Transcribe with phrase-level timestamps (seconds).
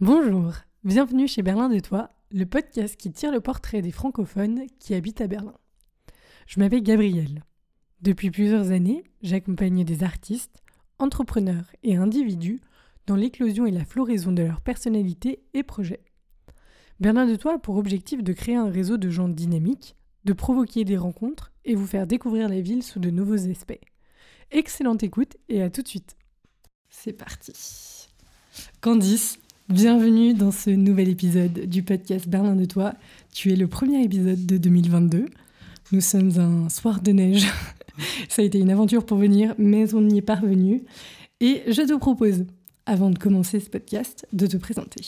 [0.00, 4.94] Bonjour, bienvenue chez Berlin de Toi, le podcast qui tire le portrait des francophones qui
[4.94, 5.54] habitent à Berlin.
[6.46, 7.42] Je m'appelle Gabrielle.
[8.02, 10.62] Depuis plusieurs années, j'accompagne des artistes,
[10.98, 12.60] entrepreneurs et individus
[13.06, 16.04] dans l'éclosion et la floraison de leur personnalité et projets.
[17.00, 20.84] Berlin de Toi a pour objectif de créer un réseau de gens dynamiques, de provoquer
[20.84, 23.80] des rencontres et vous faire découvrir la ville sous de nouveaux aspects.
[24.50, 26.16] Excellente écoute et à tout de suite.
[26.88, 28.08] C'est parti.
[28.80, 29.38] Candice,
[29.70, 32.92] Bienvenue dans ce nouvel épisode du podcast Berlin de Toi.
[33.32, 35.24] Tu es le premier épisode de 2022.
[35.90, 37.46] Nous sommes un soir de neige.
[38.28, 40.84] Ça a été une aventure pour venir, mais on y est parvenu.
[41.40, 42.44] Et je te propose,
[42.86, 45.02] avant de commencer ce podcast, de te présenter.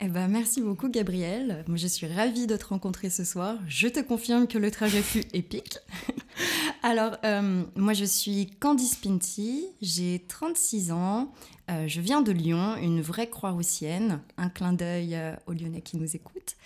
[0.00, 1.64] Eh ben, merci beaucoup Gabrielle.
[1.74, 3.56] je suis ravie de te rencontrer ce soir.
[3.66, 5.78] Je te confirme que le trajet fut épique.
[6.82, 11.32] Alors, euh, moi je suis Candice Pinty, j'ai 36 ans,
[11.70, 15.96] euh, je viens de Lyon, une vraie croix-roussienne, un clin d'œil euh, aux Lyonnais qui
[15.96, 16.56] nous écoutent.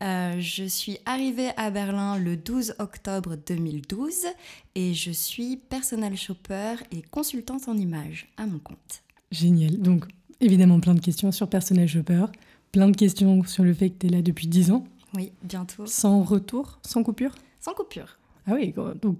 [0.00, 4.26] je suis arrivée à Berlin le 12 octobre 2012
[4.74, 9.01] et je suis personal shopper et consultante en images à mon compte.
[9.32, 9.78] Génial.
[9.78, 10.04] Donc,
[10.40, 12.26] évidemment, plein de questions sur personal shopper
[12.72, 14.84] plein de questions sur le fait que tu es là depuis 10 ans.
[15.14, 15.84] Oui, bientôt.
[15.86, 17.34] Sans retour, sans coupure?
[17.60, 18.18] Sans coupure.
[18.46, 19.18] Ah oui, donc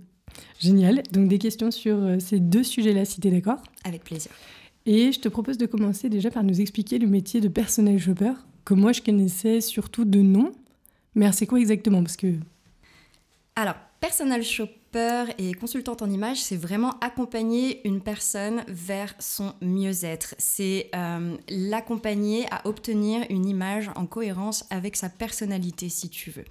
[0.58, 1.02] génial.
[1.12, 3.62] Donc des questions sur euh, ces deux sujets-là, si tu es d'accord?
[3.84, 4.32] Avec plaisir.
[4.86, 8.32] Et je te propose de commencer déjà par nous expliquer le métier de personnel shopper,
[8.64, 10.50] que moi je connaissais surtout de nom.
[11.14, 12.02] Mais c'est quoi exactement?
[12.02, 12.34] Parce que...
[13.54, 20.34] Alors, personal shopper, et consultante en image, c'est vraiment accompagner une personne vers son mieux-être.
[20.38, 26.44] C'est euh, l'accompagner à obtenir une image en cohérence avec sa personnalité, si tu veux.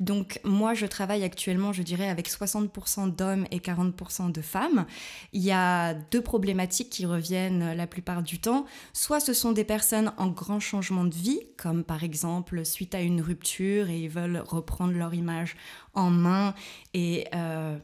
[0.00, 4.84] Donc moi, je travaille actuellement, je dirais, avec 60% d'hommes et 40% de femmes.
[5.32, 8.66] Il y a deux problématiques qui reviennent la plupart du temps.
[8.92, 13.00] Soit ce sont des personnes en grand changement de vie, comme par exemple suite à
[13.00, 15.56] une rupture et ils veulent reprendre leur image
[15.96, 16.54] en main
[16.94, 17.76] et euh,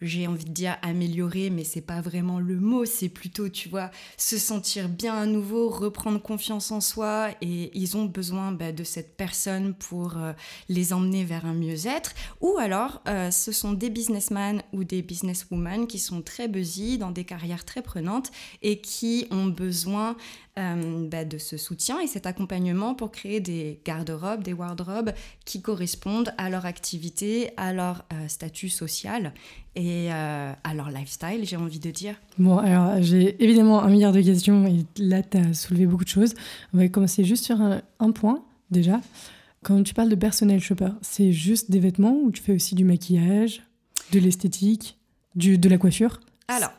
[0.00, 3.90] j'ai envie de dire améliorer, mais c'est pas vraiment le mot, c'est plutôt, tu vois,
[4.16, 8.84] se sentir bien à nouveau, reprendre confiance en soi, et ils ont besoin bah, de
[8.84, 10.32] cette personne pour euh,
[10.68, 12.14] les emmener vers un mieux-être.
[12.40, 17.10] Ou alors, euh, ce sont des businessmen ou des businesswomen qui sont très busy, dans
[17.10, 18.30] des carrières très prenantes,
[18.62, 20.16] et qui ont besoin
[20.58, 25.12] euh, bah, de ce soutien et cet accompagnement pour créer des garde-robes, des wardrobes
[25.44, 29.32] qui correspondent à leur activité, à leur statut social
[29.78, 32.16] et euh, à leur lifestyle, j'ai envie de dire.
[32.36, 36.08] Bon, alors j'ai évidemment un milliard de questions et là, tu as soulevé beaucoup de
[36.08, 36.34] choses.
[36.74, 38.42] On va commencer juste sur un, point
[38.72, 39.00] déjà.
[39.62, 42.84] Quand tu parles de personnel shopper, c'est juste des vêtements ou tu fais aussi du
[42.84, 43.62] maquillage,
[44.12, 44.98] de l'esthétique,
[45.36, 46.18] de la coiffure?
[46.48, 46.72] Alors,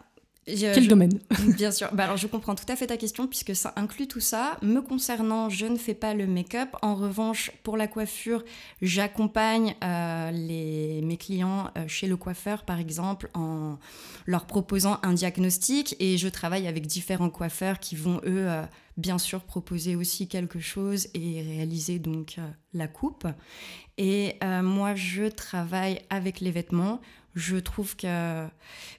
[0.56, 1.20] quel domaine
[1.58, 1.90] Bien sûr.
[1.94, 4.58] Bah alors, je comprends tout à fait ta question puisque ça inclut tout ça.
[4.62, 6.70] Me concernant, je ne fais pas le make-up.
[6.82, 8.44] En revanche, pour la coiffure,
[8.82, 13.78] j'accompagne euh, les, mes clients euh, chez le coiffeur, par exemple, en
[14.26, 15.96] leur proposant un diagnostic.
[16.00, 18.64] Et je travaille avec différents coiffeurs qui vont, eux, euh,
[18.98, 22.38] bien sûr, proposer aussi quelque chose et réaliser donc
[22.74, 23.28] la coupe.
[23.98, 27.02] Et moi, je travaille avec les vêtements
[27.40, 28.46] je trouve que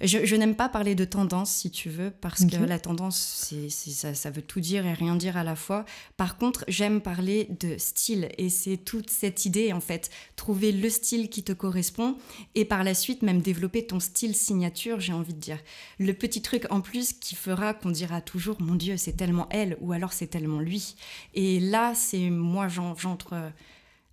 [0.01, 4.15] je, n'aime pas parler de tendance si tu veux parce que la tendance c'est, ça,
[4.15, 5.85] ça, veut tout dire et rien dire à la fois.
[6.17, 10.11] Par contre j'aime parler de style et c'est toute cette idée en fait.
[10.37, 12.17] Trouver le style qui te correspond
[12.55, 15.59] et par la suite même développer ton style signature j'ai envie de dire.
[15.99, 19.77] Le petit truc en plus qui fera qu'on dira toujours mon dieu c'est tellement elle
[19.81, 20.97] ou alors c'est tellement lui.
[21.35, 23.53] Et là c'est moi j'entre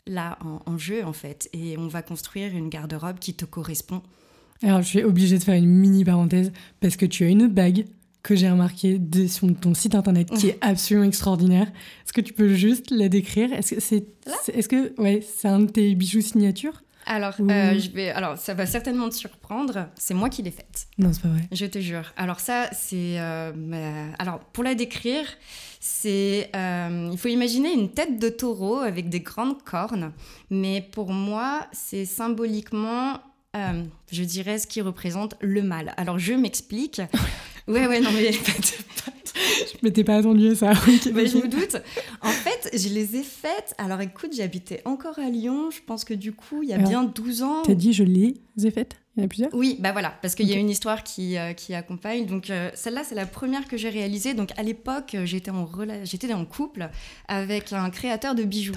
[0.07, 4.01] là en, jeu en fait et on va construire une garde-robe qui te correspond.
[4.63, 7.85] Alors je suis obligée de faire une mini parenthèse parce que tu as une bague
[8.23, 11.67] que j'ai remarquée sur ton site internet qui est absolument extraordinaire.
[11.67, 13.53] Est-ce que tu peux juste la décrire?
[13.53, 14.05] Est-ce que c'est
[14.53, 18.53] est-ce que ouais, c'est un de tes bijoux signature alors, euh, je vais, alors, ça
[18.53, 19.87] va certainement te surprendre.
[19.95, 20.87] C'est moi qui l'ai faite.
[20.97, 21.47] Non, c'est pas vrai.
[21.51, 22.13] Je te jure.
[22.17, 25.25] Alors ça, c'est, euh, alors pour la décrire,
[25.79, 30.11] c'est, euh, il faut imaginer une tête de taureau avec des grandes cornes.
[30.49, 33.21] Mais pour moi, c'est symboliquement,
[34.11, 35.93] je dirais, ce qui représente le mal.
[35.97, 37.01] Alors je m'explique.
[37.67, 38.31] Ouais, ouais, non mais.
[39.37, 40.71] je m'étais pas attendu à ça.
[41.13, 41.77] mais je me doute.
[42.21, 43.73] En fait, je les ai faites.
[43.77, 45.69] Alors écoute, j'habitais encore à Lyon.
[45.71, 47.61] Je pense que du coup, il y a bien 12 ans.
[47.63, 48.95] T'as dit je les ai faites?
[49.15, 49.53] Il y en a plusieurs?
[49.53, 52.25] Oui, bah voilà, parce qu'il y a une histoire qui, euh, qui accompagne.
[52.25, 54.33] Donc euh, celle-là, c'est la première que j'ai réalisée.
[54.33, 55.67] Donc à l'époque, j'étais en,
[56.03, 56.89] j'étais en couple
[57.27, 58.75] avec un créateur de bijoux.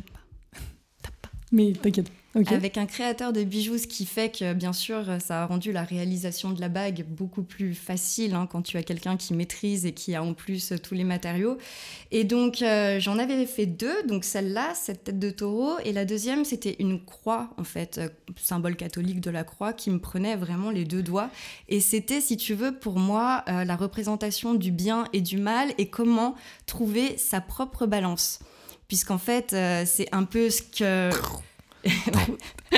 [1.53, 5.47] Mais t'inquiète avec un créateur de bijoux, ce qui fait que bien sûr ça a
[5.47, 9.35] rendu la réalisation de la bague beaucoup plus facile hein, quand tu as quelqu'un qui
[9.35, 11.59] maîtrise et qui a en plus tous les matériaux.
[12.13, 16.05] Et donc euh, j'en avais fait deux, donc celle-là, cette tête de taureau, et la
[16.05, 20.37] deuxième c'était une croix en fait, euh, symbole catholique de la croix qui me prenait
[20.37, 21.31] vraiment les deux doigts.
[21.69, 25.73] Et c'était, si tu veux, pour moi euh, la représentation du bien et du mal
[25.79, 26.37] et comment
[26.67, 28.39] trouver sa propre balance.
[28.87, 29.55] Puisqu'en fait,
[29.87, 31.11] c'est un peu ce que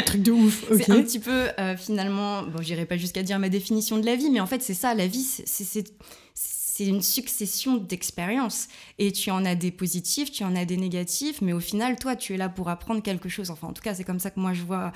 [0.06, 0.64] truc de ouf.
[0.76, 4.16] C'est un petit peu euh, finalement, bon, j'irai pas jusqu'à dire ma définition de la
[4.16, 8.68] vie, mais en fait, c'est ça, la vie, c'est une succession d'expériences.
[8.98, 12.16] Et tu en as des positifs, tu en as des négatifs, mais au final, toi,
[12.16, 13.50] tu es là pour apprendre quelque chose.
[13.50, 14.92] Enfin, en tout cas, c'est comme ça que moi, je vois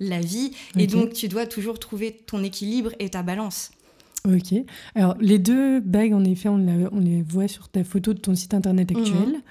[0.00, 0.52] la vie.
[0.76, 3.70] Et donc, tu dois toujours trouver ton équilibre et ta balance.
[4.24, 4.54] Ok.
[4.94, 8.34] Alors, les deux bagues, en effet, on, on les voit sur ta photo de ton
[8.34, 9.28] site internet actuel.
[9.28, 9.42] Mhm.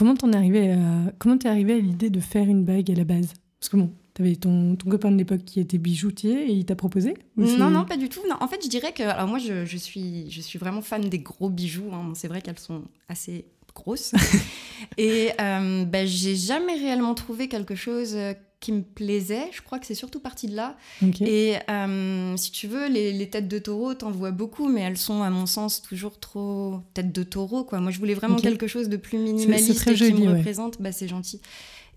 [0.00, 2.94] Comment t'en es arrivé à comment t'es arrivé à l'idée de faire une bague à
[2.94, 3.34] la base?
[3.58, 6.74] Parce que bon, t'avais ton, ton copain de l'époque qui était bijoutier et il t'a
[6.74, 8.22] proposé Non, non, pas du tout.
[8.26, 8.36] Non.
[8.40, 11.18] En fait, je dirais que alors moi, je, je suis je suis vraiment fan des
[11.18, 11.90] gros bijoux.
[11.92, 12.12] Hein.
[12.14, 13.44] C'est vrai qu'elles sont assez
[13.74, 14.12] grosses
[14.96, 19.48] et euh, bah, j'ai jamais réellement trouvé quelque chose euh, qui me plaisait.
[19.52, 20.76] Je crois que c'est surtout parti de là.
[21.20, 25.22] Et euh, si tu veux, les, têtes de taureau, t'en vois beaucoup, mais elles sont,
[25.22, 27.64] à mon sens, toujours trop têtes de taureau.
[27.64, 27.80] Quoi.
[27.80, 30.80] Moi, je voulais vraiment quelque chose de plus minimaliste et qui me représente.
[30.80, 31.40] Bah, c'est gentil.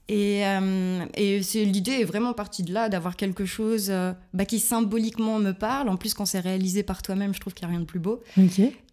[0.10, 4.60] Et, euh, et l'idée est vraiment partie de là, d'avoir quelque chose euh, bah, qui
[4.60, 5.88] symboliquement me parle.
[5.90, 8.00] En plus, quand c'est réalisé par toi-même, je trouve qu'il n'y a rien de plus
[8.00, 8.22] beau.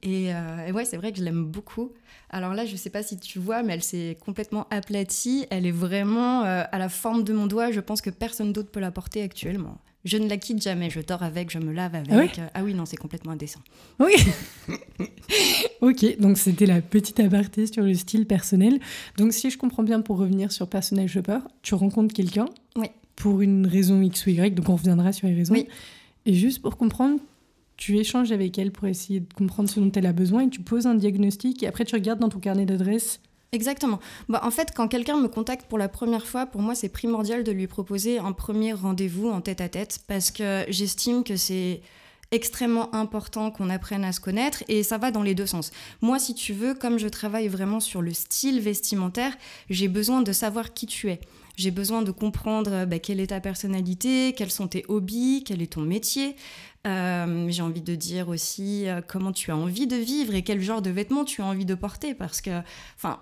[0.03, 1.93] Et, et, ouais, c'est vrai que je l'aime beaucoup.
[2.31, 5.47] Alors là, je ne sais pas si tu vois, mais elle s'est complètement aplatie.
[5.51, 7.73] Elle est vraiment euh, à la forme de mon doigt.
[7.73, 9.79] Je pense que personne d'autre peut la porter actuellement.
[10.05, 10.89] Je ne la quitte jamais.
[10.89, 12.11] Je dors avec, je me lave avec.
[12.11, 13.61] Ah oui, ah oui non, c'est complètement indécent.
[13.99, 14.13] Oui.
[15.81, 18.81] ok, donc c'était la petite aparté sur le style personnel.
[19.19, 22.47] Donc si je comprends bien, pour revenir sur Personnel Shopper, tu rencontres quelqu'un.
[22.77, 22.87] Oui.
[23.17, 25.53] Pour une raison X ou Y, donc on reviendra sur les raisons.
[25.53, 25.67] Oui.
[26.25, 27.21] Et juste pour comprendre,
[27.77, 30.61] tu échanges avec elle pour essayer de comprendre ce dont elle a besoin et tu
[30.61, 33.21] poses un diagnostic et après tu regardes dans ton carnet d'adresses.
[33.53, 33.99] Exactement.
[34.29, 37.43] Bah, en fait, quand quelqu'un me contacte pour la première fois, pour moi, c'est primordial
[37.43, 41.81] de lui proposer un premier rendez-vous en tête à tête parce que j'estime que c'est
[42.33, 45.73] extrêmement important qu'on apprenne à se connaître et ça va dans les deux sens.
[46.01, 49.37] Moi, si tu veux, comme je travaille vraiment sur le style vestimentaire,
[49.69, 51.21] j'ai besoin de savoir qui tu es.
[51.57, 55.73] J'ai besoin de comprendre bah, quelle est ta personnalité, quels sont tes hobbies, quel est
[55.73, 56.37] ton métier.
[56.87, 60.63] Euh, j'ai envie de dire aussi euh, comment tu as envie de vivre et quel
[60.63, 62.15] genre de vêtements tu as envie de porter.
[62.15, 62.61] Parce que,
[62.97, 63.19] enfin,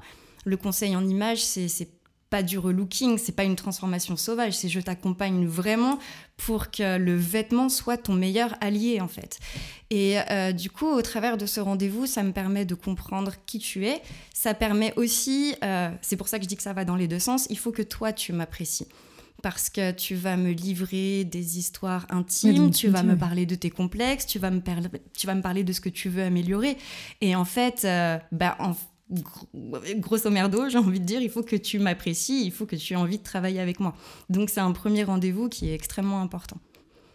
[0.49, 1.89] le conseil en image, c'est
[2.31, 5.99] pas du relooking, c'est pas une transformation sauvage, c'est je t'accompagne vraiment
[6.37, 9.39] pour que le vêtement soit ton meilleur allié en fait.
[9.89, 13.59] Et euh, du coup, au travers de ce rendez-vous, ça me permet de comprendre qui
[13.59, 14.03] tu es.
[14.35, 15.55] Ça permet aussi,
[16.03, 17.73] c'est pour ça que je dis que ça va dans les deux sens, il faut
[17.73, 18.89] que toi tu m'apprécies
[19.43, 23.71] parce que tu vas me livrer des histoires intimes, tu vas me parler de tes
[23.71, 24.61] complexes, tu vas me,
[25.17, 26.77] tu vas me parler de ce que tu veux améliorer.
[27.21, 28.75] Et en fait, euh, bah, en,
[29.97, 32.93] grosso merdo, j'ai envie de dire, il faut que tu m'apprécies, il faut que tu
[32.93, 33.95] aies envie de travailler avec moi.
[34.29, 36.59] Donc c'est un premier rendez-vous qui est extrêmement important.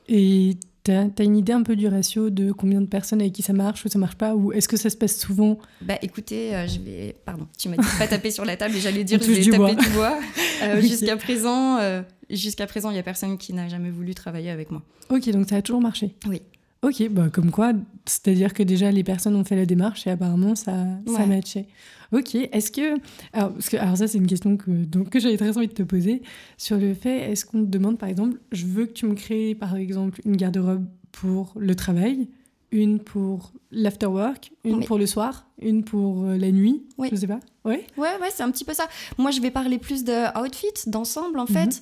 [0.07, 3.41] Et T'as as une idée un peu du ratio de combien de personnes avec qui
[3.41, 5.57] ça marche ou ça marche pas Ou est-ce que ça se passe souvent?
[5.81, 7.15] Bah écoutez, euh, je vais.
[7.23, 9.75] Pardon, tu m'as dit pas taper sur la table et j'allais dire je vais taper
[9.75, 10.19] du bois.
[10.61, 14.49] Euh, jusqu'à présent, euh, jusqu'à présent, il y a personne qui n'a jamais voulu travailler
[14.49, 14.81] avec moi.
[15.09, 16.41] Ok, donc ça a toujours marché Oui.
[16.83, 17.71] Ok, bah comme quoi,
[18.05, 20.73] c'est-à-dire que déjà les personnes ont fait la démarche et apparemment ça,
[21.07, 21.67] ça matchait.
[22.11, 22.99] Ok, est-ce que
[23.31, 25.73] alors, parce que alors ça c'est une question que donc que j'avais très envie de
[25.73, 26.21] te poser
[26.57, 29.55] sur le fait est-ce qu'on te demande par exemple je veux que tu me crées
[29.55, 32.27] par exemple une garde-robe pour le travail,
[32.71, 37.07] une pour l'afterwork, une pour le soir, une pour euh, la nuit, oui.
[37.11, 37.39] je sais pas.
[37.63, 37.87] Ouais?
[37.97, 38.87] Ouais ouais, c'est un petit peu ça.
[39.17, 41.81] Moi je vais parler plus de outfit, d'ensemble en fait.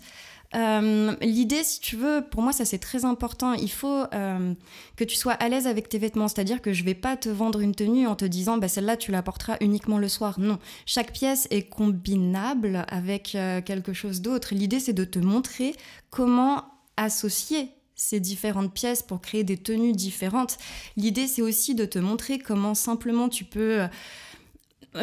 [0.54, 3.54] Euh, l'idée, si tu veux, pour moi, ça c'est très important.
[3.54, 4.54] Il faut euh,
[4.96, 6.28] que tu sois à l'aise avec tes vêtements.
[6.28, 9.12] C'est-à-dire que je vais pas te vendre une tenue en te disant, bah, celle-là, tu
[9.12, 10.40] la porteras uniquement le soir.
[10.40, 10.60] Non.
[10.86, 14.54] Chaque pièce est combinable avec euh, quelque chose d'autre.
[14.54, 15.76] L'idée, c'est de te montrer
[16.10, 16.66] comment
[16.98, 20.58] associer ces différentes pièces pour créer des tenues différentes.
[20.98, 23.88] L'idée, c'est aussi de te montrer comment simplement tu peux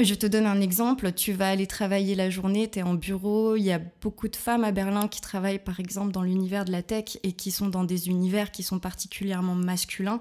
[0.01, 1.13] je te donne un exemple.
[1.13, 3.57] Tu vas aller travailler la journée, tu es en bureau.
[3.57, 6.73] Il y a beaucoup de femmes à Berlin qui travaillent, par exemple, dans l'univers de
[6.73, 10.21] la tech et qui sont dans des univers qui sont particulièrement masculins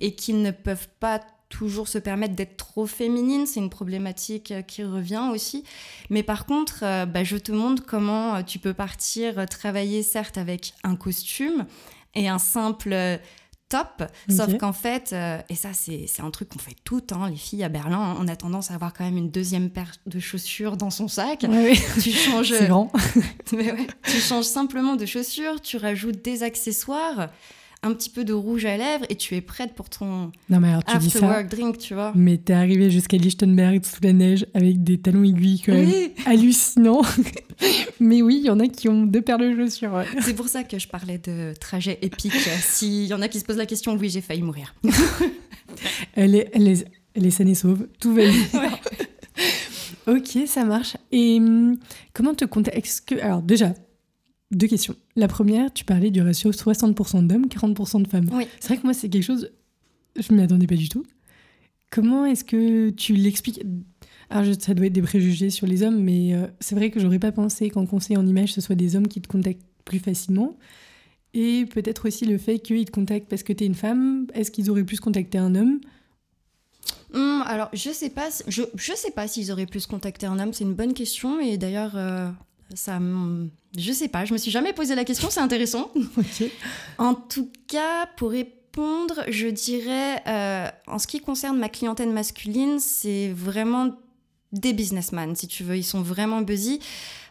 [0.00, 4.62] et qui ne peuvent pas toujours se permettre d'être trop féminine, c'est une problématique euh,
[4.62, 5.62] qui revient aussi.
[6.10, 10.74] Mais par contre, euh, bah, je te montre comment tu peux partir travailler certes avec
[10.82, 11.66] un costume
[12.16, 13.20] et un simple
[13.68, 14.04] top.
[14.28, 17.64] Sauf qu'en fait, euh, et ça c'est un truc qu'on fait toutes, hein, les filles
[17.64, 20.90] à Berlin, on a tendance à avoir quand même une deuxième paire de chaussures dans
[20.90, 21.46] son sac.
[22.02, 22.52] Tu changes.
[22.58, 22.92] c'est grand.
[23.52, 27.28] mais ouais, tu changes simplement de chaussures, tu rajoutes des accessoires
[27.82, 30.68] un petit peu de rouge à lèvres et tu es prête pour ton non, mais
[30.68, 32.12] alors, tu dis ça, work drink, tu vois.
[32.14, 35.90] Mais t'es arrivée jusqu'à Lichtenberg sous la neige avec des talons aiguilles quand même
[36.26, 37.02] hallucinants.
[38.00, 40.04] mais oui, il y en a qui ont deux paires de chaussures.
[40.20, 42.32] C'est pour ça que je parlais de trajet épique.
[42.60, 44.74] S'il y en a qui se posent la question, oui, j'ai failli mourir.
[46.14, 48.70] elle, est, elle, est, elle est saine et sauve, tout va bien.
[50.06, 50.96] ok, ça marche.
[51.12, 51.76] Et hum,
[52.12, 53.74] comment te que alors déjà,
[54.50, 54.94] deux questions.
[55.16, 58.28] La première, tu parlais du ratio 60% d'hommes, 40% de femmes.
[58.60, 59.50] C'est vrai que moi, c'est quelque chose,
[60.16, 61.04] je ne m'y attendais pas du tout.
[61.90, 63.62] Comment est-ce que tu l'expliques?
[64.28, 67.20] Alors, ça doit être des préjugés sur les hommes, mais euh, c'est vrai que j'aurais
[67.20, 70.56] pas pensé qu'en conseil en image, ce soit des hommes qui te contactent plus facilement.
[71.32, 74.26] Et peut-être aussi le fait qu'ils te contactent parce que tu es une femme.
[74.34, 75.80] Est-ce qu'ils auraient pu se contacter un homme?
[77.14, 80.38] Hum, alors, je sais pas, je, je sais pas s'ils auraient pu se contacter un
[80.38, 80.52] homme.
[80.52, 81.38] C'est une bonne question.
[81.38, 82.28] Et d'ailleurs, euh,
[82.74, 82.98] ça,
[83.78, 85.90] je sais pas, je me suis jamais posé la question, c'est intéressant.
[86.98, 92.78] En tout cas, pour répondre, je dirais, euh, en ce qui concerne ma clientèle masculine,
[92.78, 93.94] c'est vraiment
[94.52, 95.76] des businessmen, si tu veux.
[95.76, 96.80] Ils sont vraiment busy.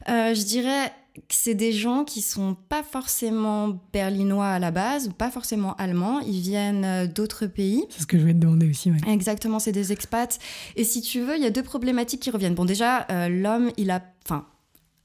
[0.10, 5.08] Euh, je dirais que c'est des gens qui sont pas forcément berlinois à la base
[5.08, 6.20] ou pas forcément allemands.
[6.20, 7.86] Ils viennent euh, d'autres pays.
[7.90, 8.92] C'est ce que je vais te demander aussi.
[9.08, 10.38] Exactement, c'est des expats.
[10.76, 12.56] Et si tu veux, il y a deux problématiques qui reviennent.
[12.56, 14.46] Bon, déjà, l'homme, il a, enfin,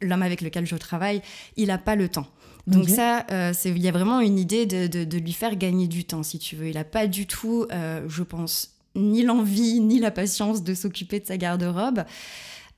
[0.01, 1.23] l'homme avec lequel je travaille,
[1.57, 2.27] il n'a pas le temps.
[2.67, 6.23] Donc ça, euh, il y a vraiment une idée de, lui faire gagner du temps,
[6.23, 6.69] si tu veux.
[6.69, 11.21] Il n'a pas du tout, euh, je pense, ni l'envie, ni la patience de s'occuper
[11.21, 12.05] de sa garde-robe.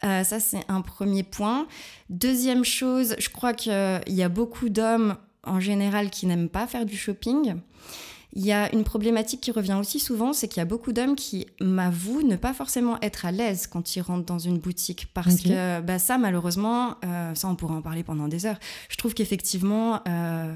[0.04, 1.66] Euh, ça, c'est un premier point.
[2.10, 6.86] Deuxième chose, je crois qu'il y a beaucoup d'hommes en général qui n'aiment pas faire
[6.86, 7.56] du shopping.
[8.34, 11.16] Il y a une problématique qui revient aussi souvent, c'est qu'il y a beaucoup d'hommes
[11.16, 15.08] qui m'avouent ne pas forcément être à l'aise quand ils rentrent dans une boutique.
[15.12, 18.58] Parce que bah, ça, malheureusement, euh, ça on pourrait en parler pendant des heures.
[18.88, 20.54] Je trouve qu'effectivement, euh,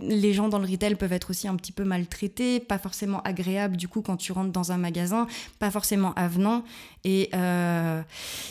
[0.00, 3.76] les gens dans le retail peuvent être aussi un petit peu maltraités, pas forcément agréables
[3.76, 5.26] du coup quand tu rentres dans un magasin,
[5.58, 6.64] pas forcément avenant.
[7.04, 8.02] Et euh,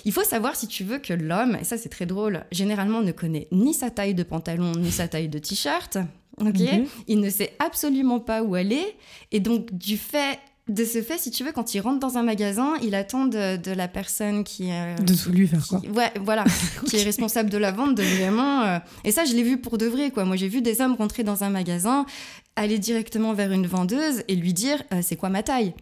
[0.05, 3.11] il faut savoir si tu veux que l'homme, et ça c'est très drôle, généralement ne
[3.11, 5.97] connaît ni sa taille de pantalon ni sa taille de t-shirt.
[6.41, 6.59] Ok,
[7.07, 8.83] Il ne sait absolument pas où aller.
[9.31, 10.37] Et donc, du fait
[10.67, 13.71] de ce fait, si tu veux, quand il rentre dans un magasin, il attend de,
[13.71, 14.71] la personne qui...
[14.71, 15.79] Euh, de tout lui faire quoi.
[15.93, 16.43] Ouais, voilà,
[16.87, 18.63] qui est responsable de la vente, de vraiment...
[18.63, 20.25] Euh, et ça, je l'ai vu pour de vrai, quoi.
[20.25, 22.05] Moi, j'ai vu des hommes rentrer dans un magasin,
[22.55, 25.73] aller directement vers une vendeuse et lui dire euh, c'est quoi ma taille?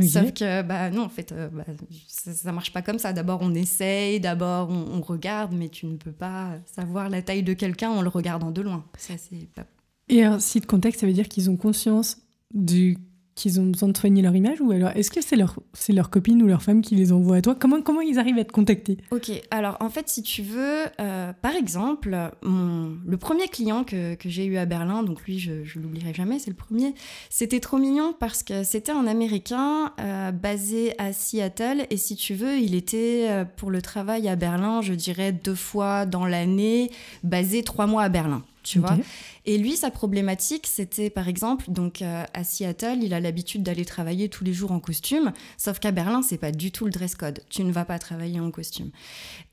[0.00, 1.64] Sauf que, bah non, en fait, bah,
[2.06, 3.12] ça, ça, marche pas comme ça.
[3.12, 7.42] D'abord, on essaye, d'abord, on, on, regarde, mais tu ne peux pas savoir la taille
[7.42, 8.84] de quelqu'un en le regardant de loin.
[8.96, 9.64] Ça, c'est pas
[10.08, 12.18] et un site contexte, ça veut dire qu'ils ont conscience
[12.54, 12.96] du
[13.38, 16.10] qu'ils ont besoin de soigner leur image ou alors est-ce que c'est leur, c'est leur
[16.10, 17.54] copine ou leur femme qui les envoie à toi?
[17.54, 18.98] Comment, comment ils arrivent à te contacter?
[19.10, 24.28] Ok, alors en fait si tu veux, euh, par exemple, le premier client que, que
[24.28, 26.94] j'ai eu à Berlin, donc lui je, je l'oublierai jamais, c'est le premier,
[27.30, 32.34] c'était trop mignon parce que c'était un Américain euh, basé à Seattle et si tu
[32.34, 36.90] veux, il était euh, pour le travail à Berlin, je dirais deux fois dans l'année,
[37.22, 38.98] basé trois mois à Berlin tu vois.
[39.46, 43.84] Et lui, sa problématique, c'était par exemple, donc euh, à Seattle, il a l'habitude d'aller
[43.84, 47.14] travailler tous les jours en costume, sauf qu'à Berlin, c'est pas du tout le dress
[47.14, 47.40] code.
[47.48, 48.90] Tu ne vas pas travailler en costume.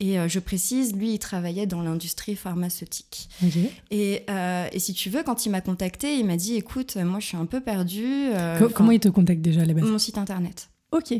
[0.01, 3.29] Et euh, je précise, lui, il travaillait dans l'industrie pharmaceutique.
[3.89, 7.19] Et, euh, et, si tu veux, quand il m'a contacté, il m'a dit, écoute, moi,
[7.19, 8.29] je suis un peu perdue.
[8.73, 9.85] comment il te contacte déjà à la base?
[9.85, 10.69] Mon site internet.
[10.91, 11.13] Ok.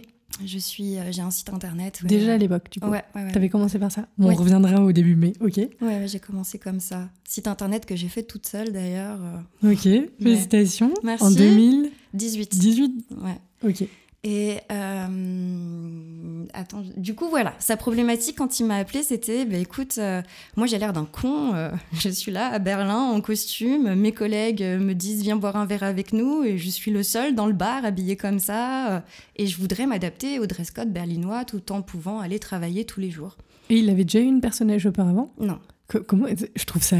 [0.43, 2.01] Je suis, euh, j'ai un site internet.
[2.03, 2.89] Déjà à l'époque, tu coup.
[2.89, 4.07] Ouais, ouais, T'avais commencé par ça?
[4.19, 5.57] on reviendra au début, mais ok.
[5.81, 7.09] Ouais, j'ai commencé comme ça.
[7.23, 9.19] Site internet que j'ai fait toute seule d'ailleurs.
[9.63, 9.71] Euh.
[9.71, 9.87] Ok,
[10.21, 10.93] félicitations.
[11.03, 11.23] Merci.
[11.23, 12.57] En 2018.
[12.57, 13.05] 18.
[13.21, 13.39] Ouais.
[13.63, 13.87] Ok.
[14.27, 19.99] Et euh, attends, du coup, voilà, sa problématique quand il m'a appelé, c'était bah, écoute,
[19.99, 20.23] euh,
[20.55, 24.63] moi j'ai l'air d'un con, euh, je suis là à Berlin en costume, mes collègues
[24.63, 27.53] me disent viens boire un verre avec nous, et je suis le seul dans le
[27.53, 29.03] bar habillé comme ça,
[29.35, 33.11] et je voudrais m'adapter au dress code berlinois tout en pouvant aller travailler tous les
[33.11, 33.37] jours.
[33.69, 35.59] Et il avait déjà eu une personnage auparavant Non.
[36.07, 36.97] comment Je trouve ça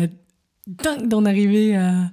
[0.68, 2.12] dingue d'en arriver à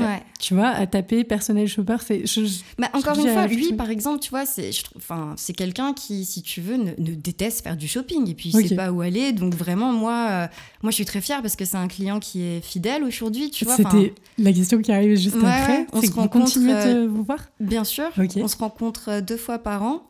[0.00, 0.22] Ouais.
[0.38, 2.26] Tu vois, à taper personnel shopper, c'est.
[2.26, 5.52] je- je- Bah, encore je une fois, lui, par exemple, tu vois, c'est, enfin, c'est
[5.54, 8.66] quelqu'un qui, si tu veux, ne, ne déteste faire du shopping et puis il Ok.
[8.68, 9.32] sait pas où aller.
[9.32, 10.46] Donc vraiment, moi, euh,
[10.82, 13.64] moi, je suis très fière parce que c'est un client qui est fidèle aujourd'hui, tu
[13.64, 13.76] vois.
[13.76, 15.78] C'était la question qui arrivait juste Ouais, après.
[15.78, 17.38] ouais, on se rencontre, continuez de euh, vous voir?
[17.60, 20.06] Bien sûr, on se rencontre euh, deux fois par an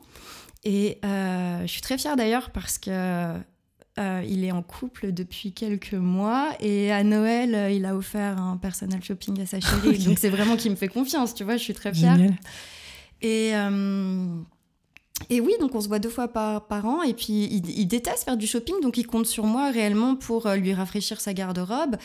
[0.63, 3.33] et euh, je suis très fière d'ailleurs parce que
[3.99, 8.39] euh, il est en couple depuis quelques mois et à Noël, euh, il a offert
[8.39, 9.97] un personal shopping à sa chérie.
[10.05, 11.57] Donc c'est vraiment qu'il me fait confiance, tu vois.
[11.57, 12.15] Je suis très fière.
[12.15, 12.35] Génial.
[13.23, 14.27] Et, euh,
[15.29, 17.03] et oui, donc on se voit deux fois par, par an.
[17.03, 20.45] Et puis il, il déteste faire du shopping, donc il compte sur moi réellement pour
[20.45, 21.97] euh, lui rafraîchir sa garde-robe.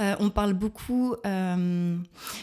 [0.00, 1.14] Euh, on parle beaucoup.
[1.26, 1.96] euh,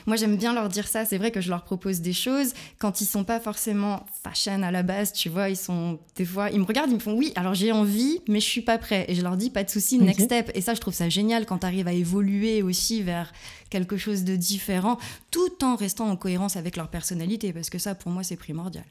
[0.06, 1.06] moi, j'aime bien leur dire ça.
[1.06, 4.72] C'est vrai que je leur propose des choses quand ils sont pas forcément fashion à
[4.72, 5.14] la base.
[5.14, 7.32] Tu vois, ils sont des fois, ils me regardent, ils me font oui.
[7.36, 9.06] Alors j'ai envie, mais je suis pas prêt.
[9.08, 10.52] Et je leur dis pas de souci, next step.
[10.54, 13.32] Et ça, je trouve ça génial quand tu arrives à évoluer aussi vers
[13.70, 14.98] quelque chose de différent,
[15.32, 18.86] tout en restant en cohérence avec leur personnalité, parce que ça, pour moi, c'est primordial.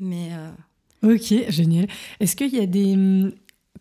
[0.00, 0.50] Mais euh,
[1.14, 1.86] Ok, génial.
[2.20, 2.94] Est-ce qu'il y a des.
[2.94, 3.32] hum,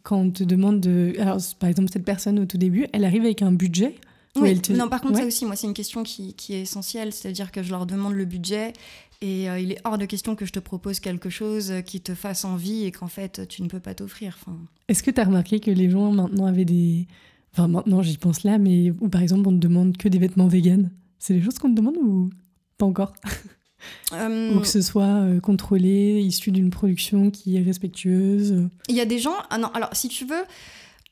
[0.04, 1.14] Quand on te demande de.
[1.20, 3.96] Alors, par exemple, cette personne au tout début, elle arrive avec un budget
[4.36, 4.50] ou oui.
[4.50, 5.22] elle te- non, par contre, Ouais.
[5.22, 8.14] ça aussi, moi, c'est une question qui, qui est essentielle, c'est-à-dire que je leur demande
[8.14, 8.74] le budget.
[9.22, 12.14] Et euh, il est hors de question que je te propose quelque chose qui te
[12.14, 14.38] fasse envie et qu'en fait tu ne peux pas t'offrir.
[14.42, 14.58] Enfin,
[14.90, 17.08] Est-ce que tu as remarqué que les gens maintenant avaient des.
[17.54, 20.48] Enfin, maintenant, j'y pense là, mais où par exemple, on te demande que des vêtements
[20.48, 20.92] véganes?
[21.20, 22.32] C'est des choses qu'on te demande ou
[22.78, 23.14] pas encore?
[24.12, 29.02] Ou que ce soit euh, contrôlé, issu d'une production qui est respectueuse euh, Il y
[29.02, 29.36] a des gens.
[29.50, 30.44] Ah non, alors si tu veux,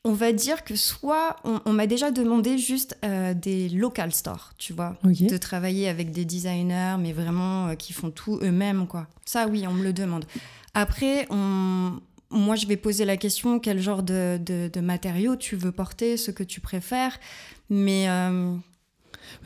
[0.04, 4.52] on va dire que soit on, on m'a déjà demandé juste euh, des local stores,
[4.58, 9.06] tu vois, de travailler avec des designers, mais vraiment euh, qui font tout eux-mêmes, quoi.
[9.24, 10.24] Ça, oui, on me le demande.
[10.74, 11.92] Après, on...
[12.30, 16.16] moi, je vais poser la question quel genre de, de, de matériaux tu veux porter,
[16.16, 17.20] ce que tu préfères,
[17.70, 18.54] mais euh,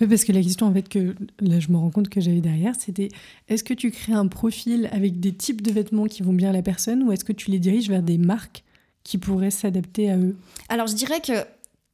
[0.01, 2.41] Oui, parce que la question, en fait, que là, je me rends compte que j'avais
[2.41, 3.09] derrière, c'était
[3.49, 6.53] est-ce que tu crées un profil avec des types de vêtements qui vont bien à
[6.53, 8.65] la personne ou est-ce que tu les diriges vers des marques
[9.05, 10.37] qui pourraient s'adapter à eux?
[10.69, 11.33] Alors je dirais que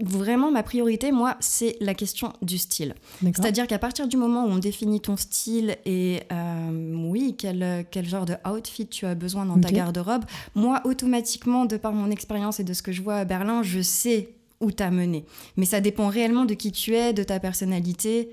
[0.00, 2.94] vraiment ma priorité, moi, c'est la question du style.
[3.22, 8.08] C'est-à-dire qu'à partir du moment où on définit ton style et euh, oui, quel, quel
[8.08, 10.24] genre de outfit tu as besoin dans ta garde-robe,
[10.54, 13.80] moi, automatiquement, de par mon expérience et de ce que je vois à Berlin, je
[13.80, 14.30] sais
[14.62, 15.26] où t'as mené.
[15.58, 18.30] Mais ça dépend réellement de qui tu es, de ta personnalité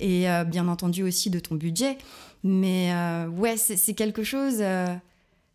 [0.00, 1.98] et euh, bien entendu aussi de ton budget.
[2.42, 4.56] Mais euh, ouais, c'est quelque chose.
[4.60, 4.86] euh,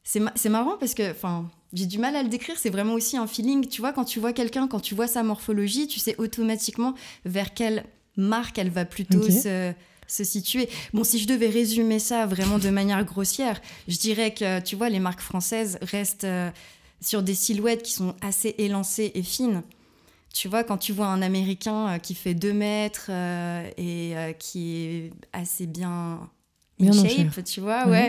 [0.04, 2.56] c'est ma- c'est marrant parce que, enfin, j'ai du mal à le décrire.
[2.58, 3.68] C'est vraiment aussi un feeling.
[3.68, 6.94] Tu vois, quand tu vois quelqu'un, quand tu vois sa morphologie, tu sais automatiquement
[7.26, 7.86] vers quelle
[8.18, 9.72] marque elle va plutôt se,
[10.08, 10.68] se situer.
[10.94, 14.90] Bon, si je devais résumer ça vraiment de manière grossière, je dirais que, tu vois,
[14.90, 16.28] les marques françaises restent
[17.02, 19.62] sur des silhouettes qui sont assez élancées et fines.
[20.34, 24.32] Tu vois, quand tu vois un Américain euh, qui fait 2 mètres euh, et euh,
[24.34, 26.20] qui est assez bien
[26.82, 27.92] in shape, tu vois, Mhm.
[27.92, 28.08] ouais,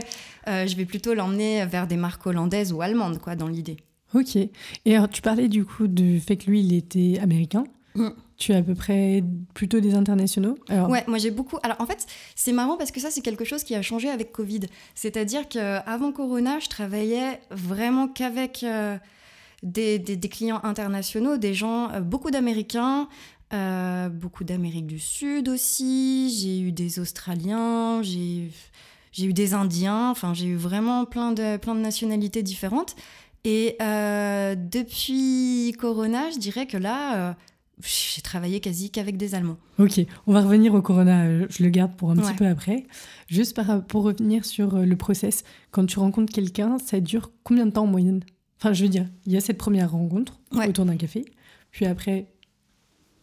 [0.48, 3.78] euh, je vais plutôt l'emmener vers des marques hollandaises ou allemandes, quoi, dans l'idée.
[4.14, 4.36] Ok.
[4.36, 7.64] Et alors, tu parlais du coup du fait que lui, il était américain.
[7.94, 8.08] Mm.
[8.36, 9.22] Tu as à peu près
[9.54, 11.58] plutôt des internationaux alors, Ouais, moi j'ai beaucoup.
[11.62, 14.32] Alors en fait, c'est marrant parce que ça, c'est quelque chose qui a changé avec
[14.32, 14.60] Covid.
[14.94, 18.96] C'est-à-dire qu'avant Corona, je travaillais vraiment qu'avec euh,
[19.62, 23.08] des, des- des clients internationaux, des gens, euh, beaucoup d'Américains,
[23.52, 26.30] euh, beaucoup d'Amérique du Sud aussi.
[26.40, 28.48] J'ai eu des Australiens, j'ai
[29.18, 30.10] eu des Indiens.
[30.10, 32.94] Enfin, j'ai eu vraiment plein de, plein de nationalités différentes.
[33.44, 37.32] Et euh, depuis Corona, je dirais que là, euh,
[37.82, 39.56] j'ai travaillé quasi qu'avec des Allemands.
[39.78, 42.86] Ok, on va revenir au Corona, je le garde pour un petit peu après.
[43.28, 47.84] Juste pour revenir sur le process, quand tu rencontres quelqu'un, ça dure combien de temps
[47.84, 48.20] en moyenne?
[48.60, 50.68] Enfin, je veux dire, il y a cette première rencontre Ouais.
[50.68, 51.24] autour d'un café,
[51.70, 52.26] puis après,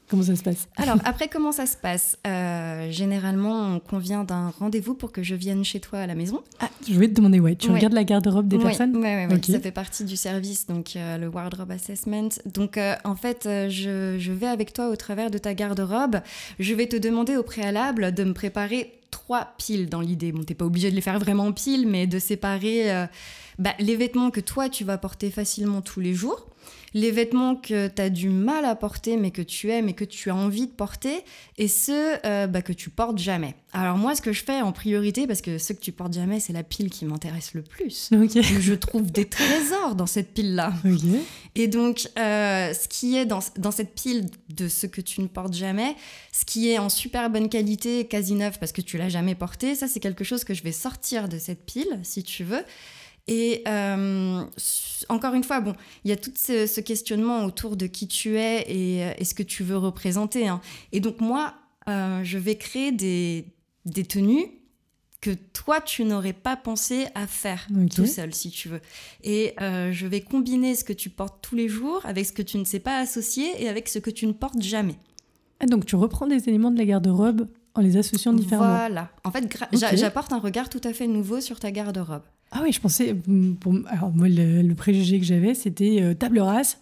[0.09, 0.67] comment ça se passe?
[0.77, 2.17] Alors, après, comment ça se passe?
[2.25, 6.41] Euh, Généralement, on convient d'un rendez-vous pour que je vienne chez toi à la maison.
[6.59, 7.75] Ah, je voulais te demander, ouais, tu Ouais.
[7.75, 8.95] regardes la garde-robe des Oui, personnes?
[8.97, 9.35] ouais, ouais, ouais.
[9.35, 9.45] Ok.
[9.45, 12.29] Ça fait partie du service, donc euh, le wardrobe assessment.
[12.45, 16.21] Donc, euh, en fait, je, je vais avec toi au travers de ta garde-robe.
[16.57, 20.31] Je vais te demander au préalable de me préparer trois piles dans l'idée.
[20.31, 23.05] Bon, t'es pas obligé de les faire vraiment en piles, mais de séparer euh,
[23.59, 26.47] bah, les vêtements que toi, tu vas porter facilement tous les jours.
[26.93, 30.05] Les vêtements que tu as du mal à porter, mais que tu aimes et que
[30.05, 31.23] tu as envie de porter,
[31.57, 33.55] et ceux euh, bah, que tu portes jamais.
[33.73, 36.39] Alors moi, ce que je fais en priorité, parce que ceux que tu portes jamais,
[36.39, 38.09] c'est la pile qui m'intéresse le plus.
[38.13, 38.41] Ok.
[38.41, 40.73] Je trouve des trésors dans cette pile-là.
[40.85, 41.01] Ok.
[41.55, 45.27] Et donc, euh, ce qui est dans, dans cette pile de ce que tu ne
[45.27, 45.95] portes jamais,
[46.31, 49.75] ce qui est en super bonne qualité, quasi neuf parce que tu l'as jamais porté,
[49.75, 52.63] ça c'est quelque chose que je vais sortir de cette pile, si tu veux.
[53.27, 54.43] Et euh,
[55.09, 55.73] encore une fois, bon,
[56.05, 59.25] il y a tout ce, ce questionnement autour de qui tu es et, euh, et
[59.25, 60.47] ce que tu veux représenter.
[60.47, 60.61] hein.
[60.93, 61.53] Et donc moi,
[61.89, 63.45] euh, je vais créer des,
[63.85, 64.45] des tenues
[65.19, 68.81] que toi, tu n'aurais pas pensé à faire tout seul, si tu veux.
[69.23, 72.43] Et euh, je vais combiner ce que tu portes tous les jours avec ce que
[72.43, 74.95] tu ne sais pas associer et avec ce que tu ne portes jamais.
[75.59, 78.67] Ah, donc tu reprends des éléments de la garde-robe en les associant différemment.
[78.77, 79.09] Voilà.
[79.23, 79.43] En fait,
[79.97, 82.21] j'apporte un regard tout à fait nouveau sur ta garde-robe.
[82.51, 83.15] Ah oui, je pensais.
[83.87, 86.77] alors, moi, le, le préjugé que j'avais, c'était euh, table rase,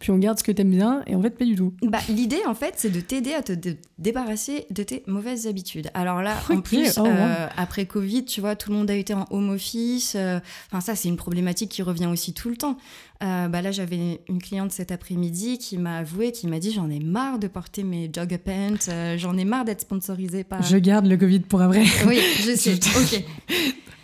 [0.00, 1.72] puis on garde ce que t'aimes bien, et en fait, pas du tout.
[1.82, 5.88] Bah, L'idée, en fait, c'est de t'aider à te dé- débarrasser de tes mauvaises habitudes.
[5.94, 7.06] Alors là, en plus, oh, wow.
[7.08, 10.14] euh, après Covid, tu vois, tout le monde a été en home office.
[10.16, 10.40] euh,
[10.72, 12.76] Enfin, ça, c'est une problématique qui revient aussi tout le temps.
[13.22, 16.88] Euh, bah là, j'avais une cliente cet après-midi qui m'a avoué, qui m'a dit J'en
[16.88, 18.76] ai marre de porter mes jogger pants,
[19.18, 20.62] j'en ai marre d'être sponsorisée par.
[20.62, 21.84] Je garde le Covid pour après.
[22.06, 22.72] Oui, je sais.
[22.74, 23.22] ok.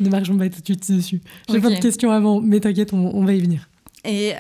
[0.01, 1.23] ne marchons pas tout de suite dessus.
[1.49, 1.63] J'ai Ok.
[1.63, 3.71] pas de questions avant, mais t'inquiète, on, on va y venir.
[4.05, 4.33] Et,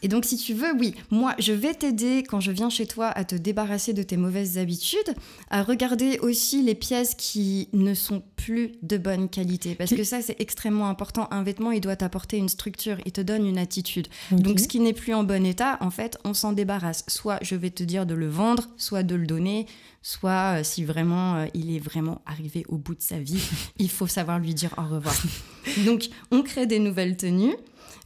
[0.00, 3.08] et donc, si tu veux, oui, moi, je vais t'aider quand je viens chez toi
[3.08, 5.14] à te débarrasser de tes mauvaises habitudes,
[5.50, 9.74] à regarder aussi les pièces qui ne sont plus de bonne qualité.
[9.74, 11.28] Parce que ça, c'est extrêmement important.
[11.30, 14.08] Un vêtement, il doit t'apporter une structure, il te donne une attitude.
[14.32, 17.04] Donc, ce qui n'est plus en bon état, en fait, on s'en débarrasse.
[17.06, 19.66] Soit je vais te dire de le vendre, soit de le donner,
[20.02, 23.42] soit euh, si vraiment euh, il est vraiment arrivé au bout de sa vie,
[23.78, 25.14] il faut savoir lui dire au revoir.
[25.86, 27.54] Donc, on crée des nouvelles tenues.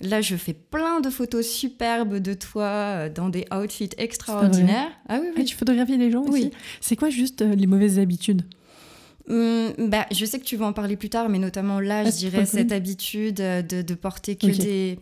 [0.03, 4.91] Là, je fais plein de photos superbes de toi euh, dans des outfits extraordinaires.
[5.09, 5.45] Ah oui, Ah, oui.
[5.47, 6.41] tu photographies les gens Oui.
[6.41, 6.51] aussi?
[6.83, 8.43] C'est quoi juste euh, les mauvaises habitudes?
[9.29, 12.11] Hum, bah, je sais que tu vas en parler plus tard, mais notamment là, Ah,
[12.11, 14.99] je dirais cette habitude euh, de, de porter que des,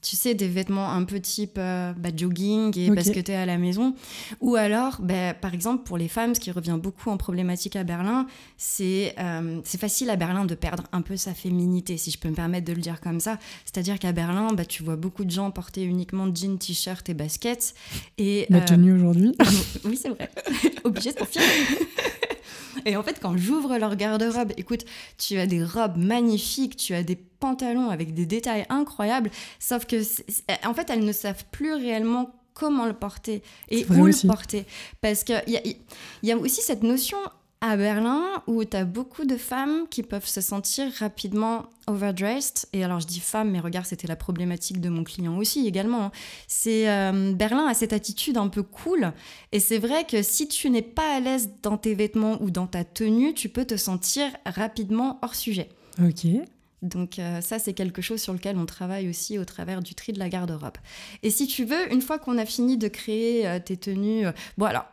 [0.00, 2.94] tu sais, des vêtements un peu type euh, bah, jogging et Ok.
[2.94, 3.94] parce que tu es à la maison.
[4.40, 7.84] Ou alors, bah, par exemple, pour les femmes, ce qui revient beaucoup en problématique à
[7.84, 12.18] Berlin, c'est euh, c'est facile à Berlin de perdre un peu sa féminité, si je
[12.18, 13.38] peux me permettre de le dire comme ça.
[13.64, 17.74] C'est-à-dire qu'à Berlin, bah, tu vois beaucoup de gens porter uniquement jeans, t-shirts et baskets.
[18.18, 19.32] Et, La euh, tenue aujourd'hui
[19.84, 20.30] oui, c'est vrai.
[20.84, 21.46] Obligé de confirmer.
[22.84, 24.84] Et en fait, quand j'ouvre leur garde-robe, écoute,
[25.16, 30.02] tu as des robes magnifiques, tu as des pantalons avec des détails incroyables, sauf que,
[30.66, 34.26] en fait, elles ne savent plus réellement comment le porter et où aussi.
[34.26, 34.64] le porter.
[35.00, 35.76] Parce qu'il y
[36.24, 37.18] y a aussi cette notion
[37.60, 42.66] à Berlin où tu as beaucoup de femmes qui peuvent se sentir rapidement overdressed.
[42.72, 46.04] Et alors, je dis femmes, mais regarde, c'était la problématique de mon client aussi également.
[46.04, 46.12] hein.
[46.46, 49.12] C'est euh, Berlin a cette attitude un peu cool.
[49.50, 52.66] Et c'est vrai que si tu n'es pas à l'aise dans tes vêtements ou dans
[52.66, 55.68] ta tenue, tu peux te sentir rapidement hors sujet.
[56.00, 56.26] Ok.
[56.82, 60.12] Donc euh, ça, c'est quelque chose sur lequel on travaille aussi au travers du tri
[60.12, 60.76] de la garde-robe.
[61.24, 64.26] Et si tu veux, une fois qu'on a fini de créer euh, tes tenues,
[64.58, 64.86] bon alors,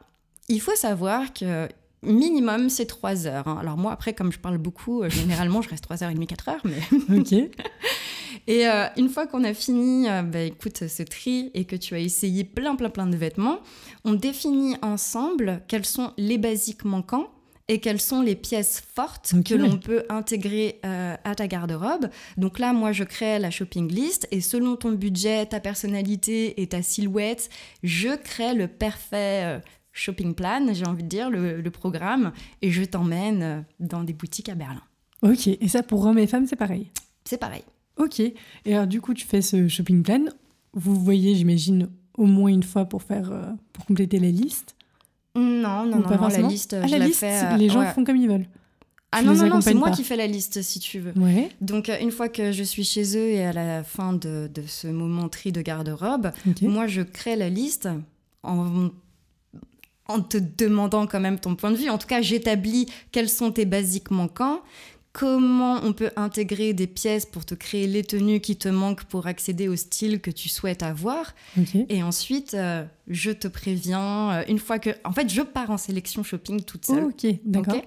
[0.50, 1.68] il faut savoir que
[2.06, 3.48] minimum c'est 3 heures.
[3.48, 3.58] hein.
[3.60, 6.28] Alors moi, après, comme je parle beaucoup, euh, généralement, je reste 3 heures et demie,
[6.28, 6.80] 4 heures, mais
[7.18, 7.32] Ok.
[8.48, 11.96] et euh, une fois qu'on a fini, euh, bah, écoute, ce tri et que tu
[11.96, 13.60] as essayé plein, plein, plein de vêtements,
[14.04, 17.28] on définit ensemble quels sont les basiques manquants
[17.68, 22.10] et quelles sont les pièces fortes que l'on peut intégrer euh, à ta garde-robe.
[22.38, 26.68] Donc là, moi, je crée la shopping list et selon ton budget, ta personnalité et
[26.68, 27.50] ta silhouette,
[27.82, 29.62] je crée le parfait
[29.96, 32.32] shopping plan, j'ai envie de dire, le, le programme,
[32.62, 34.82] et je t'emmène euh, dans des boutiques à Berlin.
[35.24, 35.48] Ok.
[35.48, 36.92] Et ça, pour hommes et femmes, c'est pareil?
[37.24, 37.64] C'est pareil.
[37.98, 38.20] Ok.
[38.20, 38.36] Et
[38.68, 40.26] alors, du coup, tu fais ce shopping plan.
[40.74, 44.76] Vous voyez, j'imagine, au moins une fois pour faire, euh, pour compléter la liste.
[45.36, 47.44] Non, non, Ou non, pas non, la liste, Ah, je la la liste, fais.
[47.46, 47.92] euh, les gens ouais.
[47.94, 48.48] font comme ils veulent.
[49.12, 51.14] Ah tu non, non, non, c'est moi qui fais la liste, si tu veux.
[51.18, 51.50] Ouais.
[51.62, 54.88] Donc, une fois que je suis chez eux et à la fin de, de ce
[54.88, 56.32] moment tri de garde-robe,
[56.62, 57.88] moi, je crée la liste
[58.44, 58.90] en,
[60.08, 61.90] en te demandant quand même ton point de vue.
[61.90, 64.62] En tout cas, j'établis quels sont tes basiques manquants,
[65.14, 69.28] comment on peut intégrer des pièces pour te créer les tenues qui te manquent pour
[69.28, 71.34] accéder au style que tu souhaites avoir.
[71.90, 74.90] Et ensuite, euh, je te préviens, euh, une fois que...
[75.06, 77.06] En fait, je pars en sélection shopping toute seule.
[77.06, 77.26] Ok.
[77.46, 77.82] D'accord.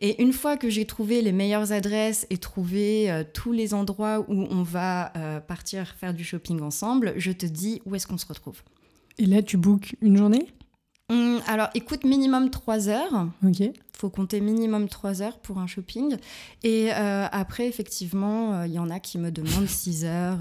[0.00, 4.24] Et une fois que j'ai trouvé les meilleures adresses et trouvé euh, tous les endroits
[4.28, 8.16] où on va euh, partir faire du shopping ensemble, je te dis où est-ce qu'on
[8.16, 8.62] se retrouve.
[9.18, 10.46] Et là, tu bookes une journée?
[11.10, 13.26] Hum, alors, écoute, minimum 3 heures.
[13.46, 13.62] Ok.
[13.96, 16.16] faut compter minimum 3 heures pour un shopping.
[16.62, 20.38] Et euh, après, effectivement, euh, il y en a qui me demandent 6 heures.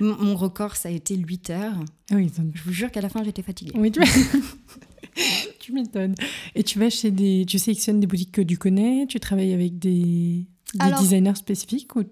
[0.00, 1.74] M- Mon record, ça a été 8 heures.
[2.10, 3.72] Ah oui, Je vous jure qu'à la fin, j'étais fatiguée.
[3.76, 4.00] oui tu...
[5.60, 6.14] tu m'étonnes.
[6.54, 7.44] Et tu vas chez des...
[7.46, 9.06] Tu sélectionnes des boutiques que tu connais?
[9.08, 12.02] Tu travailles avec des, des Alors- designers spécifiques ou...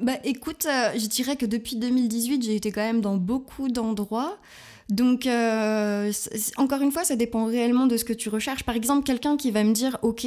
[0.00, 4.38] Bah écoute, euh, je dirais que depuis 2018, j'ai été quand même dans beaucoup d'endroits.
[4.88, 6.12] Donc, euh,
[6.56, 8.64] encore une fois, ça dépend réellement de ce que tu recherches.
[8.64, 10.26] Par exemple, quelqu'un qui va me dire, OK,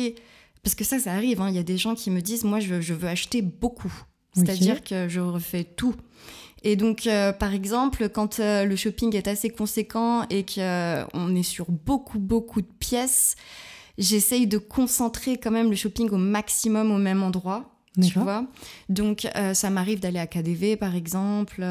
[0.63, 2.59] parce que ça, ça arrive, hein, il y a des gens qui me disent, moi,
[2.59, 3.93] je, je veux acheter beaucoup.
[4.33, 5.95] C'est-à-dire que je refais tout.
[6.63, 11.43] Et donc, euh, par exemple, quand euh, le shopping est assez conséquent et qu'on est
[11.43, 13.35] sur beaucoup, beaucoup de pièces,
[13.97, 17.71] j'essaye de concentrer quand même le shopping au maximum au même endroit.
[18.01, 18.45] Tu vois
[18.89, 21.63] Donc, ça m'arrive d'aller à KDV, par exemple.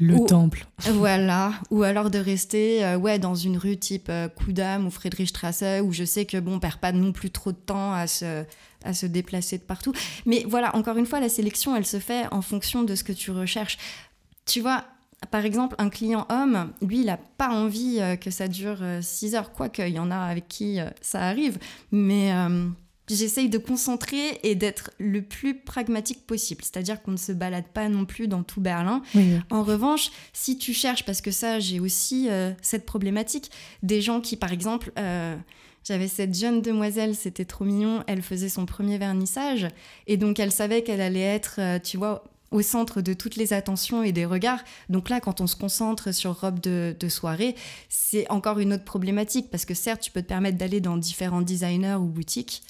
[0.00, 0.66] Euh, Le Ou- temple.
[0.92, 5.64] voilà, ou alors de rester euh, ouais, dans une rue type euh, Kudam ou Friedrichstrasse,
[5.82, 8.44] où je sais que bon, on perd pas non plus trop de temps à se,
[8.84, 9.92] à se déplacer de partout.
[10.26, 13.12] Mais voilà, encore une fois, la sélection, elle se fait en fonction de ce que
[13.12, 13.78] tu recherches.
[14.46, 14.84] Tu vois,
[15.30, 19.36] par exemple, un client homme, lui, il n'a pas envie euh, que ça dure 6
[19.36, 21.58] heures, quoique il y en a avec qui euh, ça arrive,
[21.92, 22.66] mais euh,
[23.08, 27.88] j'essaye de concentrer et d'être le plus pragmatique possible, c'est-à-dire qu'on ne se balade pas
[27.88, 29.02] non plus dans tout Berlin.
[29.14, 29.38] Oui.
[29.50, 33.50] En revanche, si tu cherches, parce que ça, j'ai aussi euh, cette problématique,
[33.82, 35.36] des gens qui, par exemple, euh,
[35.84, 39.66] j'avais cette jeune demoiselle, c'était trop mignon, elle faisait son premier vernissage,
[40.06, 43.54] et donc elle savait qu'elle allait être, euh, tu vois, au centre de toutes les
[43.54, 44.62] attentions et des regards.
[44.90, 47.56] Donc là, quand on se concentre sur robe de, de soirée,
[47.88, 51.40] c'est encore une autre problématique, parce que certes, tu peux te permettre d'aller dans différents
[51.40, 52.62] designers ou boutiques,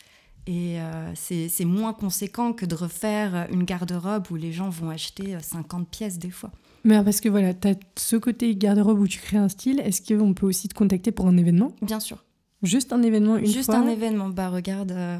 [0.46, 5.36] et euh, c'est moins conséquent que de refaire une garde-robe où les gens vont acheter
[5.36, 6.50] euh, 50 pièces des fois.
[6.84, 9.80] Mais parce que voilà, tu as ce côté garde-robe où tu crées un style.
[9.80, 11.72] Est-ce qu'on peut aussi te contacter pour un événement?
[11.80, 12.24] Bien sûr.
[12.62, 14.28] Juste un événement une Juste fois un événement.
[14.28, 15.18] Bah regarde, euh,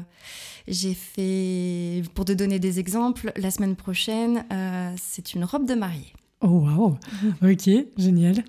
[0.67, 5.73] j'ai fait, pour te donner des exemples, la semaine prochaine, euh, c'est une robe de
[5.73, 6.13] mariée.
[6.41, 6.97] Oh waouh
[7.41, 8.43] Ok, génial.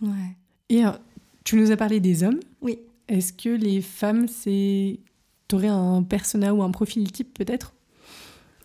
[0.00, 0.36] Ouais.
[0.68, 0.98] Et alors,
[1.44, 2.40] tu nous as parlé des hommes.
[2.60, 2.78] Oui.
[3.08, 4.98] Est-ce que les femmes, c'est.
[5.52, 7.74] T'aurais un persona ou un profil type peut-être?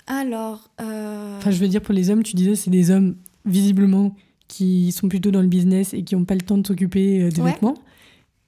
[0.07, 4.15] Alors, euh, Enfin, je veux dire, pour les hommes, tu disais, c'est des hommes visiblement
[4.47, 7.29] qui sont plutôt dans le business et qui n'ont pas le temps de s'occuper euh,
[7.29, 7.51] des Ouais.
[7.51, 7.73] vêtements.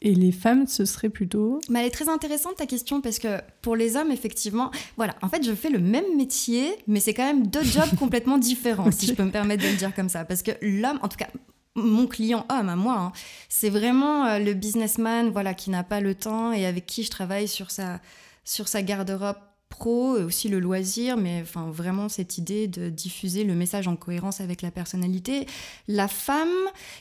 [0.02, 1.60] Et les femmes, ce serait plutôt.
[1.70, 5.28] mais elle est très intéressante ta question parce que pour les hommes, effectivement, voilà, en
[5.28, 9.08] fait, je fais le même métier, mais c'est quand même deux jobs complètement différents, si
[9.08, 10.24] je peux me permettre de le dire comme ça.
[10.24, 11.28] Parce que l'homme, en tout cas,
[11.76, 13.12] mon client homme à moi, hein,
[13.50, 17.10] c'est vraiment euh, le businessman, voilà, qui n'a pas le temps et avec qui je
[17.10, 18.00] travaille sur sa,
[18.44, 19.38] sur sa garde-robe
[19.70, 24.42] pro aussi le loisir, mais enfin vraiment cette idée de diffuser le message en cohérence
[24.42, 25.46] avec la personnalité.
[25.88, 26.50] La femme,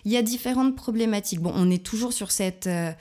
[0.05, 1.41] il y a différentes problématiques.
[1.41, 2.93] Bon, on est toujours sur cette euh,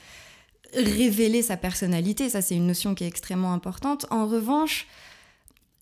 [0.73, 4.06] révéler sa personnalité, ça c'est une notion qui est extrêmement importante.
[4.10, 4.88] En revanche,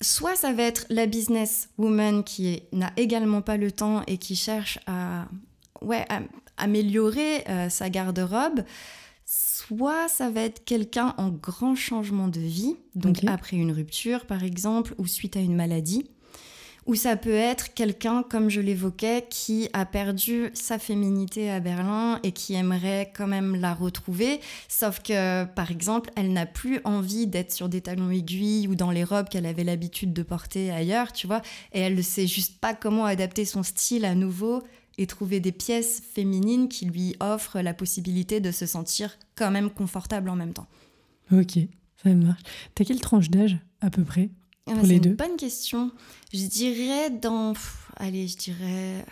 [0.02, 4.36] soit ça va être la business woman qui n'a également pas le temps et qui
[4.36, 5.28] cherche à,
[5.82, 6.06] ouais,
[6.58, 8.64] améliorer euh, sa garde-robe,
[9.26, 14.44] soit ça va être quelqu'un en grand changement de vie, donc après une rupture par
[14.44, 16.06] exemple, ou suite à une maladie.
[16.86, 22.20] Ou ça peut être quelqu'un, comme je l'évoquais, qui a perdu sa féminité à Berlin
[22.22, 24.40] et qui aimerait quand même la retrouver.
[24.68, 28.92] Sauf que, par exemple, elle n'a plus envie d'être sur des talons aiguilles ou dans
[28.92, 31.42] les robes qu'elle avait l'habitude de porter ailleurs, tu vois.
[31.74, 34.62] Et elle ne sait juste pas comment adapter son style à nouveau
[34.98, 39.70] et trouver des pièces féminines qui lui offrent la possibilité de se sentir quand même
[39.70, 40.68] confortable en même temps.
[41.32, 41.58] Ok,
[42.04, 42.42] ça marche.
[42.76, 44.30] T'as quelle tranche d'âge à peu près
[44.68, 45.10] Ah bah, Pour les c'est deux?
[45.12, 45.92] une bonne question.
[46.34, 47.54] Je dirais dans...
[47.54, 49.06] pff, allez, je dirais...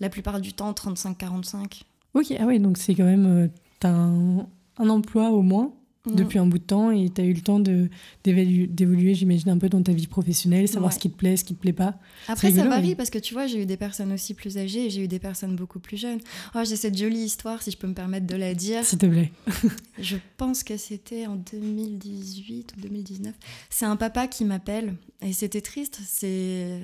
[0.00, 1.82] La plupart du temps, 35-45.
[2.14, 3.26] Ok, ah ouais, donc c'est quand même.
[3.26, 3.48] euh,
[3.80, 4.38] T'as un,
[4.78, 5.72] un emploi au moins
[6.06, 6.14] Mm.
[6.14, 9.82] depuis un bout de temps et t'as eu le temps d'évoluer, j'imagine, un peu dans
[9.82, 10.94] ta vie professionnelle, savoir Ouais.
[10.94, 11.98] ce qui te plaît, ce qui te plaît pas.
[12.26, 14.90] Après, ça varie parce que tu vois, j'ai eu des personnes aussi plus âgées et
[14.90, 16.20] j'ai eu des personnes beaucoup plus jeunes.
[16.54, 18.82] Oh, j'ai cette jolie histoire, si je peux me permettre de la dire.
[18.84, 19.30] S'il te plaît.
[19.98, 23.34] Je pense que c'était en 2018 ou 2019.
[23.68, 25.98] C'est un papa qui m'appelle et c'était triste.
[26.06, 26.80] C'est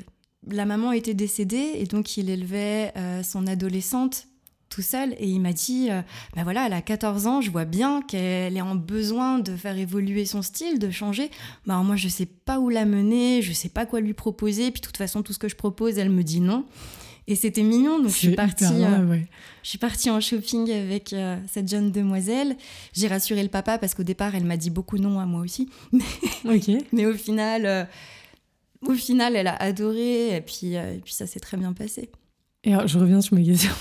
[0.49, 4.29] la maman était décédée et donc il élevait euh, son adolescente
[4.77, 6.03] tout seul et il m'a dit euh,
[6.35, 9.79] bah voilà elle a 14 ans je vois bien qu'elle est en besoin de faire
[9.79, 11.31] évoluer son style de changer
[11.65, 14.71] bah alors moi je sais pas où la mener je sais pas quoi lui proposer
[14.71, 16.67] puis de toute façon tout ce que je propose elle me dit non
[17.27, 19.27] et c'était mignon donc je suis partie euh, ouais.
[19.63, 22.55] je suis partie en shopping avec euh, cette jeune demoiselle.
[22.93, 25.69] J'ai rassuré le papa parce qu'au départ, elle m'a dit beaucoup non à moi aussi.
[26.93, 27.85] Mais au final, euh,
[28.83, 32.11] au final, elle a adoré et puis, et puis ça s'est très bien passé.
[32.67, 33.73] Et alors, je reviens sur ma question.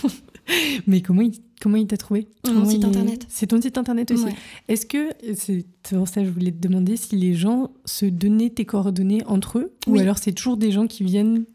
[0.88, 1.32] Mais comment il,
[1.62, 3.26] comment il t'a trouvé Mon Comment site il internet.
[3.30, 4.26] C'est ton site internet aussi.
[4.26, 4.36] Ouais.
[4.68, 8.50] Est-ce que, c'est pour ça que je voulais te demander si les gens se donnaient
[8.50, 10.00] tes coordonnées entre eux ou Oui.
[10.02, 11.46] alors c'est toujours des gens qui viennent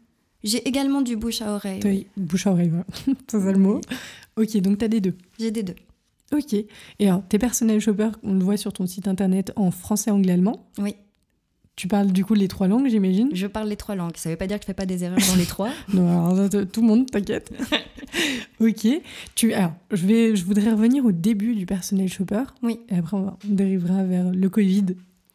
[0.43, 1.79] J'ai également du bouche à oreille.
[1.79, 2.85] te- bouche à oreille, voilà.
[3.27, 3.79] c'est ça le mot.
[4.37, 5.15] Ok, donc t'as des deux.
[5.39, 5.75] J'ai des deux.
[6.33, 6.53] Ok.
[6.53, 6.67] Et
[7.09, 10.65] alors, tes personnels shoppers, on le voit sur ton site internet en français, anglais, allemand.
[10.77, 10.95] Oui,
[11.77, 14.15] Tu parles du coup les trois langues, j'imagine je parle les trois langues.
[14.17, 15.69] Ça veut pas dire que je fais pas des erreurs dans les trois.
[15.93, 17.51] Non, alors tout le monde, t'inquiète.
[18.59, 18.87] ok.
[19.35, 22.43] Tu, alors, je, vais, je voudrais revenir au début du personnel shopper.
[22.61, 22.79] Oui.
[22.89, 24.85] Et après, on, dérivera vers le Covid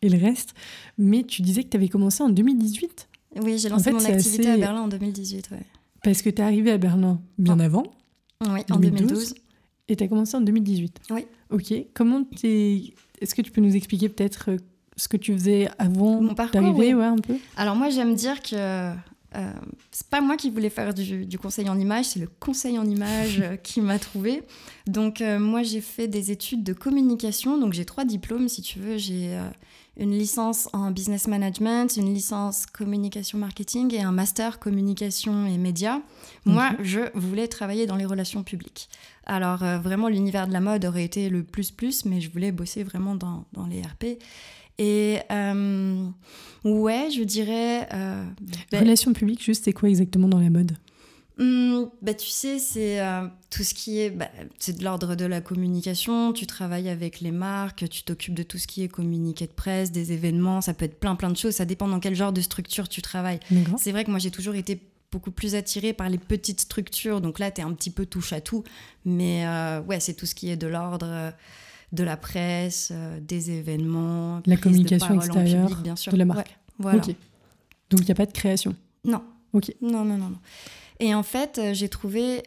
[0.02, 0.54] et le reste.
[0.98, 3.08] Mais tu disais que tu avais commencé en 2018.
[3.42, 5.48] Oui, j'ai En lancé fait, mon activité assez- à Berlin en 2018.
[5.50, 5.58] Ouais.
[6.04, 7.84] Parce que tu es arrivé à Berlin bien avant,
[8.42, 9.34] Oui, en 2012.
[9.88, 11.00] et tu as commencé en 2018.
[11.10, 11.26] Oui.
[11.50, 11.74] Ok.
[11.94, 12.94] Comment t'es.
[13.20, 14.56] Est-ce que tu peux nous expliquer peut-être euh,
[14.96, 16.94] ce que tu faisais avant Mon parcours, d'arriver oui.
[16.94, 18.54] ouais, un peu Alors moi j'aime dire que
[19.34, 19.52] euh,
[19.90, 22.86] c'est pas moi qui voulais faire du, du conseil en image, c'est le conseil en
[22.86, 24.42] image euh, qui m'a trouvé.
[24.86, 28.78] Donc euh, moi j'ai fait des études de communication, donc j'ai trois diplômes si tu
[28.78, 28.96] veux.
[28.96, 29.46] J'ai euh,
[29.98, 36.00] une licence en business management, une licence communication marketing et un master communication et médias.
[36.46, 36.84] Moi Ok.
[36.84, 38.88] je voulais travailler dans les relations publiques.
[39.26, 42.52] Alors euh, vraiment l'univers de la mode aurait été le plus plus, mais je voulais
[42.52, 44.18] bosser vraiment dans, dans les RP.
[44.78, 46.06] Et euh,
[46.64, 47.88] ouais, je dirais.
[47.92, 48.24] euh,
[48.70, 50.76] ben, Relations publiques, juste, c'est quoi exactement dans la mode?
[51.38, 55.26] Hum, bah, tu sais, c'est euh, tout ce qui est, bah, c'est de l'ordre de
[55.26, 56.32] la communication.
[56.32, 59.92] Tu travailles avec les marques, tu t'occupes de tout ce qui est communiqué de presse,
[59.92, 60.62] des événements.
[60.62, 61.54] Ça peut être plein plein de choses.
[61.54, 63.40] Ça dépend dans quel genre de structure tu travailles.
[63.50, 63.78] D'accord.
[63.78, 64.80] C'est vrai que moi j'ai toujours été
[65.12, 67.20] beaucoup plus attirée par les petites structures.
[67.20, 68.64] Donc là, tu es un petit peu touche à tout.
[69.04, 71.32] Mais euh, ouais, c'est tout ce qui est de l'ordre
[71.92, 76.12] de la presse, euh, des événements, La de communication extérieure public, bien sûr.
[76.12, 76.48] de la marque.
[76.48, 77.00] Ouais, voilà.
[77.00, 78.74] Donc, il n'y a pas de création.
[79.04, 79.22] Non.
[79.52, 79.72] Ok.
[79.80, 80.38] Non, non, non, non.
[81.00, 82.42] Et en fait, euh, j'ai trouvé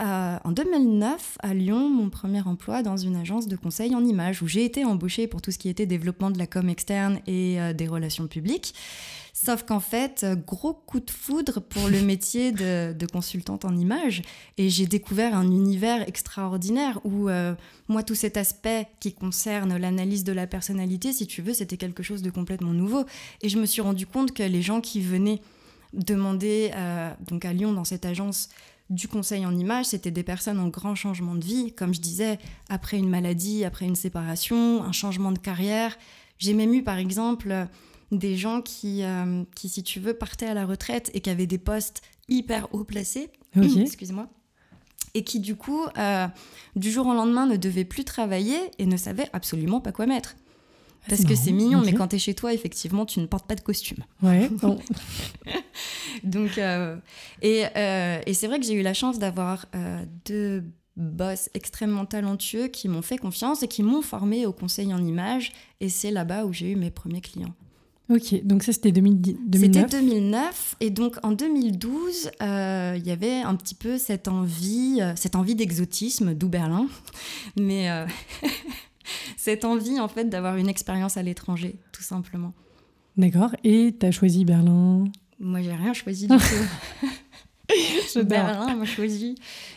[0.00, 4.42] euh, en 2009 à Lyon mon premier emploi dans une agence de conseil en images
[4.42, 7.60] où j'ai été embauchée pour tout ce qui était développement de la com externe et
[7.60, 8.74] euh, des relations publiques.
[9.44, 14.22] Sauf qu'en fait, euh, gros coup de foudre pour le métier de, consultante en images.
[14.56, 17.54] Et j'ai découvert un univers extraordinaire où, euh,
[17.88, 22.04] moi, tout cet aspect qui concerne l'analyse de la personnalité, si tu veux, c'était quelque
[22.04, 23.04] chose de complètement nouveau.
[23.40, 25.40] Et je me suis rendu compte que les gens qui venaient
[25.92, 28.48] demander euh, donc à Lyon dans cette agence
[28.90, 32.38] du conseil en images, c'était des personnes en grand changement de vie, comme je disais,
[32.68, 35.98] après une maladie, après une séparation, un changement de carrière.
[36.38, 37.68] J'ai même eu par exemple
[38.12, 41.46] des gens qui, euh, qui, si tu veux, partaient à la retraite et qui avaient
[41.46, 43.30] des postes hyper haut placés.
[43.56, 43.76] Ok.
[43.76, 44.28] Excuse-moi.
[45.14, 46.28] Et qui, du coup, euh,
[46.76, 50.36] du jour au lendemain, ne devaient plus travailler et ne savaient absolument pas quoi mettre.
[51.08, 53.46] Parce c'est que c'est mignon, mais quand tu es chez toi, effectivement, tu ne portes
[53.46, 53.98] pas de costume.
[54.22, 54.48] Ouais.
[54.48, 54.78] Bon.
[56.22, 56.96] Donc, euh,
[57.40, 60.64] et, euh, et c'est vrai que j'ai eu la chance d'avoir euh, deux
[60.96, 65.52] boss extrêmement talentueux qui m'ont fait confiance et qui m'ont formé au conseil en images.
[65.80, 67.54] Et c'est là-bas où j'ai eu mes premiers clients.
[68.10, 68.44] Ok.
[68.44, 69.82] Donc, ça, c'était 2010 2009.
[69.90, 70.76] C'était 2009.
[70.80, 75.36] Et donc, en 2012, euh, il y avait un petit peu cette envie, euh, cette
[75.36, 76.86] envie d'exotisme, d'où Berlin.
[77.56, 78.06] Mais euh,
[79.36, 82.52] cette envie, en fait, d'avoir une expérience à l'étranger, tout simplement.
[83.16, 83.54] D'accord.
[83.64, 85.04] Et tu as choisi Berlin?
[85.38, 86.36] Moi, j'ai rien choisi du
[88.14, 88.24] tout.
[88.24, 89.34] Berlin m'a choisi.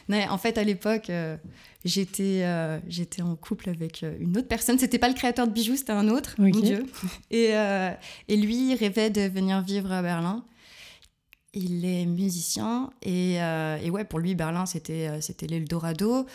[0.09, 1.37] Non, en fait, à l'époque, euh,
[1.85, 4.77] j'étais euh, j'étais en couple avec euh, une autre personne.
[4.77, 6.85] C'était pas le créateur de bijoux, c'était un autre, mon Dieu.
[7.31, 7.91] Et, euh,
[8.27, 10.43] et lui, il rêvait de venir vivre à Berlin.
[11.53, 16.25] Il est musicien et, euh, et ouais, pour lui, Berlin, c'était c'était l'Eldorado.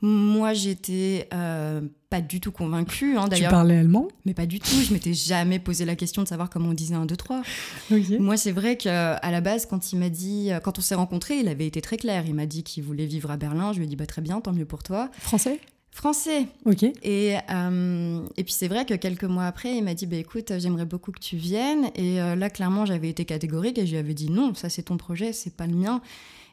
[0.00, 3.50] Moi, j'étais euh, pas du tout convaincue, hein, Tu d'ailleurs.
[3.50, 4.08] parlais allemand?
[4.24, 4.76] Mais pas du tout.
[4.86, 7.42] Je m'étais jamais posé la question de savoir comment on disait un, deux, trois.
[7.90, 8.10] Ok.
[8.20, 11.48] Moi, c'est vrai qu'à la base, quand il m'a dit, quand on s'est rencontrés, il
[11.48, 12.24] avait été très clair.
[12.26, 13.72] Il m'a dit qu'il voulait vivre à Berlin.
[13.72, 15.10] Je lui ai dit, bah, très bien, tant mieux pour toi.
[15.18, 15.58] Français?
[15.90, 16.46] Français.
[16.64, 16.84] Ok.
[17.02, 20.52] Et, euh, et puis c'est vrai que quelques mois après, il m'a dit, bah, écoute,
[20.58, 21.90] j'aimerais beaucoup que tu viennes.
[21.96, 24.82] Et euh, là, clairement, j'avais été catégorique et je lui avais dit, non, ça c'est
[24.82, 26.00] ton projet, c'est pas le mien.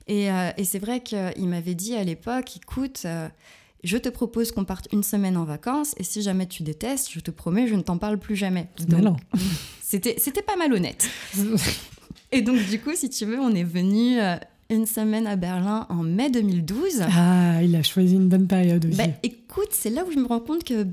[0.07, 3.27] Et, euh, et c'est vrai qu'il m'avait dit à l'époque, écoute, euh,
[3.83, 7.19] je te propose qu'on parte une semaine en vacances et si jamais tu détestes, je
[7.19, 8.67] te promets, je ne t'en parle plus jamais.
[8.87, 9.17] Donc.
[9.81, 11.07] C'était c'était pas malhonnête.
[12.31, 14.35] Et donc, du coup, si tu veux, on est venu euh,
[14.71, 17.03] une semaine à Berlin en mai 2012.
[17.15, 18.97] ah, il a choisi une bonne période aussi.
[18.97, 20.87] Bah, écoute, c'est là où je me rends compte que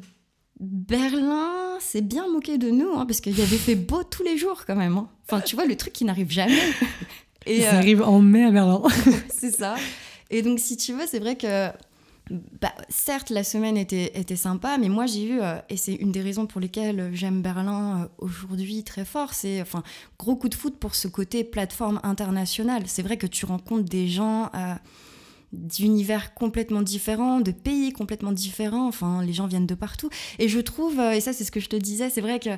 [0.60, 4.36] Berlin s'est bien moqué de nous, hein, parce qu'il y avait fait beau tous les
[4.38, 4.96] jours quand même.
[4.98, 5.08] hein.
[5.26, 6.54] Enfin, tu vois, le truc qui n'arrive jamais.
[7.46, 8.82] Et ça euh, arrive en mai à Berlin.
[9.28, 9.76] c'est ça.
[10.30, 11.68] Et donc, si tu veux, c'est vrai que,
[12.30, 16.12] bah, certes, la semaine était, était sympa, mais moi, j'ai eu, euh, et c'est une
[16.12, 19.82] des raisons pour lesquelles j'aime Berlin euh, aujourd'hui très fort, c'est, enfin,
[20.18, 22.84] gros coup de foot pour ce côté plateforme internationale.
[22.86, 24.74] C'est vrai que tu rencontres des gens euh,
[25.52, 30.08] d'univers complètement différents, de pays complètement différents, enfin, les gens viennent de partout.
[30.38, 32.50] Et je trouve, et ça, c'est ce que je te disais, c'est vrai que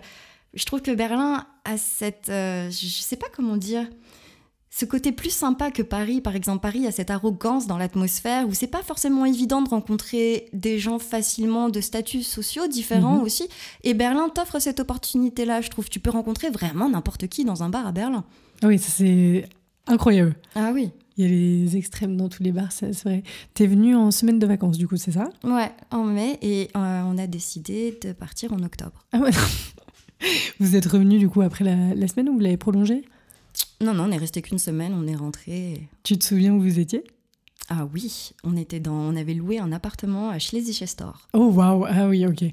[0.53, 3.89] je trouve que Berlin a cette, je je sais pas comment dire,
[4.77, 8.55] ce côté plus sympa que Paris, par exemple, Paris a cette arrogance dans l'atmosphère où
[8.55, 13.23] c'est pas forcément évident de rencontrer des gens facilement de statuts sociaux différents Mhm.
[13.23, 13.49] aussi.
[13.85, 15.89] Et Berlin t'offre cette opportunité-là, je trouve.
[15.89, 18.25] Tu peux rencontrer vraiment n'importe qui dans un bar à Berlin.
[18.63, 19.49] Ah oui, ça c'est
[19.87, 20.35] incroyable.
[20.57, 20.91] Ah oui.
[21.17, 23.23] Il y a les extrêmes dans tous les bars, c'est vrai.
[23.55, 25.29] T'es venu en semaine de vacances, du coup, c'est ça?
[25.45, 29.05] Ouais, en mai, et euh, on a décidé de partir en octobre.
[29.13, 29.31] Ah ouais.
[30.59, 33.05] Vous êtes revenu du coup après la, la semaine ou vous l'avez prolongé
[33.81, 35.89] Non, non, on est resté qu'une semaine, on est rentré.
[36.05, 37.05] Tu te souviens où vous étiez?
[37.69, 41.13] Ah oui, on était dans, on avait loué un appartement à Schleswig-Holstein.
[41.33, 42.45] Oh waouh, ah oui, ok.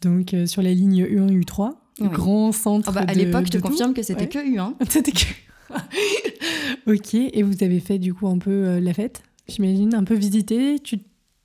[0.00, 2.08] Donc euh, sur la ligne U1, U3, Oui.
[2.08, 2.88] grand centre.
[2.88, 4.28] Ah bah, à l'époque, je te confirme que c'était Ouais.
[4.28, 4.74] que U1.
[4.88, 5.24] C'était que.
[6.86, 10.14] ok, et vous avez fait du coup un peu euh, la fête, j'imagine, un peu
[10.14, 10.78] visiter.
[10.78, 10.98] Tu,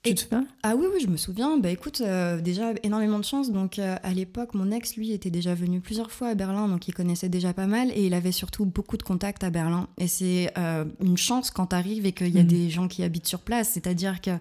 [0.04, 0.45] tu Et- te souviens?
[0.64, 1.58] Ah oui, oui, je me souviens.
[1.58, 3.52] Bah écoute, euh, déjà énormément de chance.
[3.52, 6.88] Donc euh, à l'époque, mon ex, lui, était déjà venu plusieurs fois à Berlin, donc
[6.88, 9.88] il connaissait déjà pas mal et il avait surtout beaucoup de contacts à Berlin.
[9.97, 12.47] Et c'est euh, une chance quand t'arrives et qu'il y a Mhm.
[12.47, 13.70] des gens qui habitent sur place.
[13.70, 14.32] C'est-à-dire que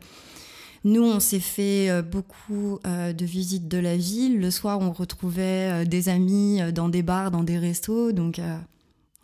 [0.85, 4.39] nous, on s'est fait beaucoup de visites de la ville.
[4.39, 8.13] Le soir, on retrouvait des amis dans des bars, dans des restos.
[8.13, 8.41] Donc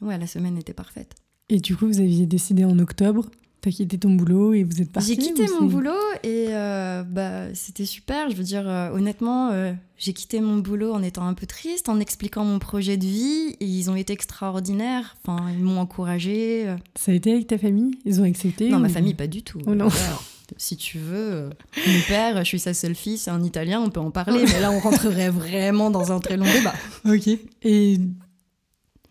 [0.03, 1.15] ouais, la semaine était parfaite.
[1.49, 3.31] Et du coup, vous aviez décidé en octobre,
[3.65, 5.93] t'as quitté ton boulot et vous êtes parti J'ai quitté mon boulot
[6.23, 8.31] et euh, bah, c'était super.
[8.31, 11.89] Je veux dire, euh, honnêtement, euh, j'ai quitté mon boulot en étant un peu triste,
[11.89, 13.57] en expliquant mon projet de vie.
[13.61, 15.17] Et ils ont été extraordinaires.
[15.25, 16.67] Enfin, ils m'ont encouragée.
[16.95, 17.99] Ça a été avec ta famille?
[18.05, 19.61] Ils ont accepté Non, ou- ma famille, pas du tout.
[19.67, 19.89] Oh non.
[19.89, 20.25] Alors,
[20.59, 21.49] si tu veux,
[21.87, 24.45] mon père, je suis sa seule fille, c'est un italien, on peut en parler.
[24.53, 26.75] mais là, on rentrerait vraiment dans un très long débat.
[27.07, 27.31] Ok.
[27.63, 27.99] Et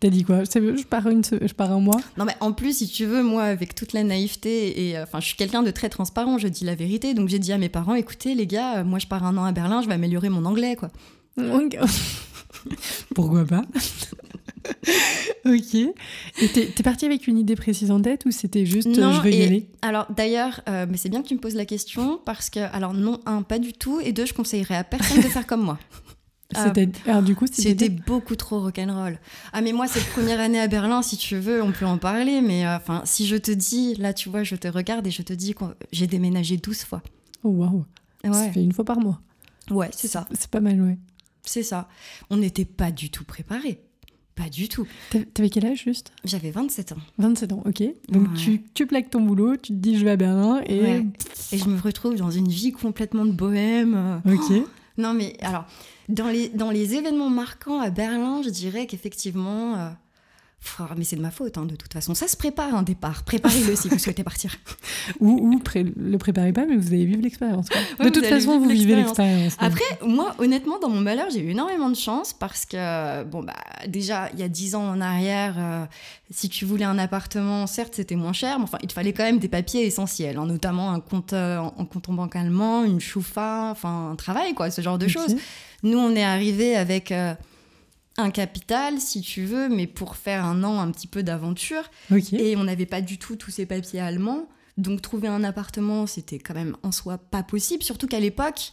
[0.00, 2.88] t'as dit quoi je pars, une, je pars un mois Non, mais en plus, si
[2.88, 5.88] tu veux, moi, avec toute la naïveté, et euh, enfin, je suis quelqu'un de très
[5.88, 7.14] transparent, je dis la vérité.
[7.14, 9.44] Donc, j'ai dit à mes parents écoutez, les gars, euh, moi, je pars un an
[9.44, 10.90] à Berlin, je vais améliorer mon anglais, quoi.
[13.14, 13.62] Pourquoi pas
[15.44, 15.74] Ok.
[15.74, 19.12] Et t'es t'es parti avec une idée précise en tête ou c'était juste euh, Non,
[19.12, 21.54] je veux y et- aller Alors d'ailleurs, euh, mais c'est bien que tu me poses
[21.54, 24.84] la question parce que, alors non, un, pas du tout, et deux, je conseillerais à
[24.84, 25.78] personne de faire comme moi.
[26.54, 29.18] C'était- Alors du coup, C'était c'était beaucoup trop rock'n'roll.
[29.52, 32.40] Ah mais moi, cette première année à Berlin, si tu veux, on peut en parler,
[32.42, 35.22] mais euh, enfin, si je te dis, là, tu vois, je te regarde et je
[35.22, 37.02] te dis que j'ai déménagé 12 fois.
[37.42, 37.84] Oh waouh.
[38.24, 39.20] Ça Ouais, fait une fois par mois.
[39.70, 40.98] ouais, c'est ça, C'est pas mal, ouais.
[41.42, 41.88] c'est ça.
[42.30, 43.80] On n'était pas du tout préparés.
[44.34, 44.86] Pas du tout.
[45.34, 46.10] T'avais quel âge juste?
[46.24, 46.96] J'avais 27 ans.
[47.18, 47.82] 27 ans, ok.
[48.10, 48.34] Donc Ouais.
[48.36, 50.80] tu, tu plaques ton boulot, tu te dis je vais à Berlin et.
[50.80, 51.06] Ouais.
[51.52, 53.94] Et je me retrouve dans une vie complètement de bohème.
[53.94, 54.66] euh, Ok.
[54.96, 55.64] Non, mais alors,
[56.08, 59.94] dans les, dans les événements marquants à Berlin, je dirais qu'effectivement.
[60.96, 62.14] Mais c'est de ma faute, hein, de toute façon.
[62.14, 63.22] Ça se prépare un départ.
[63.24, 64.54] Préparez-le si vous souhaitez partir.
[65.20, 67.66] Ou, ou pré- le préparez pas, mais vous allez vivre l'expérience.
[67.98, 69.54] Ouais, de toute façon, vous vivez l'expérience.
[69.58, 73.52] Après, moi, honnêtement, dans mon malheur, j'ai eu énormément de chance parce que, bon, bah,
[73.86, 75.84] déjà, il y a dix ans en arrière, euh,
[76.30, 79.24] si tu voulais un appartement, certes, c'était moins cher, mais enfin, il te fallait quand
[79.24, 83.00] même des papiers essentiels, hein, notamment un compte euh, en, compte en banque allemand, une
[83.00, 85.36] choufa, enfin, un travail, quoi, ce genre de choses.
[85.82, 87.34] Nous, on est arrivé avec euh,
[88.16, 91.90] un capital, si tu veux, mais pour faire un an un petit peu d'aventure.
[92.32, 94.48] Et on n'avait pas du tout tous ces papiers allemands.
[94.76, 97.82] Donc trouver un appartement, c'était quand même en soi pas possible.
[97.82, 98.72] Surtout qu'à l'époque,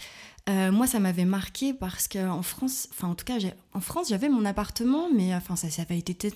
[0.49, 3.35] euh, moi, ça m'avait marqué parce qu'en France, enfin en tout cas,
[3.73, 6.33] en France, j'avais mon appartement, mais enfin ça, ça avait été t-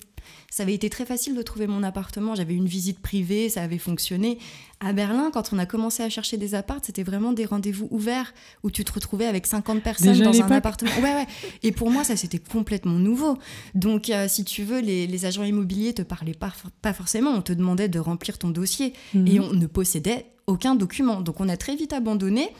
[0.50, 2.34] ça avait été très facile de trouver mon appartement.
[2.36, 4.38] J'avais une visite privée, ça avait fonctionné.
[4.80, 8.32] À Berlin, quand on a commencé à chercher des apparts, c'était vraiment des rendez-vous ouverts
[8.62, 10.90] où tu te retrouvais avec 50 personnes Déjà dans un appartement.
[10.98, 11.26] Ouais, ouais.
[11.64, 13.38] Et pour moi, ça c'était complètement nouveau.
[13.74, 17.30] Donc, euh, si tu veux, les, les agents immobiliers te parlaient pas, pas forcément.
[17.30, 19.26] On te demandait de remplir ton dossier Mhm.
[19.26, 21.20] et on ne possédait aucun document.
[21.22, 22.50] Donc on a très vite abandonné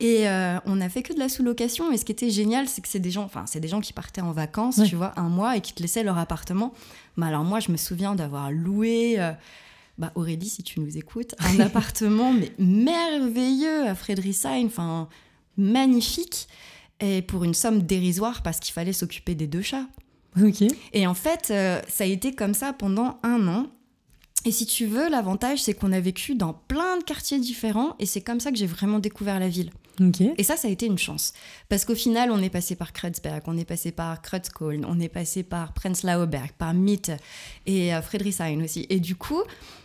[0.00, 1.92] et euh, on a fait que de la sous-location.
[1.92, 3.92] Et ce qui était génial, c'est que c'est des gens, enfin c'est des gens qui
[3.92, 4.86] partaient en vacances, Ouais.
[4.88, 6.72] tu vois, un mois et qui te laissaient leur appartement.
[7.16, 9.16] Mais alors moi, je me souviens d'avoir loué.
[9.20, 9.32] euh,
[9.98, 15.08] bah Aurélie, si tu nous écoutes, un appartement mais merveilleux à Friedrichshain, enfin
[15.56, 16.48] magnifique,
[17.00, 19.86] et pour une somme dérisoire parce qu'il fallait s'occuper des deux chats.
[20.40, 20.62] Ok.
[20.92, 23.66] Et en fait, euh, ça a été comme ça pendant un an.
[24.46, 28.06] Et si tu veux, l'avantage, c'est qu'on a vécu dans plein de quartiers différents et
[28.06, 29.70] c'est comme ça que j'ai vraiment découvert la ville.
[30.38, 31.32] Et ça, ça a été une chance.
[31.68, 35.08] Parce qu'au final, on est passé par Kreuzberg, on est passé par Kreuzköln, on est
[35.08, 37.12] passé par Prenzlauer Berg, par Mitte
[37.66, 38.86] et euh, Friedrichshain aussi.
[38.88, 39.42] Et du coup,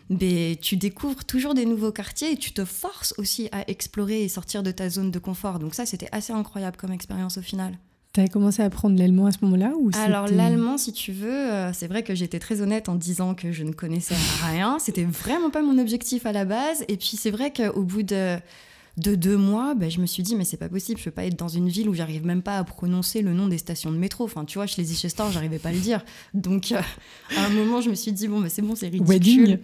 [0.10, 4.30] ben, tu découvres toujours des nouveaux quartiers et tu te forces aussi à explorer et
[4.30, 5.60] sortir de ta zone de confort.
[5.60, 7.78] Donc ça, c'était assez incroyable comme expérience au final.
[8.14, 11.74] T'as commencé à apprendre l'allemand à ce moment-là ou Alors l'allemand, si tu veux, euh,
[11.74, 14.16] c'est vrai que j'étais très honnête en disant que je ne connaissais
[14.50, 14.78] rien.
[14.80, 16.86] C'était vraiment pas mon objectif à la base.
[16.88, 18.38] Et puis c'est vrai qu'au bout de,
[18.98, 21.00] de deux mois, ben, je me suis dit mais c'est pas possible.
[21.00, 23.48] Je peux pas être dans une ville où j'arrive même pas à prononcer le nom
[23.48, 24.24] des stations de métro.
[24.24, 26.04] Enfin tu vois, chez les Ichester, j'arrivais pas à le dire.
[26.34, 26.82] Donc euh,
[27.36, 29.08] à un moment, je me suis dit bon bah, c'est bon, c'est ridicule.
[29.10, 29.58] Wedding.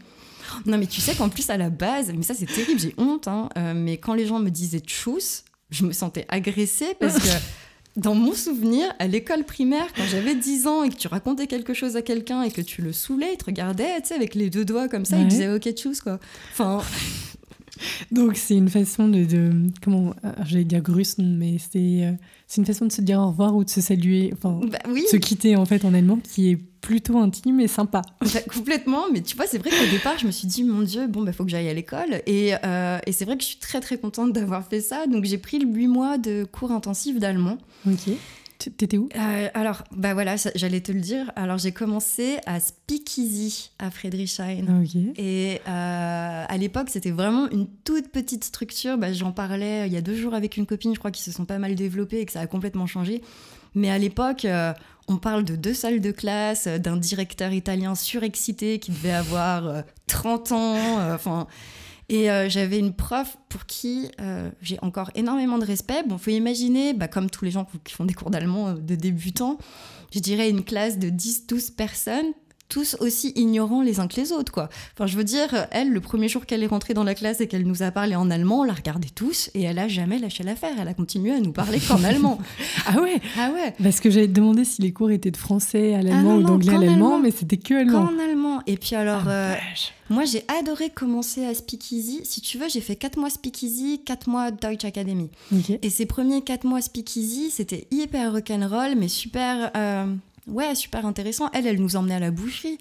[0.66, 3.28] Non mais tu sais qu'en plus à la base, mais ça c'est terrible, j'ai honte.
[3.30, 7.30] hein, euh, mais quand les gens me disaient tchuss, je me sentais agressée parce que
[7.96, 11.74] dans mon souvenir, à l'école primaire, quand j'avais 10 ans et que tu racontais quelque
[11.74, 14.50] chose à quelqu'un et que tu le saoulais, il te regardait, tu sais, avec les
[14.50, 16.20] deux doigts comme ça, il disait ok tchuss quoi.
[16.52, 16.82] Enfin,
[18.12, 22.12] Donc c'est une façon de, de- comment euh, j'allais dire grüßen, mais c'est euh,
[22.48, 25.06] c'est une façon de se dire au revoir ou de se saluer, enfin bah oui.
[25.10, 28.02] se quitter en fait en allemand qui est plutôt intime et sympa.
[28.22, 31.06] Bah, complètement, mais tu vois, c'est vrai qu'au départ, je me suis dit, mon Dieu,
[31.08, 32.24] bon, bah, faut que j'aille à l'école.
[32.26, 35.06] Et, euh, et c'est vrai que je suis très, très contente d'avoir fait ça.
[35.06, 37.60] Donc, j'ai pris le 8 mois de cours intensifs d'allemand.
[37.88, 38.10] Ok.
[38.78, 39.09] T'étais où?
[39.16, 41.32] Euh, alors, bah voilà, j'allais te le dire.
[41.36, 44.66] Alors, j'ai commencé à Speakeasy à Friedrichshain.
[44.82, 44.95] Ok.
[45.18, 48.97] Et euh, à l'époque, c'était vraiment une toute petite structure.
[48.97, 51.32] Bah, J'en parlais il y a deux jours avec une copine, je crois, qui se
[51.32, 53.22] sont pas mal développées et que ça a complètement changé.
[53.74, 54.74] Mais à l'époque, euh,
[55.07, 59.68] on parle de deux salles de classe, euh, d'un directeur italien surexcité qui devait avoir
[59.68, 60.99] euh, 30 ans.
[60.99, 61.47] euh, Enfin.
[62.12, 66.03] Et euh, j'avais une prof pour qui euh, j'ai encore énormément de respect.
[66.05, 68.95] Bon, faut imaginer, bah, comme tous les gens qui font des cours d'allemand euh, de
[68.95, 69.57] débutants,
[70.14, 72.34] je dirais une classe de 10-12 personnes,
[72.72, 74.69] tous aussi ignorants les uns que les autres, quoi.
[74.93, 77.47] Enfin, je veux dire, elle, le premier jour qu'elle est rentrée dans la classe et
[77.47, 80.43] qu'elle nous a parlé en allemand, on la regardait tous et elle a jamais lâché
[80.43, 80.72] l'affaire.
[80.80, 82.39] Elle a continué à nous parler qu'en allemand.
[82.88, 85.93] Ah ouais Ah ouais Parce que j'allais te demander si les cours étaient de français
[85.95, 87.19] à l'allemand non, ou d'anglais à l'allemand, allemand.
[87.19, 88.07] mais c'était que allemand.
[88.07, 88.61] Qu'en allemand.
[88.67, 89.55] Et puis alors, Ah, euh,
[90.09, 92.22] moi j'ai adoré commencer à Speakeasy.
[92.24, 95.30] Si tu veux, j'ai fait 4 mois Speakeasy, 4 mois Deutsche Academy.
[95.82, 99.72] Et ces premiers 4 mois Speakeasy, c'était hyper rock'n'roll, mais super...
[99.76, 100.05] euh,
[100.52, 101.49] Ouais, super intéressant.
[101.54, 102.78] Elle, elle nous emmenait à la boucherie.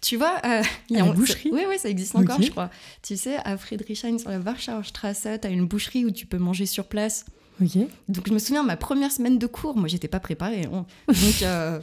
[0.00, 2.50] Tu vois euh, il y a- À la boucherie Oui, oui, ça existe encore, je
[2.50, 2.70] crois.
[3.02, 6.66] Tu sais, à Friedrichshain, sur la Warschauer Straße, t'as une boucherie où tu peux manger
[6.66, 7.24] sur place.
[7.62, 7.78] Ok.
[8.08, 10.66] Donc, je me souviens, ma première semaine de cours, moi, j'étais pas préparée.
[10.72, 10.84] hein.
[11.08, 11.78] Donc, euh,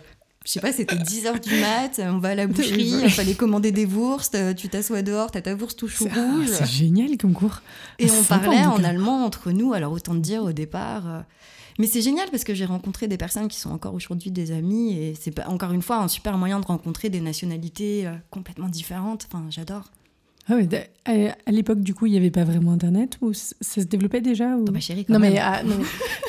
[0.46, 3.72] je sais pas, c'était 10h du mat, on va à la boucherie, il fallait commander
[3.72, 6.48] des wursts, euh, tu t'assois dehors, t'as ta wurst tout chou ah, rouge.
[6.50, 7.62] c'est génial comme cours.
[8.00, 11.24] Et on parlait en allemand entre nous, alors autant te dire au départ.
[11.80, 14.94] Mais c'est génial parce que j'ai rencontré des personnes qui sont encore aujourd'hui des amis
[14.94, 19.28] et c'est encore une fois un super moyen de rencontrer des nationalités euh, complètement différentes.
[19.32, 19.90] Enfin, j'adore.
[20.52, 20.56] Ah
[21.46, 24.56] à l'époque, du coup, il n'y avait pas vraiment Internet ou ça se développait déjà
[24.58, 24.66] ou...
[24.68, 25.34] Oh, bah, chérie, quand Non, même.
[25.34, 25.76] mais ah, non,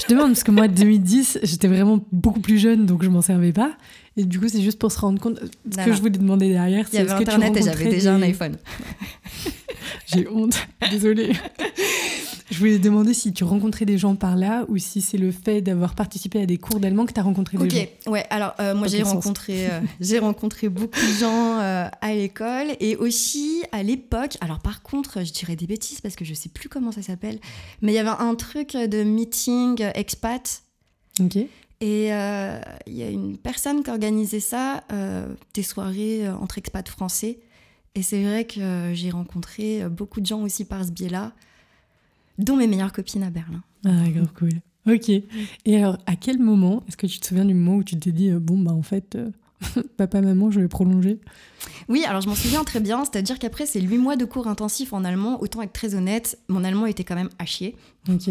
[0.03, 3.53] je demande parce que moi, 2010, j'étais vraiment beaucoup plus jeune, donc je m'en servais
[3.53, 3.73] pas.
[4.19, 5.39] Et du coup, c'est juste pour se rendre compte.
[5.39, 5.97] Ce Non, que non.
[5.97, 8.15] je voulais demander derrière, Il c'est y avait est-ce que tu Internet et j'avais déjà
[8.15, 8.57] un iPhone.
[10.07, 11.33] J'ai honte, désolée.
[12.51, 15.61] je voulais demander si tu rencontrais des gens par là ou si c'est le fait
[15.61, 17.83] d'avoir participé à des cours d'allemand que tu as rencontré des gens.
[17.83, 22.15] Ok, ouais, alors euh, moi j'ai rencontré, euh, j'ai rencontré beaucoup de gens euh, à
[22.15, 24.37] l'école et aussi à l'époque.
[24.41, 27.39] Alors par contre, je dirais des bêtises parce que je sais plus comment ça s'appelle,
[27.83, 30.63] mais il y avait un truc de meeting expat
[31.21, 31.37] Ok.
[31.83, 36.89] Et euh, il y a une personne qui organisait ça, euh, des soirées entre expats
[36.89, 37.41] français.
[37.95, 41.33] Et c'est vrai que j'ai rencontré beaucoup de gens aussi par ce biais-là,
[42.39, 43.63] dont mes meilleures copines à Berlin.
[43.85, 44.51] Ah, grave cool.
[44.89, 45.09] Ok.
[45.09, 48.13] Et alors, à quel moment, est-ce que tu te souviens du moment où tu t'es
[48.13, 49.31] dit, euh, bon, bah en fait, euh,
[49.97, 51.21] papa, maman, je vais prolonger?
[51.89, 54.93] Oui, alors je m'en souviens très bien, c'est-à-dire qu'après ces huit mois de cours intensifs
[54.93, 57.77] en allemand, autant être très honnête, mon allemand était quand même à chier.
[58.09, 58.29] Ok.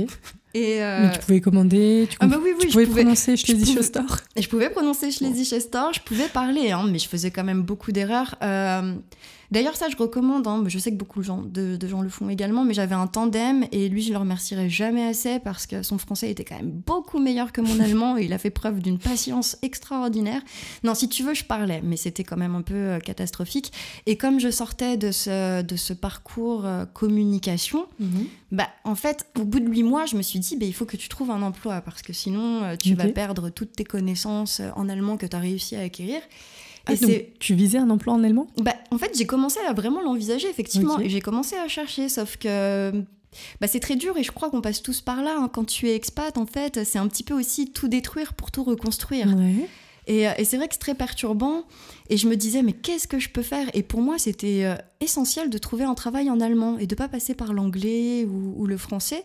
[0.55, 3.37] Et, euh, Mais tu pouvais commander, tu, ah bah oui, oui, tu je pouvais prononcer
[3.37, 4.17] je pouvais- Store.
[4.35, 7.61] Et je pouvais prononcer Schleswig Schleswig je pouvais parler, hein, mais je faisais quand même
[7.61, 8.35] beaucoup d'erreurs.
[8.41, 8.95] Euh,
[9.51, 10.45] D'ailleurs, ça, je recommande.
[10.45, 12.93] hein, je sais que beaucoup de gens, de, de gens le font également, mais j'avais
[12.93, 16.57] un tandem et lui, je le remercierai jamais assez parce que son français était quand
[16.57, 20.43] même beaucoup meilleur que mon allemand et il a fait preuve d'une patience extraordinaire.
[20.83, 23.71] Non, si tu veux, je parlais, mais c'était quand même un peu euh, catastrophique.
[24.05, 27.87] Et comme je sortais de ce, de ce parcours communication,
[28.51, 30.85] bah, en fait, au bout de huit mois, je me suis dit, bah, il faut
[30.85, 34.59] que tu trouves un emploi parce que sinon, euh, tu vas perdre toutes tes connaissances
[34.59, 36.21] euh, en allemand que tu as réussi à acquérir.
[36.85, 37.33] Ah, Et donc, c'est.
[37.39, 38.47] tu visais un emploi en allemand?
[38.57, 40.99] Bah, en fait, j'ai commencé à vraiment l'envisager, effectivement.
[40.99, 42.91] Et j'ai commencé à chercher, sauf que.
[43.61, 45.35] Bah, c'est très dur et je crois qu'on passe tous par là.
[45.39, 45.49] hein.
[45.53, 48.63] Quand tu es expat, en fait, c'est un petit peu aussi tout détruire pour tout
[48.63, 49.27] reconstruire.
[49.37, 49.67] Ouais.
[50.09, 51.63] Et, euh, et c'est vrai que c'est très perturbant.
[52.09, 53.67] Et je me disais, mais qu'est-ce que je peux faire?
[53.73, 57.07] Et pour moi, c'était euh, essentiel de trouver un travail en allemand et de pas
[57.07, 59.23] passer par l'anglais ou, ou le français.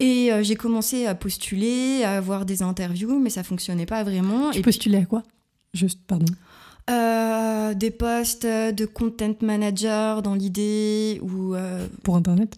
[0.00, 4.50] Et euh, j'ai commencé à postuler, à avoir des interviews, mais ça fonctionnait pas vraiment.
[4.50, 5.22] Tu et postulais à quoi?
[5.74, 6.24] Juste, pardon.
[6.88, 12.56] euh, des postes de content manager dans l'idée ou euh, Pour Internet?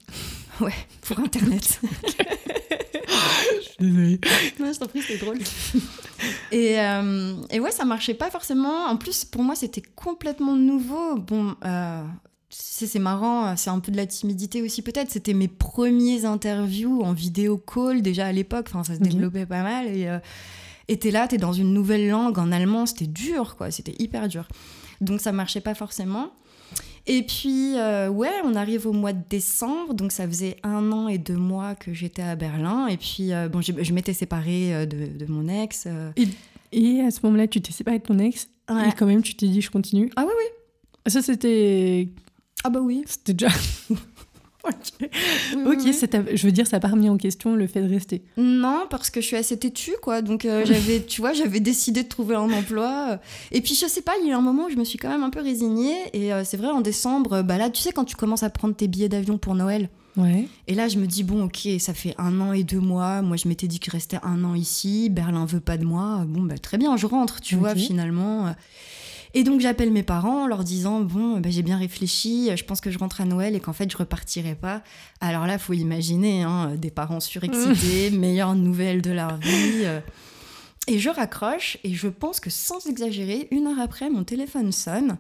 [1.02, 1.80] Pour Internet.
[3.80, 4.20] Désolée.
[4.60, 5.38] Non, je t'en prie, c'était drôle.
[6.52, 8.86] et, euh, et ouais, ça marchait pas forcément.
[8.86, 11.16] En plus, pour moi, c'était complètement nouveau.
[11.16, 12.02] Bon, euh,
[12.50, 15.10] c'est marrant, c'est un peu de la timidité aussi peut-être.
[15.10, 18.66] C'était mes premiers interviews en vidéo call déjà à l'époque.
[18.68, 19.86] Enfin, ça se développait pas mal.
[19.88, 20.18] Et euh,
[20.88, 22.86] et t'es là, t'es dans une nouvelle langue en allemand.
[22.86, 23.70] C'était dur, quoi.
[23.70, 24.48] C'était hyper dur.
[25.00, 26.32] Donc ça marchait pas forcément.
[27.06, 31.08] Et puis, euh, ouais, on arrive au mois de décembre, donc ça faisait un an
[31.08, 32.86] et deux mois que j'étais à Berlin.
[32.86, 35.88] Et puis, euh, bon, je, je m'étais séparée euh, de, de mon ex.
[36.72, 38.88] Et à ce moment-là, tu t'es séparée de ton ex Ouais.
[38.88, 40.10] et quand même, tu t'es dit, je continue?
[40.16, 41.10] Ah oui, oui.
[41.10, 42.08] Ça, c'était
[42.62, 43.02] Ah bah oui.
[43.06, 43.52] c'était déjà
[44.68, 45.08] ok,
[45.66, 45.80] ok
[46.34, 48.22] je veux dire, ça n'a pas remis en question le fait de rester.
[48.36, 50.22] Non, parce que je suis assez têtue, quoi.
[50.22, 53.18] Donc, euh, j'avais, tu vois, j'avais décidé de trouver un emploi.
[53.50, 54.98] Et puis, je sais pas, il y a eu un moment où je me suis
[54.98, 55.96] quand même un peu résignée.
[56.12, 58.74] Et euh, c'est vrai, en décembre, bah là, tu sais, quand tu commences à prendre
[58.74, 59.88] tes billets d'avion pour Noël.
[60.16, 60.46] Ouais.
[60.68, 63.22] Et là, je me dis, bon, ok, ça fait un an et deux mois.
[63.22, 65.08] Moi, je m'étais dit que je restais un an ici.
[65.10, 66.24] Berlin veut pas de moi.
[66.26, 68.54] Bon, bah, très bien, je rentre, tu vois, finalement.
[69.34, 72.80] Et donc j'appelle mes parents en leur disant bon bah, j'ai bien réfléchi, je pense
[72.80, 74.82] que je rentre à Noël et qu'en fait je repartirai pas.
[75.20, 79.84] Alors là faut imaginer hein, des parents surexcités, meilleure nouvelle de leur vie.
[79.84, 80.00] Euh.
[80.88, 85.16] Et je raccroche et je pense que sans exagérer, une heure après mon téléphone sonne.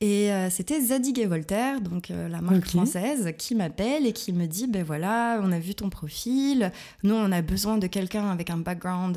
[0.00, 4.32] Et euh, c'était Zadig et Voltaire, donc euh, la marque française, qui m'appelle et qui
[4.32, 6.72] me dit ben voilà, on a vu ton profil,
[7.04, 9.16] nous on a besoin de quelqu'un avec un background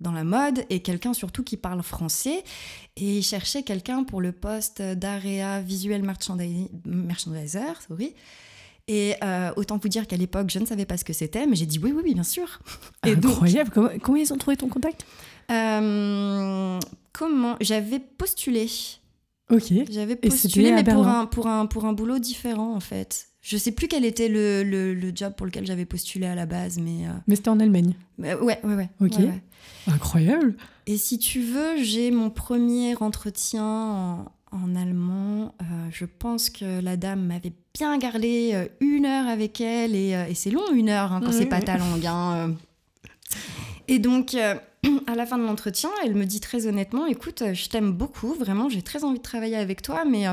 [0.00, 2.42] dans la mode et quelqu'un surtout qui parle français.
[2.96, 7.60] Et il cherchait quelqu'un pour le poste d'AREA Visual Merchandiser.
[7.88, 8.14] Sorry.
[8.88, 11.54] Et euh, autant vous dire qu'à l'époque, je ne savais pas ce que c'était, mais
[11.54, 12.58] j'ai dit oui, oui, oui, bien sûr.
[13.04, 13.70] Incroyable.
[13.70, 15.06] comment, ils ont trouvé ton contact?
[15.50, 16.78] Euh,
[17.12, 18.68] Comment J'avais postulé.
[19.50, 19.72] Ok.
[19.90, 23.29] J'avais postulé, mais pour un, pour, un, pour un boulot différent, en fait.
[23.42, 26.78] Je sais plus quel était le, le, job pour lequel j'avais postulé à la base,
[26.78, 27.06] mais.
[27.06, 27.94] Euh, mais c'était en Allemagne.
[28.18, 28.90] ouais, ouais, ouais.
[29.00, 29.14] Ok.
[29.86, 30.56] Incroyable.
[30.86, 35.54] Et si tu veux, j'ai mon premier entretien en, allemand.
[35.62, 40.10] Euh, je pense que la dame m'avait bien gardé euh, une heure avec elle, et,
[40.28, 42.06] et c'est long une heure hein, quand c'est pas ta langue.
[42.06, 42.54] Hein,
[43.88, 44.36] et donc.
[45.06, 48.70] à la fin de l'entretien, elle me dit très honnêtement, écoute, je t'aime beaucoup, vraiment,
[48.70, 50.26] j'ai très envie de travailler avec toi, mais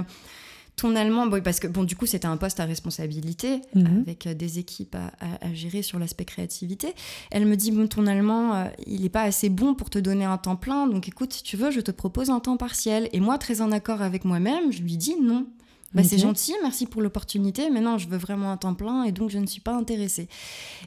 [0.77, 4.03] ton allemand, bon, parce que bon, du coup, c'était un poste à responsabilité mhm.
[4.03, 6.93] avec euh, des équipes à, gérer sur l'aspect créativité.
[7.31, 10.23] Elle me dit bon, ton allemand, euh, il n'est pas assez bon pour te donner
[10.23, 13.09] un temps plein, donc écoute, si tu veux, je te propose un temps partiel.
[13.11, 15.47] Et moi, très en accord avec moi-même, je lui dis non.
[15.93, 19.11] Bah, C'est gentil, merci pour l'opportunité, mais non, je veux vraiment un temps plein et
[19.11, 20.27] donc je ne suis pas intéressée.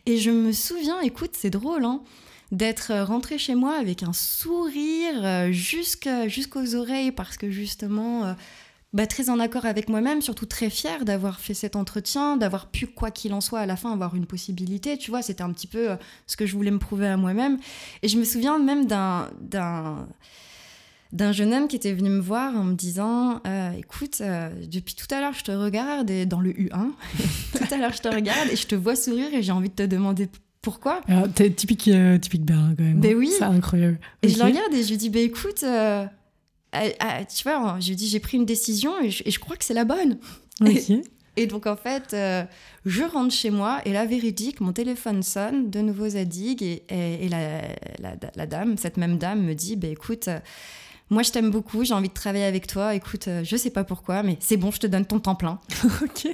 [0.06, 2.00] Et je me souviens, écoute, c'est drôle, hein,
[2.52, 8.36] d'être rentrée chez moi avec un sourire euh, jusqu'aux oreilles parce que justement
[8.92, 12.88] bah, très en accord avec moi-même, surtout très fière d'avoir fait cet entretien, d'avoir pu,
[12.88, 14.98] quoi qu'il en soit, à la fin avoir une possibilité.
[14.98, 17.58] Tu vois, c'était un petit peu euh, ce que je voulais me prouver à moi-même.
[18.02, 19.28] Et je me souviens même d'un
[21.12, 24.94] d'un jeune homme qui était venu me voir en me disant euh, écoute euh, depuis
[24.94, 26.90] tout à l'heure je te regarde et dans le U1
[27.52, 29.74] tout à l'heure je te regarde et je te vois sourire et j'ai envie de
[29.74, 30.28] te demander
[30.62, 31.00] pourquoi
[31.34, 33.18] T'es typique typique Berlin quand même ben hein.
[33.18, 35.64] oui c'est incroyable et je le regarde et je lui dis bah écoute
[36.72, 39.84] tu vois, je lui dis j'ai pris une décision et je, crois que c'est la
[39.84, 40.18] bonne.
[41.36, 42.44] Et, donc en fait, euh,
[42.84, 47.28] je rentre chez moi et la véridique, mon téléphone sonne, de nouveau Zadig et, et,
[47.28, 47.62] la,
[48.34, 50.28] la, dame, cette même dame me dit, bah, écoute,
[51.10, 53.82] moi je t'aime beaucoup, j'ai envie de travailler avec toi, écoute, euh, je sais pas
[53.82, 55.58] pourquoi, mais c'est bon, je te donne ton temps plein.
[56.02, 56.28] ok.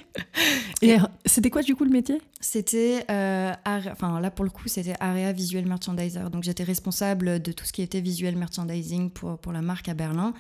[0.83, 2.21] Et, c'était quoi du coup le métier?
[2.41, 6.21] C'était, euh, enfin là pour le coup, c'était Area Visual Merchandiser.
[6.31, 9.95] Donc j'étais responsable de tout ce qui était visual merchandising pour, pour la marque à
[9.95, 10.35] Berlin.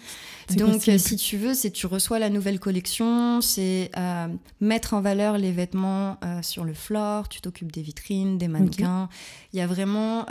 [0.54, 4.28] Donc si tu veux, c'est tu reçois la nouvelle collection, c'est euh,
[4.60, 9.08] mettre en valeur les vêtements sur le floor, tu t'occupes des vitrines, des mannequins.
[9.54, 10.26] Il y a vraiment,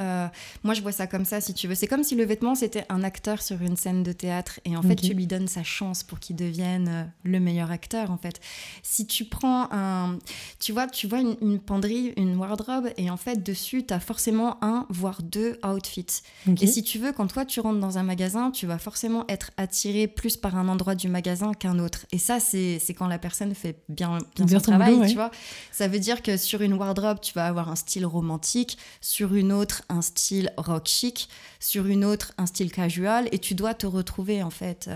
[0.63, 1.75] moi je vois ça comme ça si tu veux.
[1.75, 4.81] C'est comme si le vêtement c'était un acteur sur une scène de théâtre et en
[4.81, 8.39] fait tu lui donnes sa chance pour qu'il devienne euh, le meilleur acteur en fait.
[8.83, 10.17] Si tu prends un
[10.59, 14.57] tu vois tu vois une, penderie, une wardrobe et en fait dessus tu as forcément
[14.63, 16.21] un voire deux outfits.
[16.61, 19.51] Et si tu veux quand toi tu rentres dans un magasin, tu vas forcément être
[19.57, 22.05] attiré plus par un endroit du magasin qu'un autre.
[22.11, 25.31] Et ça c'est quand la personne fait bien, bien, son travail, tu vois.
[25.71, 29.51] Ça veut dire que sur une wardrobe, tu vas avoir un style romantique, sur une
[29.51, 31.29] autre un style rock chic,
[31.59, 34.89] sur une autre un style casual et tu dois te retrouver en fait.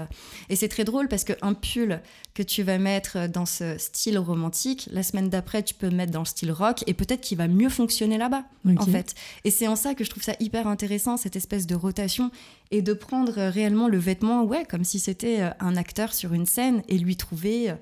[0.49, 2.01] Et c'est très drôle parce qu'un pull
[2.33, 6.11] que tu vas mettre dans ce style romantique, la semaine d'après tu peux le mettre
[6.11, 8.45] dans le style rock et peut-être qu'il va mieux fonctionner là-bas
[8.77, 9.15] en fait.
[9.43, 12.31] Et c'est en ça que je trouve ça hyper intéressant, cette espèce de rotation
[12.71, 16.45] et de prendre réellement le vêtement, ouais, comme si c'était euh, un acteur sur une
[16.45, 17.75] scène et lui trouver euh,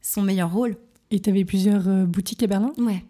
[0.00, 0.76] son meilleur rôle.
[1.10, 2.72] Et tu avais plusieurs euh, boutiques à Berlin?
[2.78, 3.04] Ouais.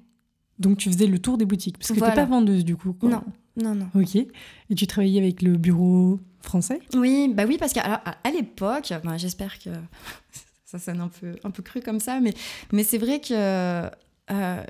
[0.59, 2.95] Donc tu faisais le tour des boutiques parce que tu n'es pas vendeuse du coup.
[3.03, 3.23] Non,
[3.57, 3.89] non, non.
[3.95, 4.17] Ok.
[4.17, 6.21] Et tu travaillais avec le bureau?
[6.43, 9.71] Français Oui, bah oui, parce qu'à à, l'époque, j'espère que
[10.65, 12.35] ça sonne un peu, un peu cru comme ça, mais,
[12.73, 13.89] mais c'est vrai que
[14.31, 14.63] euh,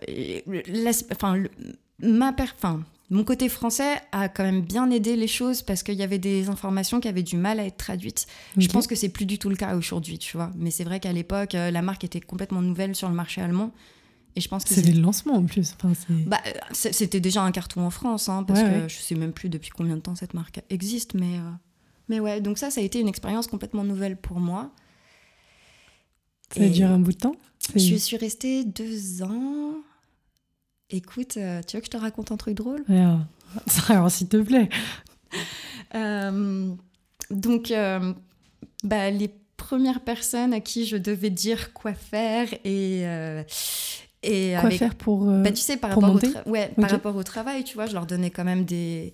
[1.12, 1.42] enfin,
[2.00, 6.02] ma enfin, mon côté français a quand même bien aidé les choses parce qu'il y
[6.02, 8.26] avait des informations qui avaient du mal à être traduites.
[8.56, 10.50] Je pense que c'est plus du tout le cas aujourd'hui, tu vois.
[10.56, 13.70] Mais c'est vrai qu'à l'époque, euh, la marque était complètement nouvelle sur le marché allemand.
[14.34, 15.74] Et je pense que c'était le lancement en plus.
[16.26, 16.40] bah,
[16.72, 19.96] c'était déjà un carton en France, hein, parce que je sais même plus depuis combien
[19.96, 21.50] de temps cette marque existe, mais euh,
[22.08, 22.40] mais ouais.
[22.40, 24.70] Donc ça, ça a été une expérience complètement nouvelle pour moi.
[26.54, 27.36] Ça a duré un bout de temps?
[27.74, 29.74] Je suis restée deux ans.
[30.90, 32.84] Écoute, euh, tu veux que je te raconte un truc drôle?
[32.88, 33.20] Alors,
[33.88, 34.68] alors, s'il te plaît.
[35.94, 36.74] Euh,
[37.30, 37.72] Donc,
[38.84, 43.42] bah, les premières personnes à qui je devais dire quoi faire et, euh,
[44.22, 45.28] et Quoi avec faire pour.
[45.28, 46.90] euh, Bah, tu sais, par pour rapport, au monter tra- ouais, par Ok.
[46.90, 49.12] rapport au travail, tu vois, je leur donnais quand même des,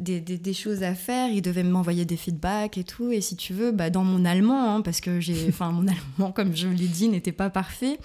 [0.00, 1.30] des, des- des choses à faire.
[1.30, 3.12] Ils devaient m'envoyer des feedbacks et tout.
[3.12, 6.32] Et si tu veux, bah, dans mon allemand, hein, parce que j'ai, enfin, mon allemand,
[6.32, 7.98] comme je l'ai dit, n'était pas parfait.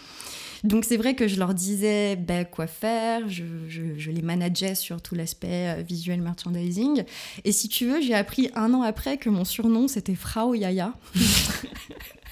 [0.63, 4.75] Donc c'est vrai que je leur disais bah, quoi faire, je, je- je les manageais
[4.75, 7.03] sur tout l'aspect euh, visuel merchandising.
[7.43, 10.93] Et si tu veux, j'ai appris un an après que mon surnom c'était Frau Yaya.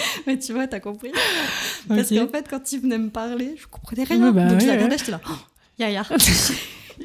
[0.26, 1.10] Mais tu vois, t'as compris
[1.88, 4.30] Parce qu'en fait, quand ils venaient me parler, je comprenais rien.
[4.32, 4.98] Bah Donc je ouais, les regardais, ouais.
[4.98, 5.32] j'étais là, oh,
[5.78, 6.04] Yaya.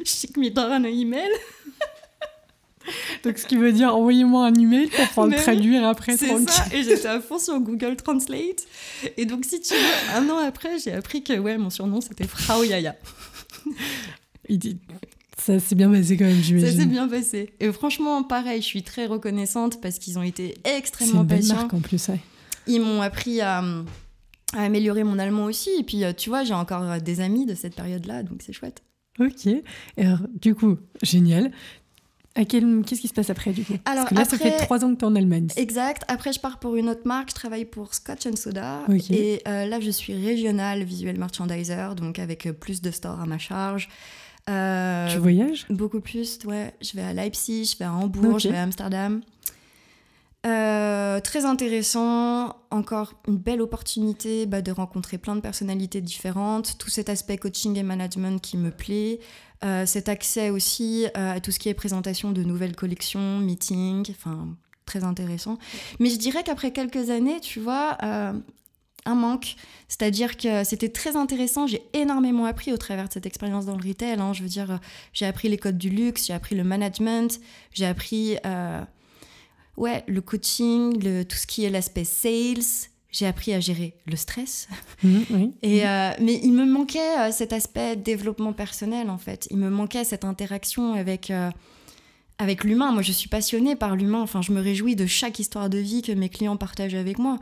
[0.05, 1.29] Schick mir doch un email.
[3.23, 6.65] Donc, ce qui veut dire envoyez-moi un email pour pouvoir le traduire après C'est ça.
[6.73, 8.65] Et j'étais à fond sur Google Translate.
[9.15, 12.27] Et donc, si tu veux, un an après, j'ai appris que ouais, mon surnom c'était
[12.27, 12.95] Frau Yaya.
[14.49, 14.59] Il
[15.39, 16.79] Ça s'est bien passé quand même, Ça j'imagine.
[16.81, 17.53] s'est bien passé.
[17.61, 21.39] Et franchement, pareil, je suis très reconnaissante parce qu'ils ont été C'est extrêmement une belle
[21.39, 21.55] patients.
[21.55, 22.19] marque en plus, ouais.
[22.67, 23.59] Ils m'ont appris à,
[24.53, 25.69] à améliorer mon allemand aussi.
[25.79, 28.53] Et puis, euh, tu vois, j'ai encore euh, des amis de cette période-là, donc c'est
[28.53, 28.83] chouette.
[29.19, 29.47] Ok.
[29.97, 31.51] Alors, du coup, génial.
[32.49, 32.81] Quel...
[32.83, 33.73] Qu'est-ce qui se passe après, du coup?
[33.85, 35.49] Alors, Parce que là, ça fait trois ans que tu es en Allemagne.
[35.55, 36.03] Exact.
[36.07, 37.29] Après, je pars pour une autre marque.
[37.29, 38.79] Je travaille pour Scotch and Soda.
[39.11, 43.37] Et euh, là, je suis régional visual merchandiser, donc avec plus de stores à ma
[43.37, 43.87] charge.
[44.49, 45.67] Euh, Tu voyages?
[45.69, 46.73] Beaucoup plus, ouais.
[46.81, 49.21] Je vais à Leipzig, je vais à Hambourg, je vais à Amsterdam.
[50.45, 56.89] Euh, très intéressant, encore une belle opportunité bah, de rencontrer plein de personnalités différentes, tout
[56.89, 59.19] cet aspect coaching et management qui me plaît,
[59.63, 64.11] Euh, cet accès aussi euh, à tout ce qui est présentation de nouvelles collections, meetings,
[64.11, 65.57] enfin très intéressant.
[66.01, 69.55] Mais je dirais qu'après quelques années, tu vois, un manque,
[69.87, 73.87] c'est-à-dire que c'était très intéressant, j'ai énormément appris au travers de cette expérience dans le
[73.87, 74.33] retail, hein.
[74.33, 74.81] je veux dire,
[75.13, 77.39] j'ai appris les codes du luxe, j'ai appris le management,
[77.71, 78.35] j'ai appris
[79.77, 82.87] ouais, le coaching, le, tout ce qui est l'aspect sales.
[83.11, 84.67] J'ai appris à gérer le stress.
[85.03, 85.51] Mhm, Oui.
[85.61, 89.47] Et, euh, mais il me manquait euh, cet aspect développement personnel, en fait.
[89.51, 91.51] Il me manquait cette interaction avec, euh,
[92.39, 92.91] avec l'humain.
[92.91, 94.21] Moi, je suis passionnée par l'humain.
[94.21, 97.37] Enfin, je me réjouis de chaque histoire de vie que mes clients partagent avec moi.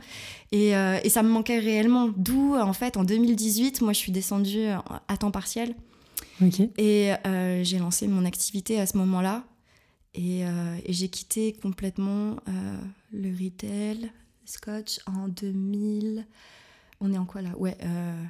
[0.52, 2.10] Et, euh, et ça me manquait réellement.
[2.18, 4.66] D'où, en fait, en 2018, moi, je suis descendue
[5.08, 5.74] à temps partiel.
[6.76, 7.12] Et
[7.62, 9.44] j'ai lancé mon activité à ce moment-là.
[10.14, 12.76] Et, euh, et j'ai quitté complètement euh,
[13.12, 14.10] le retail,
[14.44, 16.26] Scotch, en 2000.
[17.00, 17.50] On est en quoi là?
[17.56, 18.22] Ouais, euh,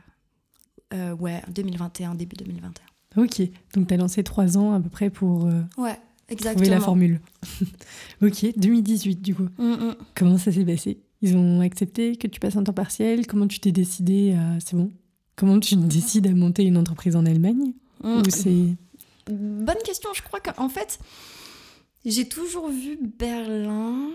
[0.94, 3.22] euh, ouais, 2021, début 2021.
[3.22, 3.42] Ok.
[3.74, 5.44] Donc, tu as lancé trois ans à peu près pour
[5.76, 6.62] Ouais, exactement.
[6.62, 7.20] trouver la formule.
[8.22, 8.46] ok.
[8.56, 9.48] 2018, du coup.
[9.58, 9.96] Mm, mm.
[10.14, 11.00] Comment ça s'est passé?
[11.20, 13.26] Ils ont accepté que tu passes un temps partiel?
[13.26, 14.58] Comment tu t'es décidé à...
[14.60, 14.90] C'est bon?
[15.36, 17.72] Comment tu décides à monter une entreprise en Allemagne?
[18.02, 18.20] Mm.
[18.20, 18.76] Ou c'est...
[19.28, 20.10] Bonne question.
[20.14, 20.98] Je crois qu'en fait,
[22.04, 24.10] j'ai toujours vu Berlin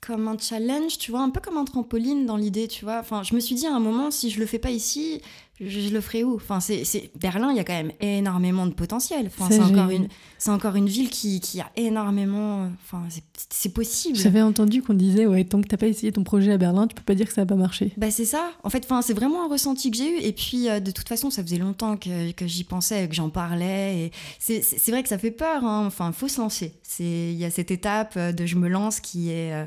[0.00, 2.98] comme un challenge, tu vois, un peu comme un trampoline dans l'idée, tu vois.
[3.00, 5.20] Enfin, je me suis dit à un moment, si je le fais pas ici,
[5.60, 6.34] je, je le ferai où?
[6.36, 9.26] Enfin, c'est Berlin, il y a quand même énormément de potentiel.
[9.26, 12.70] Enfin, c'est encore une, c'est encore une ville qui, qui a énormément.
[12.84, 14.16] Enfin, c'est- possible.
[14.16, 16.94] J'avais entendu qu'on disait, ouais, tant que t'as pas essayé ton projet à Berlin, tu
[16.94, 17.92] peux pas dire que ça a pas marché.
[17.96, 18.50] Bah c'est ça.
[18.64, 20.20] En fait, enfin, c'est vraiment un ressenti que j'ai eu.
[20.22, 23.28] Et puis, euh, de toute façon, ça faisait longtemps que, que j'y pensais, que j'en
[23.30, 24.06] parlais.
[24.06, 25.64] Et c'est, vrai que ça fait peur.
[25.64, 25.84] Hein.
[25.86, 26.74] Enfin, faut se lancer.
[26.82, 29.52] C'est, il y a cette étape euh, de je me lance qui est.
[29.52, 29.64] euh,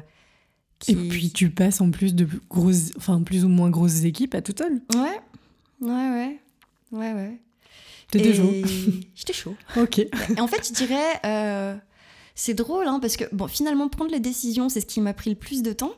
[0.79, 0.93] qui...
[0.93, 4.41] Et puis tu passes en plus de grosses, enfin plus ou moins grosses équipes à
[4.41, 4.81] toute seule.
[4.95, 5.19] Ouais,
[5.81, 6.39] ouais, ouais,
[6.91, 7.37] ouais, ouais.
[8.11, 8.51] T'étais Et- chaud.
[9.15, 9.55] J'étais chaud.
[9.77, 9.99] Ok.
[9.99, 10.09] Et
[10.39, 11.75] en fait, je dirais, euh,
[12.35, 15.29] c'est drôle, hein, parce que bon, finalement, prendre les décisions, c'est ce qui m'a pris
[15.29, 15.93] le plus de temps.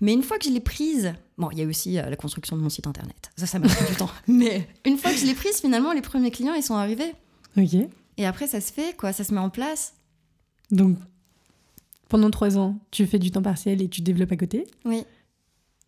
[0.00, 2.56] Mais une fois que je l'ai prise, bon, il y a aussi euh, la construction
[2.56, 3.30] de mon site internet.
[3.36, 4.10] Ça, ça m'a pris du temps.
[4.28, 7.12] Mais une fois que je l'ai prise, finalement, les premiers clients, ils sont arrivés.
[7.56, 7.74] Ok.
[8.16, 9.94] Et après, ça se fait, quoi, ça se met en place.
[10.70, 10.96] Donc
[12.08, 14.66] pendant trois ans, tu fais du temps partiel et tu développes à côté.
[14.84, 15.04] Oui,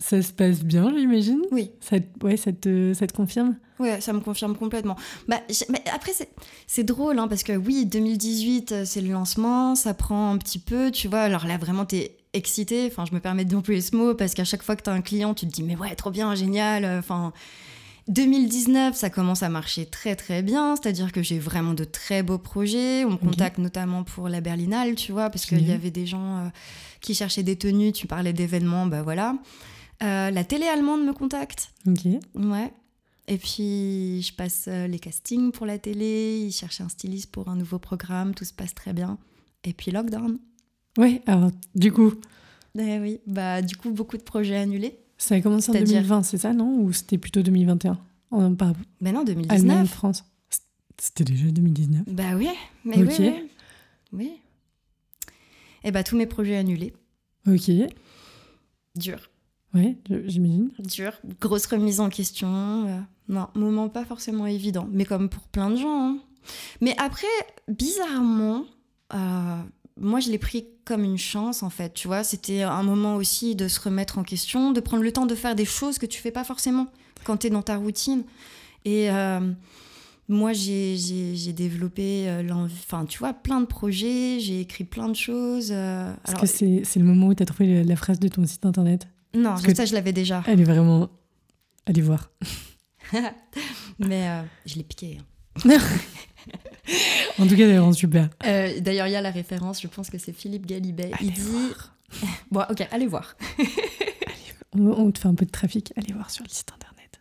[0.01, 1.42] Ça se passe bien, j'imagine.
[1.53, 1.70] oui.
[1.80, 3.57] Ça, te- ouais, ça te, ça te confirme?
[3.78, 4.96] Ouais, ça me confirme complètement.
[5.28, 5.40] Bah,
[5.70, 6.12] mais après,
[6.66, 10.59] c'est- drôle, hein, parce que oui, 2018, euh, c'est le lancement, ça prend un petit
[10.59, 11.20] peu, tu vois.
[11.20, 12.86] Alors là, vraiment, t'es excité.
[12.90, 15.32] Enfin, je me permets d'employer ce mot, parce qu'à chaque fois que t'as un client,
[15.34, 16.84] tu te dis, mais ouais, trop bien, génial.
[16.84, 17.32] euh, Enfin,
[18.09, 22.38] 2019, ça commence à marcher très très bien, c'est-à-dire que j'ai vraiment de très beaux
[22.38, 23.05] projets.
[23.05, 26.38] On me contacte notamment pour la Berlinale, tu vois, parce qu'il y avait des gens
[26.38, 26.48] euh,
[27.01, 29.34] qui cherchaient des tenues, tu parlais d'événements, bah voilà.
[30.03, 31.72] Euh, la télé allemande me contacte.
[31.86, 32.07] Ok.
[32.34, 32.72] Ouais.
[33.28, 37.48] Et puis, je passe euh, les castings pour la télé, ils cherchent un styliste pour
[37.48, 39.18] un nouveau programme, tout se passe très bien.
[39.64, 40.38] Et puis, lockdown.
[40.98, 41.22] Ouais.
[41.26, 42.14] Alors du coup,
[42.78, 44.98] Eh oui, bah du coup, beaucoup de projets annulés.
[45.18, 46.80] Ça a commencé en C'est-à-dire 2020, c'est ça, non?
[46.80, 47.98] Ou c'était plutôt 2021
[48.30, 49.88] en, Pas Ben non, Allemagne, 2019.
[49.88, 50.24] France.
[50.98, 52.03] C'était déjà 2019.
[52.09, 52.48] Bah oui,
[52.84, 53.32] mais oui, oui.
[54.12, 54.32] Oui.
[55.84, 56.92] Et bah tous mes projets annulés.
[57.46, 57.70] Ok.
[58.96, 59.30] Dur,
[59.75, 59.97] Ouais,
[60.27, 60.71] j'imagine.
[60.81, 61.12] dur.
[61.41, 62.49] Grosse remise en question.
[62.89, 62.99] euh,
[63.29, 64.89] non, moment pas forcément évident.
[64.91, 66.09] Mais comme pour plein de gens.
[66.11, 66.18] hein.
[66.81, 67.27] Mais après,
[67.68, 68.64] bizarrement,
[69.14, 69.57] euh,
[70.01, 71.95] moi je l'ai pris comme une chance en fait.
[71.95, 75.27] Tu vois, c'était un moment aussi de se remettre en question, de prendre le temps
[75.27, 76.89] de faire des choses que tu fais pas forcément
[77.25, 78.25] quand tu es dans ta routine.
[78.85, 79.41] Et euh,
[80.29, 80.97] moi, j'ai-
[81.53, 85.71] développé, enfin, tu vois, plein de projets, j'ai écrit plein de choses.
[85.71, 88.64] Est-ce alors, que c'est le moment où tu as trouvé la phrase de ton site
[88.64, 89.07] internet?
[89.35, 90.43] Non, parce ça, je l'avais déjà.
[90.47, 91.09] Elle est vraiment.
[91.87, 92.31] Allez voir.
[93.99, 95.18] Mais euh, je l'ai piqué.
[95.66, 95.78] hein.
[97.39, 98.28] En tout cas, elle rend super.
[98.45, 101.11] Euh, D'ailleurs, il y a la référence, je pense que c'est Philippe Galibet.
[101.18, 101.41] Allez il dit.
[101.41, 101.97] voir.
[102.51, 103.37] Bon, ok, allez voir.
[104.76, 105.93] On, on te fait un peu de trafic.
[105.97, 107.20] Allez voir sur le site internet.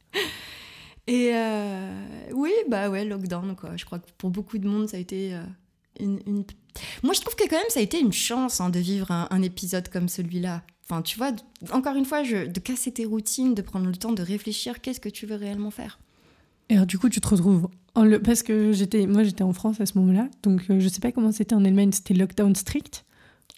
[1.08, 2.04] Et euh,
[2.34, 3.78] oui, bah ouais, lockdown, quoi.
[3.78, 5.38] Je crois que pour beaucoup de monde, ça a été
[6.00, 6.44] une, une-
[7.04, 9.28] Moi, je trouve que quand même, ça a été une chance hein, de vivre un,
[9.30, 10.64] un épisode comme celui-là.
[10.90, 11.32] Enfin, tu vois,
[11.72, 15.00] encore une fois, je, de casser tes routines, de prendre le temps de réfléchir, qu'est-ce
[15.00, 16.00] que tu veux réellement faire?
[16.70, 17.70] Et alors, du coup, tu te retrouves.
[17.96, 18.20] En le...
[18.20, 20.30] Parce que j'étais, moi, j'étais en France à ce moment-là.
[20.44, 21.92] Donc, euh, je sais pas comment c'était en Allemagne.
[21.92, 23.06] C'était lockdown strict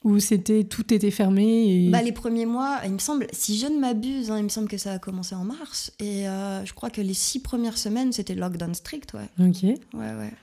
[0.03, 1.89] Ou c'était tout était fermé et...
[1.89, 4.67] Bah, les premiers mois, il me semble, si je ne m'abuse, hein, il me semble
[4.67, 5.93] que ça a commencé en mars.
[5.99, 9.29] Et euh, je crois que les six premières semaines, c'était lockdown strict, ouais.
[9.39, 9.63] Ok.
[9.63, 10.33] Ouais, ouais.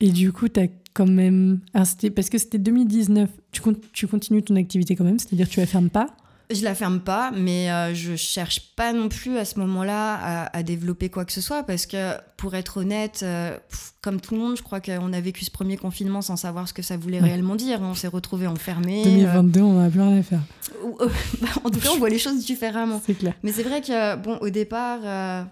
[0.00, 1.60] Et du coup, tu as quand même.
[1.74, 3.30] Alors, c'était- parce que c'était 2019.
[3.52, 6.08] Tu, con- tu continues ton activité quand même, c'est-à-dire tu la fermes pas?
[6.48, 10.56] Je la ferme pas, mais euh, je cherche pas non plus à ce moment-là à,
[10.56, 14.34] à développer quoi que ce soit parce que, pour être honnête, euh, pff, comme tout
[14.36, 16.96] le monde, je crois qu'on a vécu ce premier confinement sans savoir ce que ça
[16.96, 17.30] voulait Ouais.
[17.30, 17.80] réellement dire.
[17.82, 19.02] On s'est retrouvés enfermés.
[19.02, 20.42] 2022, on n'a plus rien à faire.
[20.84, 21.08] euh, euh,
[21.64, 23.02] en tout cas, on voit les choses différemment.
[23.04, 23.34] C'est clair.
[23.42, 25.42] Mais c'est vrai que, bon, au départ, euh,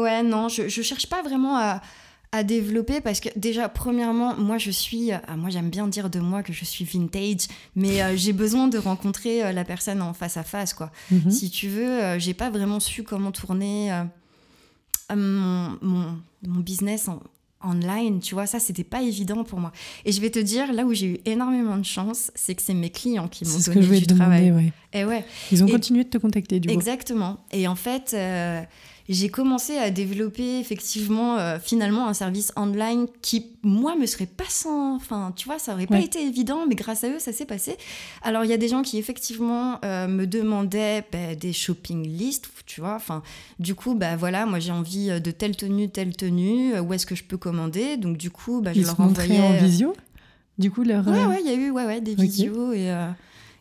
[0.00, 1.80] ouais, non, je, je cherche pas vraiment à,
[2.36, 6.18] à développer parce que, déjà, premièrement, moi, je suis, euh, moi, j'aime bien dire de
[6.18, 10.12] moi que je suis vintage, mais euh, j'ai besoin de rencontrer euh, la personne en
[10.14, 10.90] face à face, quoi.
[11.12, 11.30] Mhm.
[11.30, 13.90] Si tu veux, euh, j'ai pas vraiment su comment tourner
[15.14, 17.20] mon, mon, mon business en
[17.66, 19.72] online, tu vois, ça c'était pas évident pour moi.
[20.04, 22.74] Et je vais te dire, là où j'ai eu énormément de chance, c'est que c'est
[22.74, 24.20] mes clients qui m'ont ce que donné je voulais du demander,
[24.50, 24.52] travail.
[24.52, 24.72] ouais.
[24.92, 26.74] Et ouais, Ils ont Et- continué de te contacter, du coup.
[26.74, 27.38] Exactement.
[27.52, 28.14] Et en fait,
[29.08, 34.48] j'ai commencé à développer effectivement euh, finalement un service online qui, moi, me serait pas
[34.48, 34.96] sans...
[34.96, 36.04] Enfin, tu vois, ça aurait pas Ouais.
[36.04, 37.76] été évident, mais grâce à eux, ça s'est passé.
[38.22, 42.48] Alors, il y a des gens qui effectivement euh, me demandaient bah, des shopping lists,
[42.64, 42.94] tu vois.
[42.94, 43.22] Enfin,
[43.58, 47.04] du coup, bah voilà, moi j'ai envie de telle tenue, telle tenue, euh, où est-ce
[47.06, 47.96] que je peux commander?
[47.98, 49.38] Donc, du coup, bah, je Ils leur envoyais...
[49.40, 49.94] en visio
[50.58, 51.06] Du coup, leur.
[51.06, 52.18] Ouais, euh, ouais, il y a eu ouais, ouais, des Ok.
[52.20, 53.08] vidéos et, euh,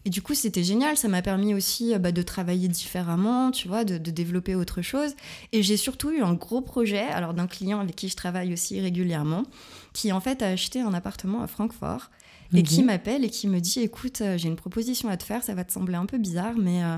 [0.05, 0.97] et du coup, c'était génial.
[0.97, 4.81] Ça m'a permis aussi euh, bah, de travailler différemment, tu vois, de, de développer autre
[4.81, 5.13] chose.
[5.51, 8.79] Et j'ai surtout eu un gros projet, alors d'un client avec qui je travaille aussi
[8.79, 9.43] régulièrement,
[9.93, 12.09] qui en fait a acheté un appartement à Francfort
[12.55, 15.43] et qui m'appelle et qui me dit écoute, euh, j'ai une proposition à te faire,
[15.43, 16.97] ça va te sembler un peu bizarre, mais, euh,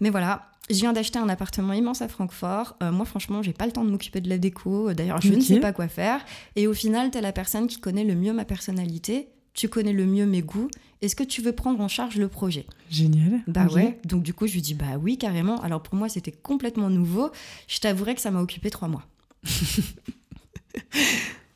[0.00, 0.50] mais voilà.
[0.70, 2.76] Je viens d'acheter un appartement immense à Francfort.
[2.82, 4.94] Euh, moi, franchement, j'ai pas le temps de m'occuper de la déco.
[4.94, 6.24] D'ailleurs, je ne sais pas quoi faire.
[6.56, 9.28] Et au final, tu es la personne qui connaît le mieux ma personnalité.
[9.54, 10.68] Tu connais le mieux mes goûts.
[11.00, 12.66] Est-ce que tu veux prendre en charge le projet?
[12.90, 13.40] Génial.
[13.46, 13.98] Bah ouais.
[14.04, 15.60] Donc, du coup, je lui dis bah oui, carrément.
[15.60, 17.30] Alors, pour moi, c'était complètement nouveau.
[17.68, 19.06] Je t'avouerai que ça m'a occupé trois mois.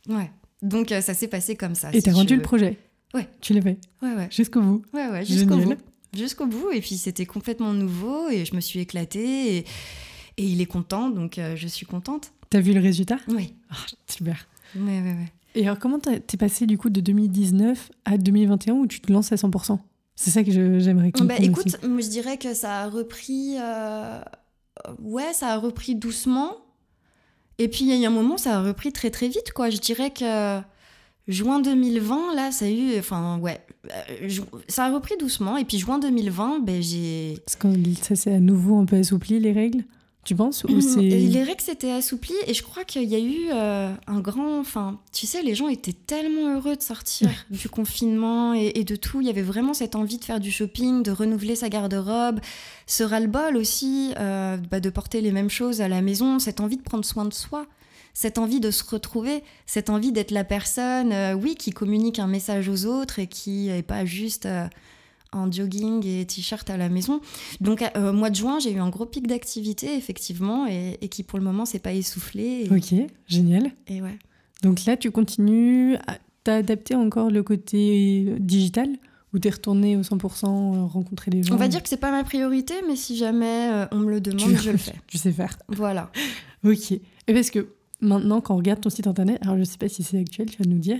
[0.08, 0.30] ouais.
[0.62, 1.90] Donc, euh, ça s'est passé comme ça.
[1.92, 2.78] Et si t'as rendu le projet?
[3.14, 3.28] Ouais.
[3.40, 3.78] Tu l'as fait?
[4.02, 4.28] Ouais, ouais.
[4.30, 4.82] jusqu'au bout?
[4.92, 5.76] Ouais, ouais, jusqu'au bout.
[6.16, 6.70] Jusqu'au bout.
[6.72, 9.58] Et puis c'était complètement nouveau et je me suis éclatée et,
[10.36, 12.32] et il est content, donc euh, je suis contente.
[12.50, 13.18] T'as vu le résultat?
[13.28, 13.54] Oui.
[13.70, 13.76] Ah,
[14.06, 14.46] Super.
[14.74, 15.32] Ouais, ouais, ouais.
[15.58, 19.32] Et alors, comment t'es passé du coup de 2019 à 2021 où tu te lances
[19.32, 19.78] à 100%
[20.14, 21.36] C'est ça que j'aimerais comprendre.
[21.36, 21.76] Bah, écoute, aussi.
[21.88, 23.56] moi, je dirais que ça a repris.
[23.58, 24.20] euh,
[25.02, 26.52] Ouais, ça a repris doucement.
[27.58, 29.68] Et puis il y a eu un moment, ça a repris très très vite, quoi.
[29.68, 30.60] Je dirais que
[31.26, 32.96] juin 2020, là, ça a eu.
[32.96, 33.58] Enfin, ouais.
[33.92, 34.28] euh,
[34.68, 35.56] Ça a repris doucement.
[35.56, 37.36] Et puis juin 2020, ben, j'ai.
[37.44, 37.68] Parce que
[38.00, 39.82] ça s'est à nouveau un peu assoupli les règles,
[40.28, 41.02] tu penses Ou c'est...
[41.02, 44.60] Et Les règles s'étaient assouplies et je crois qu'il y a eu euh, un grand.
[44.60, 48.94] Enfin, tu sais, les gens étaient tellement heureux de sortir du confinement et, et de
[48.94, 49.22] tout.
[49.22, 52.40] Il y avait vraiment cette envie de faire du shopping, de renouveler sa garde-robe,
[52.86, 56.76] ce ras-le-bol aussi, euh, bah, de porter les mêmes choses à la maison, cette envie
[56.76, 57.66] de prendre soin de soi.
[58.12, 62.26] Cette envie de se retrouver, cette envie d'être la personne, euh, oui, qui communique un
[62.26, 64.66] message aux autres et qui n'est pas juste euh,
[65.32, 67.20] en jogging et t-shirt à la maison.
[67.60, 71.08] Donc, euh, au mois de juin, j'ai eu un gros pic d'activité, effectivement, et, et
[71.08, 72.66] qui pour le moment s'est pas essoufflé.
[72.66, 72.94] Et, Ok,
[73.26, 73.70] génial.
[73.88, 74.18] et ouais.
[74.62, 78.88] Donc là, tu continues, à- t'as adapté encore le côté digital
[79.34, 81.54] Ou t'es retourné au 100% euh, rencontrer les gens?
[81.54, 84.20] On va dire que c'est pas ma priorité, mais si jamais euh, on me le
[84.22, 84.94] demande, je le fais.
[85.06, 85.58] Tu sais faire.
[85.68, 86.10] Voilà.
[86.64, 86.92] Ok.
[86.92, 87.00] Et
[87.34, 87.68] parce que
[88.00, 90.62] maintenant, quand on regarde ton site internet, alors je sais pas si c'est actuel, tu
[90.62, 90.98] vas nous dire,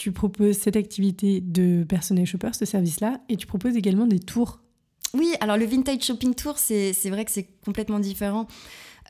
[0.00, 4.60] tu proposes cette activité de personnel shopper, ce service-là, et tu proposes également des tours.
[5.12, 8.46] Oui, alors le vintage shopping tour, c'est vrai que c'est complètement différent.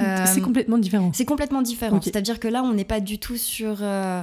[0.01, 1.13] Euh, C'est complètement différent.
[1.15, 2.01] C'est complètement différent.
[2.01, 4.21] C'est-à-dire que là, on n'est pas du tout sur, euh,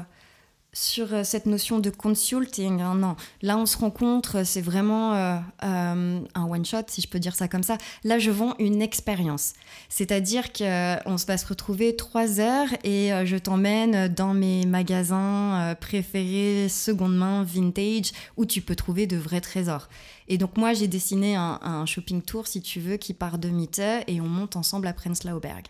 [0.78, 2.82] sur euh, cette notion de consulting.
[2.82, 7.19] hein, non, là, on se rencontre, c'est vraiment euh, euh, un one-shot, si je peux
[7.19, 7.78] dire ça comme ça.
[8.03, 9.53] Là, je vends une expérience.
[9.89, 15.75] C'est-à-dire qu'on va se retrouver trois heures et euh, je t'emmène dans mes magasins euh,
[15.75, 19.89] préférés, seconde main, vintage, où tu peux trouver de vrais trésors.
[20.28, 23.49] Et donc, moi, j'ai dessiné un, un shopping tour, si tu veux, qui part de
[23.49, 25.65] Mitte et on monte ensemble à Prenzlauer Berg.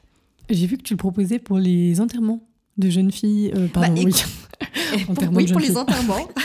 [0.50, 2.42] J'ai vu que tu le proposais pour les enterrements
[2.78, 3.52] de jeunes filles.
[3.56, 4.14] euh, pardon, Bah, oui.
[4.94, 5.78] Et pour- Enterrement oui, pour les filles.
[5.78, 6.28] enterrements.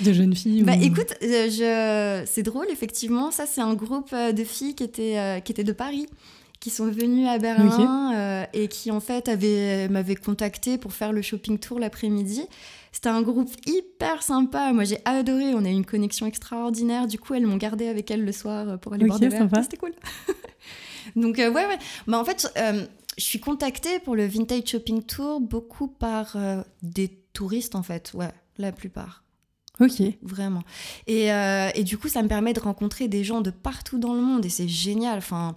[0.00, 0.62] De jeunes filles.
[0.62, 2.22] bah ou- écoute, euh, je...
[2.24, 3.32] c'est drôle, effectivement.
[3.32, 6.06] Ça, c'est un groupe euh, de filles qui étaient, euh, qui étaient de Paris,
[6.60, 11.10] qui sont venues à Berlin euh, et qui, en fait, avaient- m'avaient contacté pour faire
[11.12, 12.42] le shopping tour l'après-midi.
[12.92, 14.72] C'était un groupe hyper sympa.
[14.72, 15.52] Moi, j'ai adoré.
[15.54, 17.08] On a eu une connexion extraordinaire.
[17.08, 19.40] Du coup, elles m'ont gardé avec elles le soir pour aller Ok, boire des verres.
[19.40, 19.62] sympa.
[19.64, 19.92] C'était cool.
[21.16, 21.78] Donc, euh, ouais, ouais.
[22.06, 22.84] Bah, en fait, euh,
[23.18, 28.12] je suis contactée pour le Vintage Shopping Tour beaucoup par euh, des touristes, en fait.
[28.14, 29.24] Ouais, la plupart.
[29.80, 30.02] Ok.
[30.22, 30.62] Vraiment.
[31.06, 34.14] Et, euh, et du coup, ça me permet de rencontrer des gens de partout dans
[34.14, 35.18] le monde et c'est génial.
[35.18, 35.56] Enfin,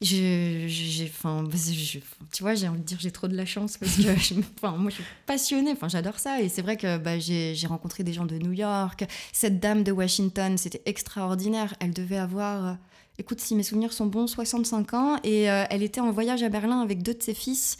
[0.00, 1.98] je- j'ai, enfin, je- je-
[2.34, 4.76] tu vois, j'ai envie de dire j'ai trop de la chance parce que je, enfin,
[4.76, 5.70] moi, je suis passionnée.
[5.72, 6.40] Enfin, j'adore ça.
[6.42, 9.04] Et c'est vrai que bah, j'ai, j'ai rencontré des gens de New York.
[9.32, 11.74] Cette dame de Washington, c'était extraordinaire.
[11.80, 12.74] Elle devait avoir, euh,
[13.22, 15.16] écoute, si mes souvenirs sont bons, 65 ans.
[15.22, 17.78] Et euh, elle était en voyage à Berlin avec deux de ses fils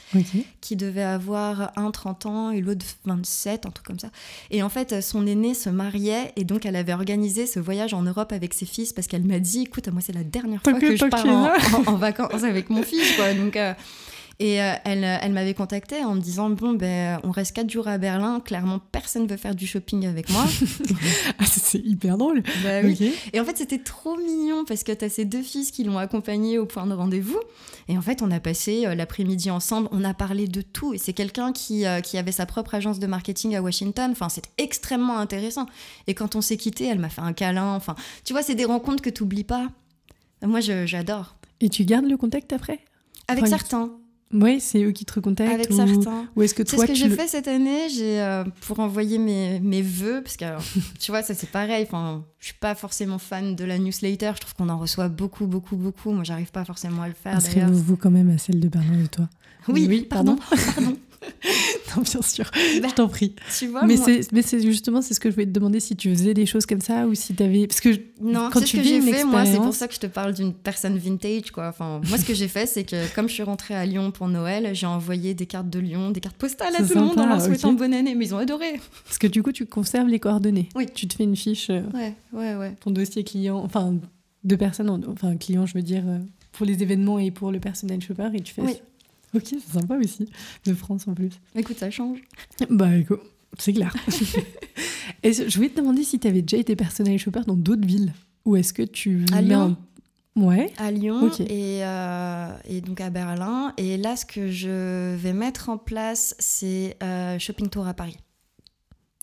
[0.60, 4.10] qui devait avoir un 30 ans et l'autre 27, un truc comme ça.
[4.50, 8.02] Et en fait, son aîné se mariait et donc elle avait organisé ce voyage en
[8.02, 10.96] Europe avec ses fils parce qu'elle m'a dit, écoute, moi c'est la dernière fois que
[10.96, 11.26] je pars
[11.86, 13.34] en vacances avec mon fils, quoi.
[13.34, 13.74] Donc, euh,
[14.38, 17.86] et euh, elle, elle m'avait contactée en me disant, bon, ben, on reste 4 jours
[17.88, 20.44] à Berlin, clairement personne veut faire du shopping avec moi.
[21.38, 22.42] Ah, c'est- hyper drôle.
[22.62, 23.12] Bah oui.
[23.32, 25.98] Et en fait, c'était trop mignon parce que tu as ces deux fils qui l'ont
[25.98, 27.38] accompagné au point de rendez-vous.
[27.88, 30.92] Et en fait, on a passé euh, l'après-midi ensemble, on a parlé de tout.
[30.94, 34.10] Et c'est quelqu'un qui, euh, qui avait sa propre agence de marketing à Washington.
[34.12, 35.66] Enfin, c'est extrêmement intéressant.
[36.06, 37.74] Et quand on s'est quitté, elle m'a fait un câlin.
[37.74, 39.68] Enfin, tu vois, c'est des rencontres que tu n'oublies pas.
[40.44, 41.36] Moi, j'adore.
[41.60, 42.80] Et tu gardes le contact après?
[43.28, 43.90] Avec Enfin, certains.
[44.32, 45.52] Ouais, c'est eux qui te recontactent.
[45.52, 45.76] Avec ou...
[45.76, 46.26] certains.
[46.36, 47.88] Ou est-ce que C'est ce que j'ai le- fait cette année.
[47.90, 50.62] J'ai euh, pour envoyer mes, mes vœux, parce que alors,
[51.00, 51.84] tu vois, ça c'est pareil.
[51.86, 54.32] Enfin, je suis pas forcément fan de la newsletter.
[54.36, 56.12] Je trouve qu'on en reçoit beaucoup, beaucoup, beaucoup.
[56.12, 57.36] Moi, j'arrive pas forcément à le faire.
[57.36, 59.28] Inscrivez-vous quand même à celle de Berlin de toi.
[59.68, 60.36] Oui, Oui, pardon,
[60.74, 60.96] pardon.
[61.96, 62.50] Non, bien sûr.
[62.80, 63.34] Bah, Je t'en prie.
[63.58, 66.32] tu vois, mais c'est justement c'est ce que je voulais te demander si tu faisais
[66.32, 68.70] des choses comme ça ou si tu avais parce que je- non, quand c'est ce
[68.70, 69.24] tu que j'ai fait.
[69.24, 71.68] Moi, c'est pour ça que je te parle d'une personne vintage, quoi.
[71.68, 74.28] Enfin, moi, ce que j'ai fait, c'est que comme je suis rentrée à Lyon pour
[74.28, 77.22] Noël, j'ai envoyé des cartes de Lyon, des cartes postales à tout le monde en
[77.22, 77.78] sympa, leur souhaitant ok.
[77.78, 78.14] bonne année.
[78.14, 78.80] Mais ils ont adoré.
[79.04, 80.68] parce que du coup tu conserves les coordonnées.
[80.74, 80.86] Oui.
[80.94, 82.74] Tu te fais une fiche euh, Ouais, ouais, ouais.
[82.82, 83.94] ton dossier client enfin
[84.44, 86.18] de personnes en- enfin client je veux dire euh,
[86.52, 88.74] pour les événements et pour le personnel shopper et tu fais Oui.
[89.34, 90.28] Ok, c'est sympa aussi
[90.66, 91.30] de France en plus.
[91.54, 92.18] Écoute, ça change.
[92.70, 93.20] Bah écoute,
[93.58, 93.94] c'est clair.
[95.22, 98.12] et je voulais te demander si tu avais déjà été personnel shopper dans d'autres villes
[98.44, 99.60] ou est-ce que tu À Lyon.
[99.76, 99.78] un-
[100.34, 100.72] Ouais.
[100.78, 103.74] à Lyon et, euh, et donc à Berlin.
[103.76, 108.16] Et là, ce que je vais mettre en place, c'est euh, Shopping Tour à Paris.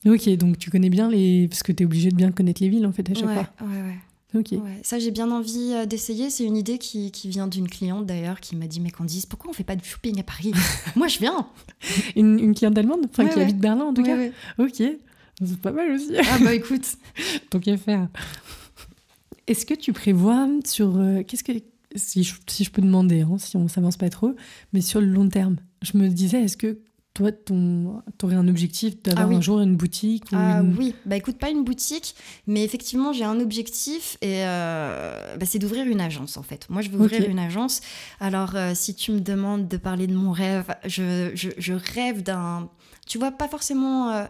[0.05, 2.69] Ok, donc tu connais bien les parce que tu es obligé de bien connaître les
[2.69, 3.49] villes en fait à chaque ouais, fois.
[3.67, 3.97] ouais, ouais.
[4.33, 6.29] Ouais, ça j'ai bien envie euh, d'essayer.
[6.29, 9.49] C'est une idée qui, qui vient d'une cliente d'ailleurs qui m'a dit mais Candice, pourquoi
[9.49, 10.51] on fait pas de shopping à Paris?
[10.95, 11.47] Moi je viens.
[12.15, 13.43] Une, une cliente allemande, enfin Ouais, qui ouais.
[13.43, 14.15] habite Berlin en tout cas?
[14.59, 16.15] Ok, c'est pas mal aussi.
[16.17, 16.85] Ah bah écoute.
[17.49, 18.07] Tant qu'à faire.
[19.47, 21.53] Est-ce que tu prévois sur euh, qu'est-ce que
[21.95, 24.35] si je, si je peux demander, hein, si on s'avance pas trop,
[24.73, 26.77] mais sur le long terme, je me disais, est-ce que
[27.13, 29.35] toi, ton, aurais un objectif d'avoir Ah oui.
[29.35, 32.15] un jour une boutique ou Ah une- oui, bah écoute, pas une boutique,
[32.47, 36.65] mais effectivement j'ai un objectif et euh, bah, c'est d'ouvrir une agence en fait.
[36.69, 37.81] Moi je veux ouvrir une agence.
[38.19, 42.23] Alors euh, si tu me demandes de parler de mon rêve, je, je- je rêve
[42.23, 42.69] d'un,
[43.07, 44.25] tu vois, pas forcément euh,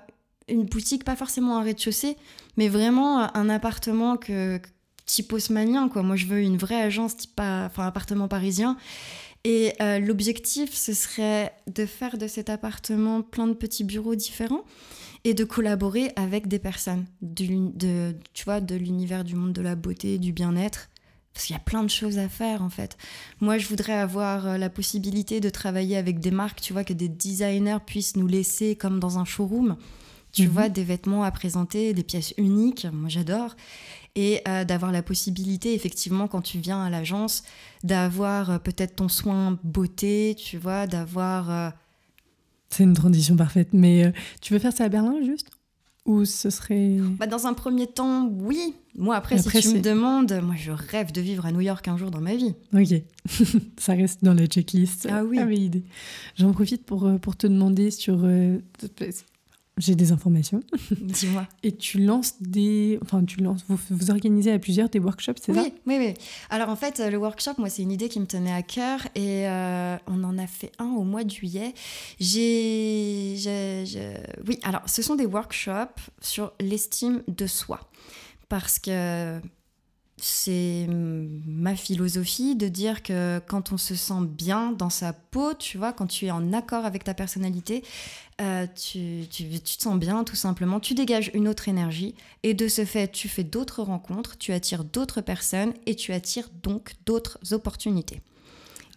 [0.48, 2.18] une boutique, pas forcément un rez-de-chaussée,
[2.58, 4.60] mais vraiment un appartement que
[5.06, 6.02] type haussmannien quoi.
[6.02, 8.78] Moi je veux une vraie agence type enfin appartement parisien.
[9.46, 14.66] Et euh, l'objectif, ce serait de faire de cet appartement plein de petits bureaux différents
[15.24, 19.76] et de collaborer avec des personnes de, tu vois, de l'univers du monde de la
[19.76, 20.90] beauté, du bien-être.
[21.34, 22.98] Parce qu'il y a plein de choses à faire en fait.
[23.40, 26.92] Moi, je voudrais avoir euh, la possibilité de travailler avec des marques, tu vois, que
[26.94, 29.78] des designers puissent nous laisser comme dans un showroom.
[30.32, 30.48] tu Mhm.
[30.50, 33.56] vois, des vêtements à présenter, des pièces uniques, moi j'adore,
[34.16, 37.44] et euh, d'avoir la possibilité, effectivement, quand tu viens à l'agence,
[37.84, 41.50] d'avoir euh, peut-être ton soin beauté, tu vois, d'avoir...
[41.52, 41.70] euh,
[42.70, 43.70] C'est une transition parfaite.
[43.74, 45.50] Mais tu veux faire ça à Berlin juste?
[46.06, 46.98] Ou ce serait.
[47.20, 48.74] Bah, dans un premier temps, oui.
[48.98, 51.88] Moi, après, après, si tu me demandes, moi, je rêve de vivre à New York
[51.88, 52.56] un jour dans ma vie.
[52.74, 53.02] Ok,
[53.78, 55.08] ça reste dans la checklist.
[55.12, 55.40] Ah oui.
[55.66, 55.84] idée.
[56.36, 58.28] J'en profite pour, pour te demander sur.
[59.80, 60.62] J'ai des informations.
[61.02, 61.48] Dis-moi.
[61.64, 63.00] Et tu lances des.
[63.02, 63.64] Enfin, tu lances.
[63.68, 65.70] Vous, vous organisez à plusieurs des workshops, c'est Oui, ça?
[65.88, 66.14] oui, oui.
[66.50, 69.02] Alors en fait, euh, le workshop, moi, c'est une idée qui me tenait à cœur
[69.16, 71.74] et euh, on en a fait un au mois de juillet.
[72.20, 73.36] J'ai-
[74.48, 77.80] oui, alors ce sont des workshops sur l'estime de soi
[78.50, 79.40] parce que
[80.22, 85.78] c'est ma philosophie de dire que quand on se sent bien dans sa peau, tu
[85.78, 87.84] vois, quand tu es en accord avec ta personnalité,
[88.42, 92.54] euh, tu, tu, tu te sens bien tout simplement, tu dégages une autre énergie et
[92.54, 96.94] de ce fait, tu fais d'autres rencontres, tu attires d'autres personnes et tu attires donc
[97.06, 98.22] d'autres opportunités.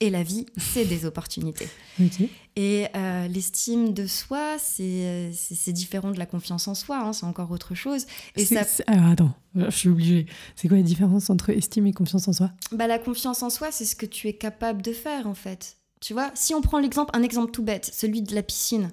[0.01, 1.69] Et la vie, c'est des opportunités.
[2.57, 5.33] Et euh, l'estime de soi, c'est
[5.73, 8.07] différent de la confiance en soi, hein, c'est encore autre chose.
[8.37, 10.27] Et ça, Alors attends, je suis obligée.
[10.57, 12.51] C'est quoi la différence entre estime et confiance en soi?
[12.73, 15.77] Bah, la confiance en soi, c'est ce que tu es capable de faire en fait.
[16.01, 18.91] Tu vois, si on prend l'exemple, un exemple tout bête, celui de la piscine,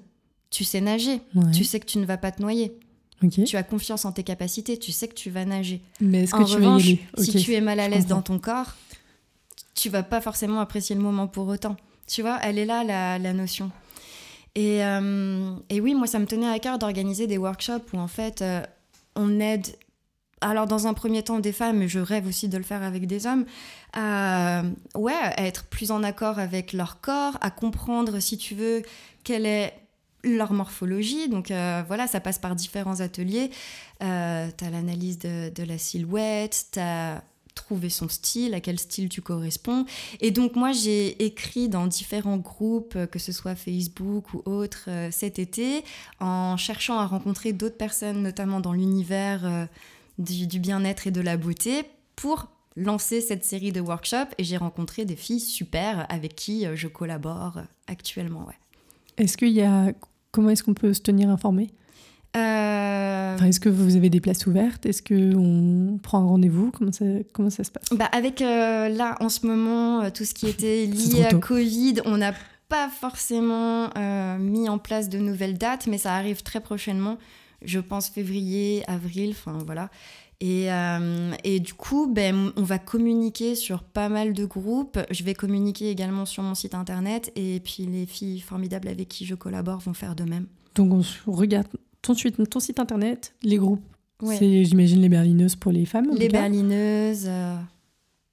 [0.48, 1.50] tu sais nager, Ouais.
[1.52, 2.78] tu sais que tu ne vas pas te noyer,
[3.46, 5.82] tu as confiance en tes capacités, tu sais que tu vas nager.
[6.00, 7.24] Mais est-ce En que tu revanche, vas y aller?
[7.32, 8.76] Si tu es mal à l'aise dans ton corps,
[9.80, 11.76] tu vas pas forcément apprécier le moment pour autant.
[12.06, 13.70] Tu vois, elle est là la, la notion.
[14.54, 18.08] Et, euh, et oui, moi, ça me tenait à cœur d'organiser des workshops où en
[18.08, 18.62] fait, euh,
[19.16, 19.66] on aide.
[20.42, 23.06] Alors, dans un premier temps, des femmes, mais je rêve aussi de le faire avec
[23.06, 23.44] des hommes,
[23.92, 24.62] à,
[24.94, 28.82] ouais, à être plus en accord avec leur corps, à comprendre, si tu veux,
[29.22, 29.74] quelle est
[30.24, 31.28] leur morphologie.
[31.28, 33.50] Donc euh, voilà, ça passe par différents ateliers.
[34.02, 37.22] Euh, tu as l'analyse de, de la silhouette, tu as
[37.60, 39.84] trouvé son style, à quel style tu corresponds.
[40.20, 44.86] Et donc moi, j'ai écrit dans différents groupes, euh, que ce soit Facebook ou autres,
[44.88, 45.84] euh, cet été,
[46.20, 49.66] en cherchant à rencontrer d'autres personnes, notamment dans l'univers euh,
[50.18, 51.82] du, bien-être et de la beauté,
[52.16, 54.32] pour lancer cette série de workshops.
[54.38, 58.46] Et j'ai rencontré des filles super avec qui je collabore actuellement.
[58.46, 58.58] Ouais.
[59.18, 59.92] Est-ce qu'il y a.
[60.32, 61.70] Comment est-ce qu'on peut se tenir informé?
[62.36, 64.84] Euh, Enfin, Est-ce que vous avez des places ouvertes?
[64.84, 66.70] Est-ce qu'on prend un rendez-vous?
[66.72, 67.88] Comment ça, comment ça se passe?
[67.90, 71.34] Bah avec euh, là en ce moment euh, tout ce qui était lié à.
[71.34, 72.34] Covid, on n'a
[72.68, 77.16] pas forcément euh, mis en place de nouvelles dates, mais ça arrive très prochainement.
[77.62, 79.88] Je pense février, avril, enfin voilà.
[80.42, 80.68] Et,
[81.44, 84.98] et du coup, ben, on va communiquer sur pas mal de groupes.
[85.10, 87.30] Je vais communiquer également sur mon site internet.
[87.36, 90.46] Et puis les filles formidables avec qui je collabore vont faire de même.
[90.76, 91.66] Donc on regarde
[92.02, 93.82] ton, ton site internet, les groupes.
[94.22, 94.36] Ouais.
[94.36, 96.10] C'est, j'imagine, les berlineuses pour les femmes.
[96.16, 97.56] Les berlineuses, euh,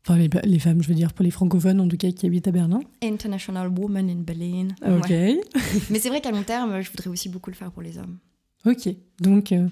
[0.08, 2.48] Enfin, les, les femmes, je veux dire, pour les francophones, en tout cas, qui habitent
[2.48, 2.80] à Berlin.
[3.04, 4.70] International Woman in Berlin.
[4.82, 5.10] Ok.
[5.10, 5.42] Ouais.
[5.90, 8.18] Mais c'est vrai qu'à long terme, je voudrais aussi beaucoup le faire pour les hommes.
[8.66, 8.88] Ok.
[9.20, 9.68] Donc, euh,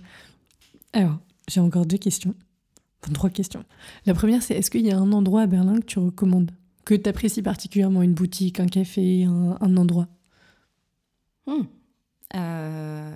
[0.92, 2.36] alors, j'ai encore deux questions.
[3.02, 3.64] Enfin, trois questions.
[4.06, 6.52] La première, c'est est-ce qu'il y a un endroit à Berlin que tu recommandes?
[6.84, 8.02] Que tu apprécies particulièrement?
[8.02, 10.10] Une boutique, un café, un, un endroit?
[11.48, 11.64] Hmm.
[12.36, 13.16] Euh,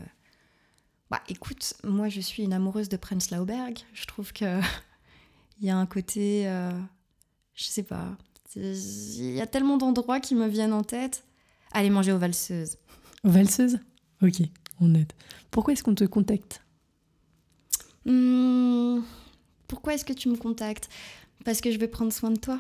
[1.10, 3.80] Bah, écoute, moi je suis une amoureuse de Prenzlauer Berg.
[3.94, 4.60] Je trouve que
[5.60, 6.72] il y a un côté, euh,
[7.56, 8.16] je sais pas,
[8.56, 11.24] il y a tellement d'endroits qui me viennent en tête.
[11.72, 12.78] Aller manger aux valseuses.
[13.24, 13.80] Valseuse
[14.22, 14.42] Ok,
[14.82, 15.14] on aide.
[15.52, 16.62] Pourquoi est-ce qu'on te contacte?
[18.06, 19.02] Hmm,
[19.68, 20.90] Pourquoi est-ce que tu me contactes?
[21.46, 22.60] Parce que je vais prendre soin de toi.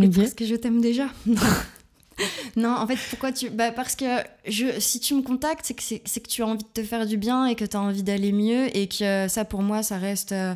[0.00, 1.08] Et parce que je t'aime déjà.
[2.56, 3.50] non, en fait, pourquoi tu.
[3.50, 4.04] Bah, parce que
[4.46, 7.06] je, si tu me contactes, c'est que, c'est, que tu as envie de te faire
[7.06, 8.74] du bien et que tu as envie d'aller mieux.
[8.76, 10.54] Et que ça, pour moi, ça reste euh,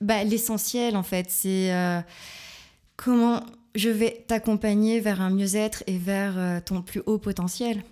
[0.00, 1.26] bah, l'essentiel, en fait.
[1.30, 2.00] C'est euh,
[2.96, 3.40] comment
[3.74, 7.82] je vais t'accompagner vers un mieux-être et vers euh, ton plus haut potentiel.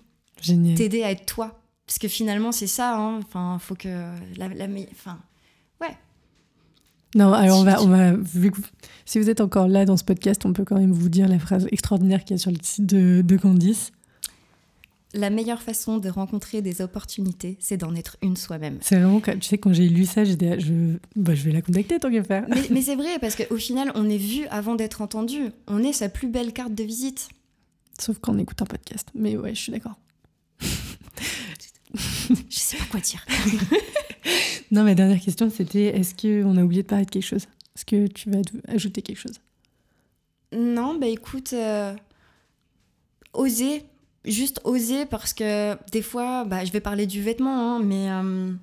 [0.41, 0.75] Génial.
[0.75, 1.59] T'aider à être toi.
[1.87, 2.95] Parce que finalement, c'est ça.
[2.95, 3.19] hein.
[3.19, 3.89] Enfin, faut que.
[4.37, 4.47] La,
[4.91, 5.19] enfin,
[7.15, 8.63] Non, alors on va, tu- on va vu que vous-
[9.05, 11.39] si vous êtes encore là dans ce podcast, on peut quand même vous dire la
[11.39, 13.91] phrase extraordinaire qu'il y a sur le site de, de Candice.
[15.13, 18.77] la meilleure façon de rencontrer des opportunités, c'est d'en être une soi-même.
[18.79, 20.71] C'est vraiment, tu sais, quand j'ai lu ça, j'étais, je,
[21.17, 22.45] bah, je vais la contacter tant qu'à faire.
[22.47, 25.39] Mais, mais c'est vrai, parce qu'au final, on est vu avant d'être entendu.
[25.67, 27.27] On est sa plus belle carte de visite.
[27.99, 29.09] Sauf quand on écoute un podcast.
[29.13, 29.97] Mais ouais, je suis d'accord.
[31.95, 33.25] Je sais pas quoi dire.
[34.71, 37.45] Non, ma dernière question, c'était est-ce qu'on a oublié de parler de quelque chose?
[37.75, 38.39] Est-ce que tu vas
[38.69, 39.35] ajouter quelque chose?
[40.53, 41.93] Non, bah écoute, euh,
[43.33, 43.83] oser,
[44.23, 48.53] juste oser, parce que des fois, bah, je vais parler du vêtement, hein, mais euh,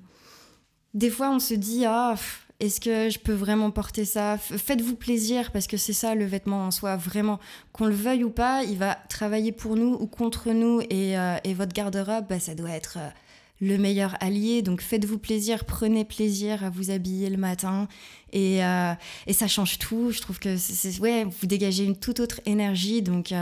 [0.95, 2.15] des fois, on se dit, ah,
[2.59, 4.37] est-ce que je peux vraiment porter ça?
[4.37, 7.39] Faites-vous plaisir parce que c'est ça le vêtement en soi, vraiment.
[7.71, 11.37] Qu'on le veuille ou pas, il va travailler pour nous ou contre nous et, euh,
[11.55, 13.09] votre garde-robe, bah, ça doit être euh,
[13.61, 14.61] le meilleur allié.
[14.61, 17.87] Donc faites-vous plaisir, prenez plaisir à vous habiller le matin
[18.33, 18.93] et, euh,
[19.25, 20.11] et ça change tout.
[20.11, 23.01] Je trouve que c'est, ouais, vous dégagez une toute autre énergie.
[23.01, 23.33] Donc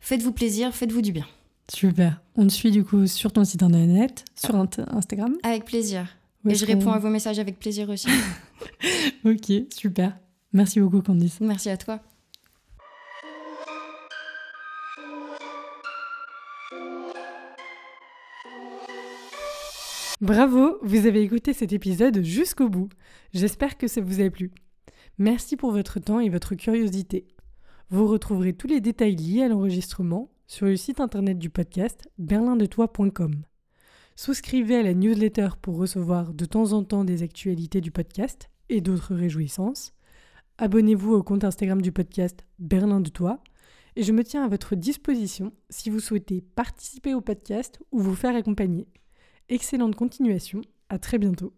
[0.00, 1.26] faites-vous plaisir, faites-vous du bien.
[1.74, 2.20] Super.
[2.36, 6.06] On te suit du coup sur ton site internet, sur Instagram Avec plaisir.
[6.48, 8.08] Et je réponds à vos messages avec plaisir aussi.
[9.24, 10.18] ok, super.
[10.52, 11.40] Merci beaucoup Candice.
[11.40, 12.00] Merci à toi.
[20.22, 22.88] Bravo, vous avez écouté cet épisode jusqu'au bout.
[23.34, 24.50] J'espère que ça vous a plu.
[25.18, 27.26] Merci pour votre temps et votre curiosité.
[27.90, 33.42] Vous retrouverez tous les détails liés à l'enregistrement sur le site internet du podcast berlindetoi.com.
[34.18, 38.80] Souscrivez à la newsletter pour recevoir de temps en temps des actualités du podcast et
[38.80, 39.92] d'autres réjouissances.
[40.56, 43.40] Abonnez-vous au compte Instagram du podcast Berlin de Toi.
[43.94, 48.14] Et je me tiens à votre disposition si vous souhaitez participer au podcast ou vous
[48.14, 48.88] faire accompagner.
[49.50, 51.52] Excellente continuation, à très bientôt.